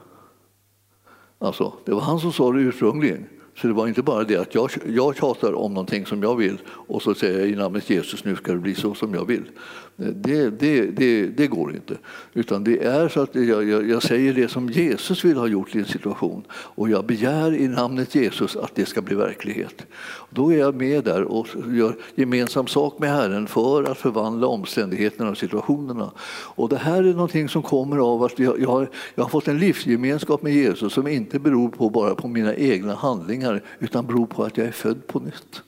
Alltså, 1.39 1.73
det 1.85 1.93
var 1.93 2.01
han 2.01 2.21
som 2.21 2.33
sa 2.33 2.53
det 2.53 2.61
ursprungligen. 2.61 3.27
Så 3.61 3.67
det 3.67 3.73
var 3.73 3.89
inte 3.89 4.03
bara 4.03 4.25
det 4.25 4.37
att 4.37 4.55
jag, 4.55 4.71
jag 4.87 5.17
tjatar 5.17 5.53
om 5.53 5.75
någonting 5.75 6.07
som 6.07 6.23
jag 6.23 6.37
vill 6.37 6.59
och 6.67 7.03
så 7.03 7.15
säger 7.15 7.39
jag 7.39 7.49
i 7.49 7.57
namnet 7.57 7.91
Jesus 7.91 8.25
nu 8.25 8.37
ska 8.37 8.53
det 8.53 8.59
bli 8.59 8.75
så 8.75 8.95
som 8.95 9.15
jag 9.15 9.25
vill. 9.25 9.45
Det, 10.01 10.51
det, 10.51 10.87
det, 10.87 11.27
det 11.27 11.47
går 11.47 11.75
inte. 11.75 11.95
Utan 12.35 12.65
det 12.65 12.85
är 12.85 13.09
så 13.09 13.21
att 13.21 13.35
jag, 13.35 13.69
jag, 13.69 13.89
jag, 13.89 14.03
säger 14.03 14.35
det 14.35 14.49
som 14.49 14.69
Jesus 14.69 15.25
vill 15.25 15.37
ha 15.37 15.47
gjort 15.47 15.75
i 15.75 15.79
en 15.79 15.85
situation 15.85 16.45
och 16.51 16.91
jag 16.91 17.07
begär 17.07 17.55
i 17.55 17.69
namnet 17.69 18.15
Jesus 18.15 18.57
att 18.57 18.75
det 18.75 18.87
ska 18.87 19.03
bli 19.03 19.15
verklighet. 19.15 19.87
Då 20.31 20.53
är 20.53 20.59
jag 20.59 20.75
med 20.75 21.05
där 21.05 21.23
och 21.23 21.49
gör 21.73 21.97
gemensam 22.15 22.67
sak 22.67 22.99
med 22.99 23.11
Herren 23.11 23.47
för 23.47 23.85
att 23.85 23.99
förvandla 23.99 24.47
omständigheterna 24.47 25.31
och 25.31 25.39
situationerna. 25.39 26.11
Och 26.55 26.69
det 26.69 26.77
här 26.77 27.05
är 27.05 27.13
någonting 27.13 27.49
som 27.49 27.63
kommer 27.63 27.99
av 27.99 28.23
att 28.23 28.39
jag, 28.39 28.61
jag, 28.61 28.69
har, 28.69 28.91
jag 29.15 29.25
har 29.25 29.31
fått 29.31 29.49
en 29.49 29.59
livsgemenskap 29.59 30.43
med 30.43 30.53
Jesus 30.53 30.93
som 30.93 31.09
inte 31.09 31.39
beror 31.39 31.69
på 31.69 31.91
bara 31.91 32.15
på 32.15 32.29
mina 32.29 32.55
egna 32.55 32.95
handlingar 32.95 33.48
utan 33.79 34.07
beror 34.07 34.27
på 34.27 34.45
att 34.45 34.57
jag 34.57 34.67
är 34.67 34.73
född 34.73 35.07
på 35.07 35.21
nytt. 35.21 35.63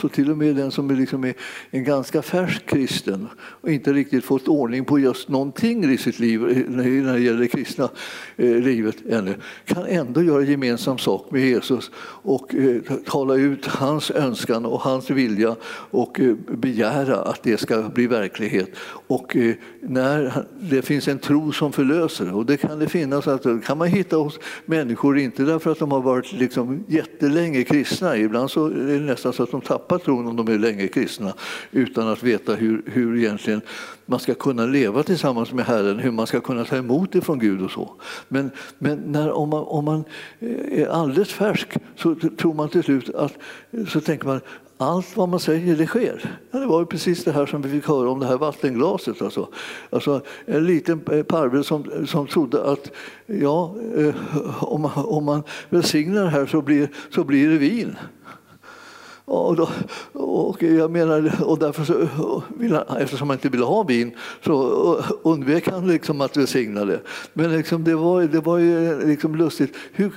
Så 0.00 0.08
till 0.08 0.30
och 0.30 0.38
med 0.38 0.56
den 0.56 0.70
som 0.70 0.90
är, 0.90 0.94
liksom 0.94 1.24
är 1.24 1.34
en 1.70 1.84
ganska 1.84 2.22
färsk 2.22 2.66
kristen 2.66 3.28
och 3.36 3.70
inte 3.70 3.92
riktigt 3.92 4.24
fått 4.24 4.48
ordning 4.48 4.84
på 4.84 4.98
just 4.98 5.28
någonting 5.28 5.84
i 5.84 5.98
sitt 5.98 6.18
liv 6.18 6.40
när 6.68 7.12
det 7.12 7.20
gäller 7.20 7.38
det 7.38 7.48
kristna 7.48 7.88
eh, 8.36 8.56
livet 8.56 8.96
ännu 9.08 9.34
kan 9.64 9.86
ändå 9.86 10.22
göra 10.22 10.42
gemensam 10.42 10.98
sak 10.98 11.30
med 11.30 11.40
Jesus 11.40 11.90
och 12.22 12.54
eh, 12.54 12.82
tala 13.06 13.34
ut 13.34 13.66
hans 13.66 14.10
önskan 14.10 14.66
och 14.66 14.80
hans 14.80 15.10
vilja 15.10 15.56
och 15.90 16.20
eh, 16.20 16.34
begära 16.48 17.16
att 17.16 17.42
det 17.42 17.60
ska 17.60 17.82
bli 17.82 18.06
verklighet. 18.06 18.70
Och 19.06 19.36
när 19.80 20.44
det 20.60 20.82
finns 20.82 21.08
en 21.08 21.18
tro 21.18 21.52
som 21.52 21.72
förlöser, 21.72 22.34
och 22.34 22.46
det 22.46 22.56
kan 22.56 22.78
det 22.78 22.88
finnas, 22.88 23.28
att 23.28 23.64
kan 23.64 23.78
man 23.78 23.88
hitta 23.88 24.16
hos 24.16 24.38
människor, 24.64 25.18
inte 25.18 25.42
därför 25.42 25.70
att 25.70 25.78
de 25.78 25.92
har 25.92 26.00
varit 26.00 26.32
liksom 26.32 26.84
jättelänge 26.88 27.64
kristna, 27.64 28.16
ibland 28.16 28.50
så 28.50 28.66
är 28.66 28.98
det 28.98 29.00
nästan 29.00 29.32
så 29.32 29.42
att 29.42 29.50
de 29.50 29.60
tappar 29.60 29.89
tappa 29.90 30.04
tron 30.04 30.26
om 30.26 30.36
de 30.36 30.48
är 30.48 30.58
länge 30.58 30.88
kristna 30.88 31.34
utan 31.72 32.08
att 32.08 32.22
veta 32.22 32.54
hur, 32.54 32.82
hur 32.86 33.18
egentligen 33.18 33.60
man 34.06 34.20
ska 34.20 34.34
kunna 34.34 34.66
leva 34.66 35.02
tillsammans 35.02 35.52
med 35.52 35.64
Herren, 35.64 35.98
hur 35.98 36.10
man 36.10 36.26
ska 36.26 36.40
kunna 36.40 36.64
ta 36.64 36.76
emot 36.76 37.12
det 37.12 37.20
från 37.20 37.38
Gud 37.38 37.62
och 37.62 37.70
så. 37.70 37.90
Men, 38.28 38.50
men 38.78 38.98
när, 38.98 39.32
om, 39.32 39.48
man, 39.48 39.64
om 39.64 39.84
man 39.84 40.04
eh, 40.40 40.82
är 40.82 40.86
alldeles 40.86 41.32
färsk 41.32 41.68
så 41.96 42.14
tror 42.14 42.54
man 42.54 42.68
till 42.68 42.82
slut 42.82 43.14
att, 43.14 43.32
så 43.88 44.00
tänker 44.00 44.26
man 44.26 44.40
allt 44.76 45.16
vad 45.16 45.28
man 45.28 45.40
säger 45.40 45.76
det 45.76 45.86
sker. 45.86 46.38
Ja, 46.50 46.58
det 46.58 46.66
var 46.66 46.80
ju 46.80 46.86
precis 46.86 47.24
det 47.24 47.32
här 47.32 47.46
som 47.46 47.62
vi 47.62 47.68
fick 47.68 47.88
höra 47.88 48.10
om 48.10 48.20
det 48.20 48.26
här 48.26 48.38
vattenglaset. 48.38 49.22
Alltså, 49.22 49.48
alltså 49.90 50.22
en 50.46 50.66
liten 50.66 51.00
parvel 51.00 51.64
som, 51.64 52.06
som 52.06 52.26
trodde 52.26 52.64
att 52.64 52.90
ja, 53.26 53.74
eh, 53.96 54.14
om, 54.64 54.82
man, 54.82 54.92
om 54.94 55.24
man 55.24 55.42
välsignar 55.70 56.24
det 56.24 56.30
här 56.30 56.46
så 56.46 56.62
blir, 56.62 56.88
så 57.10 57.24
blir 57.24 57.50
det 57.50 57.58
vin. 57.58 57.96
Och, 59.30 59.56
då, 59.56 59.68
och, 60.12 60.62
jag 60.62 60.90
menar, 60.90 61.32
och 61.44 61.58
därför 61.58 61.84
så, 61.84 62.42
vill 62.58 62.72
han, 62.72 62.96
eftersom 62.96 63.28
han 63.28 63.36
inte 63.36 63.48
ville 63.48 63.64
ha 63.64 63.82
vin 63.82 64.16
så 64.44 64.54
undvek 65.22 65.68
han 65.68 65.86
liksom 65.86 66.20
att 66.20 66.36
välsigna 66.36 66.84
det. 66.84 67.00
Men 67.32 67.56
liksom 67.56 67.84
det, 67.84 67.94
var, 67.94 68.22
det 68.22 68.40
var 68.40 68.58
ju 68.58 69.06
liksom 69.06 69.36
lustigt. 69.36 69.76
Hur, 69.92 70.12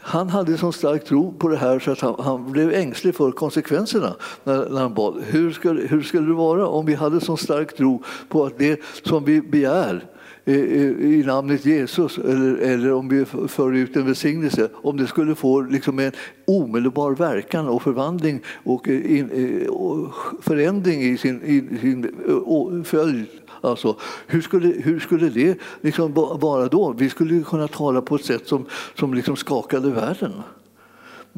han 0.00 0.28
hade 0.28 0.58
så 0.58 0.72
stark 0.72 1.04
tro 1.04 1.32
på 1.32 1.48
det 1.48 1.56
här 1.56 1.78
så 1.78 1.90
att 1.90 2.00
han, 2.00 2.14
han 2.18 2.52
blev 2.52 2.72
ängslig 2.72 3.14
för 3.14 3.30
konsekvenserna 3.30 4.14
när, 4.44 4.70
när 4.70 4.80
han 4.80 4.94
bad. 4.94 5.22
Hur 5.26 5.52
skulle, 5.52 5.86
hur 5.86 6.02
skulle 6.02 6.26
det 6.26 6.34
vara 6.34 6.66
om 6.66 6.86
vi 6.86 6.94
hade 6.94 7.20
så 7.20 7.36
stark 7.36 7.76
tro 7.76 8.02
på 8.28 8.44
att 8.44 8.58
det 8.58 8.80
som 9.02 9.24
vi 9.24 9.40
begär 9.40 10.04
i 10.48 11.22
namnet 11.26 11.66
Jesus 11.66 12.18
eller, 12.18 12.56
eller 12.56 12.92
om 12.92 13.08
vi 13.08 13.24
för 13.48 13.72
ut 13.72 13.96
en 13.96 14.06
välsignelse, 14.06 14.68
om 14.74 14.96
det 14.96 15.06
skulle 15.06 15.34
få 15.34 15.60
liksom 15.60 15.98
en 15.98 16.12
omedelbar 16.46 17.14
verkan 17.14 17.68
och 17.68 17.82
förvandling 17.82 18.40
och, 18.64 18.88
eh, 18.88 19.18
in, 19.18 19.30
eh, 19.30 19.68
och 19.68 20.14
förändring 20.42 21.02
i 21.02 21.16
sin, 21.16 21.42
i 21.42 21.78
sin 21.80 22.04
eh, 22.04 22.82
följd 22.82 23.26
Alltså, 23.60 23.96
hur, 24.26 24.40
skulle, 24.40 24.68
hur 24.68 25.00
skulle 25.00 25.28
det 25.28 25.58
liksom 25.80 26.12
vara 26.14 26.68
då? 26.68 26.92
Vi 26.92 27.10
skulle 27.10 27.44
kunna 27.44 27.68
tala 27.68 28.02
på 28.02 28.14
ett 28.14 28.24
sätt 28.24 28.46
som, 28.46 28.66
som 28.94 29.14
liksom 29.14 29.36
skakade 29.36 29.90
världen. 29.90 30.32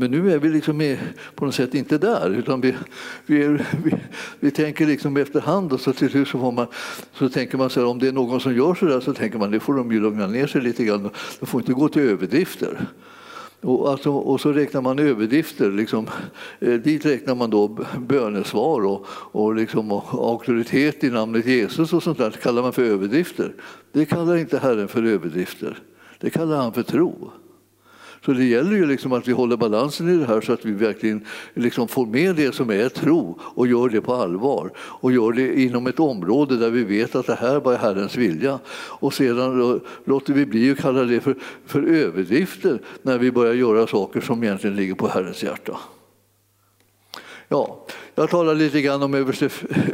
Men 0.00 0.10
nu 0.10 0.32
är 0.32 0.38
vi 0.38 0.48
liksom 0.48 0.76
med, 0.76 0.98
på 1.34 1.44
något 1.44 1.54
sätt 1.54 1.74
inte 1.74 1.98
där, 1.98 2.30
utan 2.30 2.60
vi, 2.60 2.74
vi, 3.26 3.42
är, 3.42 3.66
vi, 3.84 3.94
vi 4.40 4.50
tänker 4.50 4.86
liksom 4.86 5.16
efterhand 5.16 5.72
och 5.72 5.80
så 5.80 5.92
till 5.92 6.10
slut 6.10 6.28
så, 6.28 6.38
får 6.38 6.52
man, 6.52 6.66
så 7.12 7.28
tänker 7.28 7.58
man 7.58 7.70
så 7.70 7.80
här, 7.80 7.86
om 7.86 7.98
det 7.98 8.08
är 8.08 8.12
någon 8.12 8.40
som 8.40 8.56
gör 8.56 8.74
så 8.74 8.84
där 8.84 9.00
så 9.00 9.14
tänker 9.14 9.38
man 9.38 9.50
det 9.50 9.60
får 9.60 9.74
de 9.74 9.92
ju 9.92 10.00
lugna 10.00 10.26
ner 10.26 10.46
sig 10.46 10.60
lite 10.60 10.84
grann. 10.84 11.10
De 11.40 11.46
får 11.46 11.60
inte 11.60 11.72
gå 11.72 11.88
till 11.88 12.02
överdrifter. 12.02 12.86
Och, 13.60 13.90
alltså, 13.90 14.10
och, 14.10 14.40
så 14.40 14.52
räknar 14.52 14.80
man 14.80 14.98
överdrifter, 14.98 15.70
liksom, 15.70 16.06
eh, 16.60 16.74
dit 16.74 17.06
räknar 17.06 17.34
man 17.34 17.50
då 17.50 17.78
bönesvar 17.98 18.84
och, 18.84 19.06
och, 19.10 19.54
liksom, 19.54 19.92
och 19.92 20.30
auktoritet 20.30 21.04
i 21.04 21.10
namnet 21.10 21.46
Jesus 21.46 21.92
och 21.92 22.02
sånt 22.02 22.18
där 22.18 22.30
kallar 22.30 22.62
man 22.62 22.72
för 22.72 22.82
överdrifter. 22.82 23.52
Det 23.92 24.04
kallar 24.04 24.36
inte 24.36 24.58
Herren 24.58 24.88
för 24.88 25.02
överdrifter, 25.02 25.78
det 26.18 26.30
kallar 26.30 26.56
han 26.56 26.72
för 26.72 26.82
tro. 26.82 27.30
Så 28.24 28.32
det 28.32 28.44
gäller 28.44 28.76
ju 28.76 28.86
liksom 28.86 29.12
att 29.12 29.28
vi 29.28 29.32
håller 29.32 29.56
balansen 29.56 30.08
i 30.08 30.16
det 30.16 30.26
här 30.26 30.40
så 30.40 30.52
att 30.52 30.64
vi 30.64 30.72
verkligen 30.72 31.26
liksom 31.54 31.88
får 31.88 32.06
med 32.06 32.36
det 32.36 32.54
som 32.54 32.70
är 32.70 32.88
tro 32.88 33.38
och 33.40 33.66
gör 33.66 33.88
det 33.88 34.00
på 34.00 34.14
allvar 34.14 34.70
och 34.78 35.12
gör 35.12 35.32
det 35.32 35.60
inom 35.60 35.86
ett 35.86 36.00
område 36.00 36.56
där 36.56 36.70
vi 36.70 36.84
vet 36.84 37.14
att 37.14 37.26
det 37.26 37.34
här 37.34 37.60
var 37.60 37.76
Herrens 37.76 38.16
vilja. 38.16 38.58
Och 38.72 39.14
sedan 39.14 39.80
låter 40.04 40.32
vi 40.32 40.46
bli 40.46 40.70
att 40.70 40.78
kalla 40.78 41.02
det 41.02 41.20
för, 41.20 41.36
för 41.66 41.82
överdrifter 41.82 42.80
när 43.02 43.18
vi 43.18 43.32
börjar 43.32 43.54
göra 43.54 43.86
saker 43.86 44.20
som 44.20 44.42
egentligen 44.42 44.76
ligger 44.76 44.94
på 44.94 45.08
Herrens 45.08 45.42
hjärta. 45.42 45.78
Ja, 47.48 47.86
jag 48.14 48.30
talar 48.30 48.54
lite 48.54 48.80
grann 48.80 49.02
om 49.02 49.14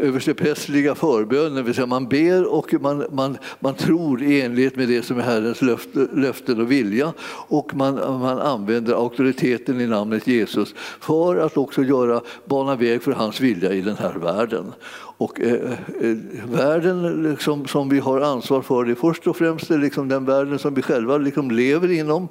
översteprästliga 0.01 0.95
förbönen, 0.95 1.55
det 1.55 1.63
vill 1.63 1.75
säga 1.75 1.87
man 1.87 2.09
ber 2.09 2.53
och 2.53 2.75
man, 2.81 3.05
man, 3.13 3.39
man 3.61 3.75
tror 3.75 4.23
i 4.23 4.41
enlighet 4.41 4.77
med 4.77 4.89
det 4.89 5.03
som 5.03 5.19
är 5.19 5.23
Herrens 5.23 5.63
löfte, 5.63 6.09
löften 6.13 6.61
och 6.61 6.71
vilja. 6.71 7.13
Och 7.49 7.75
man, 7.75 7.95
man 7.95 8.39
använder 8.39 8.95
auktoriteten 8.95 9.81
i 9.81 9.87
namnet 9.87 10.27
Jesus 10.27 10.75
för 11.01 11.37
att 11.37 11.57
också 11.57 11.83
göra, 11.83 12.21
bana 12.45 12.77
väg 12.77 13.03
för 13.03 13.13
hans 13.13 13.41
vilja 13.41 13.73
i 13.73 13.81
den 13.81 13.97
här 13.97 14.15
världen. 14.15 14.73
Och 15.19 15.41
eh, 15.41 15.73
eh, 16.01 16.17
världen 16.45 17.23
liksom, 17.23 17.67
som 17.67 17.89
vi 17.89 17.99
har 17.99 18.21
ansvar 18.21 18.63
för, 18.63 18.85
det 18.85 18.91
är 18.91 18.95
först 18.95 19.27
och 19.27 19.37
främst 19.37 19.71
liksom 19.71 20.09
den 20.09 20.25
världen 20.25 20.59
som 20.59 20.75
vi 20.75 20.83
själva 20.83 21.19
liksom 21.19 21.51
lever 21.51 21.91
inom 21.91 22.29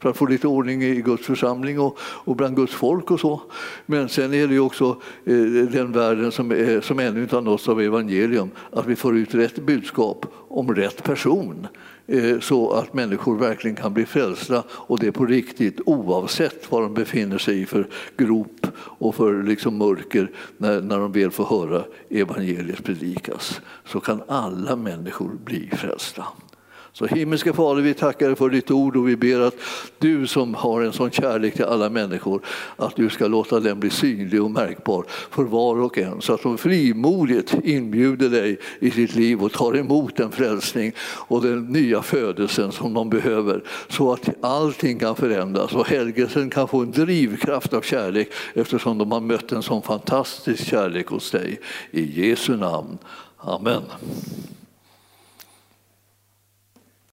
för 0.00 0.10
att 0.10 0.16
få 0.16 0.26
lite 0.26 0.48
ordning 0.48 0.82
i 0.82 1.02
Guds 1.02 1.26
församling 1.26 1.80
och, 1.80 1.98
och 2.00 2.36
bland 2.36 2.56
Guds 2.56 2.72
folk 2.72 3.10
och 3.10 3.20
så. 3.20 3.40
Men 3.86 4.08
sen 4.08 4.34
är 4.34 4.46
det 4.46 4.54
ju 4.54 4.60
också 4.60 5.00
eh, 5.24 5.36
den 5.70 5.92
världen 5.92 6.32
som, 6.32 6.80
som 6.82 6.98
ännu 6.98 7.22
inte 7.22 7.36
har 7.36 7.42
nåtts 7.42 7.68
av 7.68 7.80
evangelium, 7.80 8.50
att 8.72 8.86
vi 8.86 8.96
får 8.96 9.16
ut 9.16 9.34
rätt 9.34 9.58
budskap 9.58 10.26
om 10.48 10.74
rätt 10.74 11.02
person 11.02 11.66
eh, 12.06 12.40
så 12.40 12.70
att 12.70 12.94
människor 12.94 13.38
verkligen 13.38 13.76
kan 13.76 13.94
bli 13.94 14.06
frälsta 14.06 14.62
och 14.70 14.98
det 14.98 15.12
på 15.12 15.26
riktigt 15.26 15.80
oavsett 15.86 16.72
vad 16.72 16.82
de 16.82 16.94
befinner 16.94 17.38
sig 17.38 17.60
i 17.60 17.66
för 17.66 17.88
grop 18.16 18.66
och 18.76 19.14
för 19.14 19.42
liksom 19.42 19.78
mörker 19.78 20.30
när, 20.56 20.80
när 20.80 20.98
de 20.98 21.12
väl 21.12 21.30
får 21.30 21.44
höra 21.44 21.84
evangeliet 22.10 22.84
predikas 22.84 23.60
så 23.84 24.00
kan 24.00 24.22
alla 24.28 24.76
människor 24.76 25.30
bli 25.44 25.70
frälsta. 25.72 26.24
Så 26.98 27.06
himmelske 27.06 27.52
Fader, 27.52 27.82
vi 27.82 27.94
tackar 27.94 28.26
dig 28.26 28.36
för 28.36 28.50
ditt 28.50 28.70
ord 28.70 28.96
och 28.96 29.08
vi 29.08 29.16
ber 29.16 29.40
att 29.40 29.54
du 29.98 30.26
som 30.26 30.54
har 30.54 30.82
en 30.82 30.92
sån 30.92 31.10
kärlek 31.10 31.54
till 31.54 31.64
alla 31.64 31.90
människor, 31.90 32.42
att 32.76 32.96
du 32.96 33.10
ska 33.10 33.26
låta 33.26 33.60
den 33.60 33.80
bli 33.80 33.90
synlig 33.90 34.42
och 34.42 34.50
märkbar 34.50 35.04
för 35.08 35.42
var 35.42 35.80
och 35.80 35.98
en 35.98 36.20
så 36.20 36.34
att 36.34 36.42
de 36.42 36.58
frimodigt 36.58 37.54
inbjuder 37.64 38.28
dig 38.28 38.58
i 38.80 38.90
sitt 38.90 39.14
liv 39.14 39.42
och 39.42 39.52
tar 39.52 39.76
emot 39.76 40.16
den 40.16 40.30
frälsning 40.30 40.92
och 41.00 41.42
den 41.42 41.64
nya 41.64 42.02
födelsen 42.02 42.72
som 42.72 42.94
de 42.94 43.10
behöver 43.10 43.62
så 43.88 44.12
att 44.12 44.28
allting 44.40 44.98
kan 44.98 45.16
förändras 45.16 45.72
och 45.72 45.88
helgelsen 45.88 46.50
kan 46.50 46.68
få 46.68 46.80
en 46.80 46.90
drivkraft 46.90 47.72
av 47.72 47.80
kärlek 47.80 48.28
eftersom 48.54 48.98
de 48.98 49.12
har 49.12 49.20
mött 49.20 49.52
en 49.52 49.62
sån 49.62 49.82
fantastisk 49.82 50.64
kärlek 50.64 51.06
hos 51.06 51.30
dig. 51.30 51.60
I 51.90 52.28
Jesu 52.28 52.56
namn. 52.56 52.98
Amen. 53.38 53.82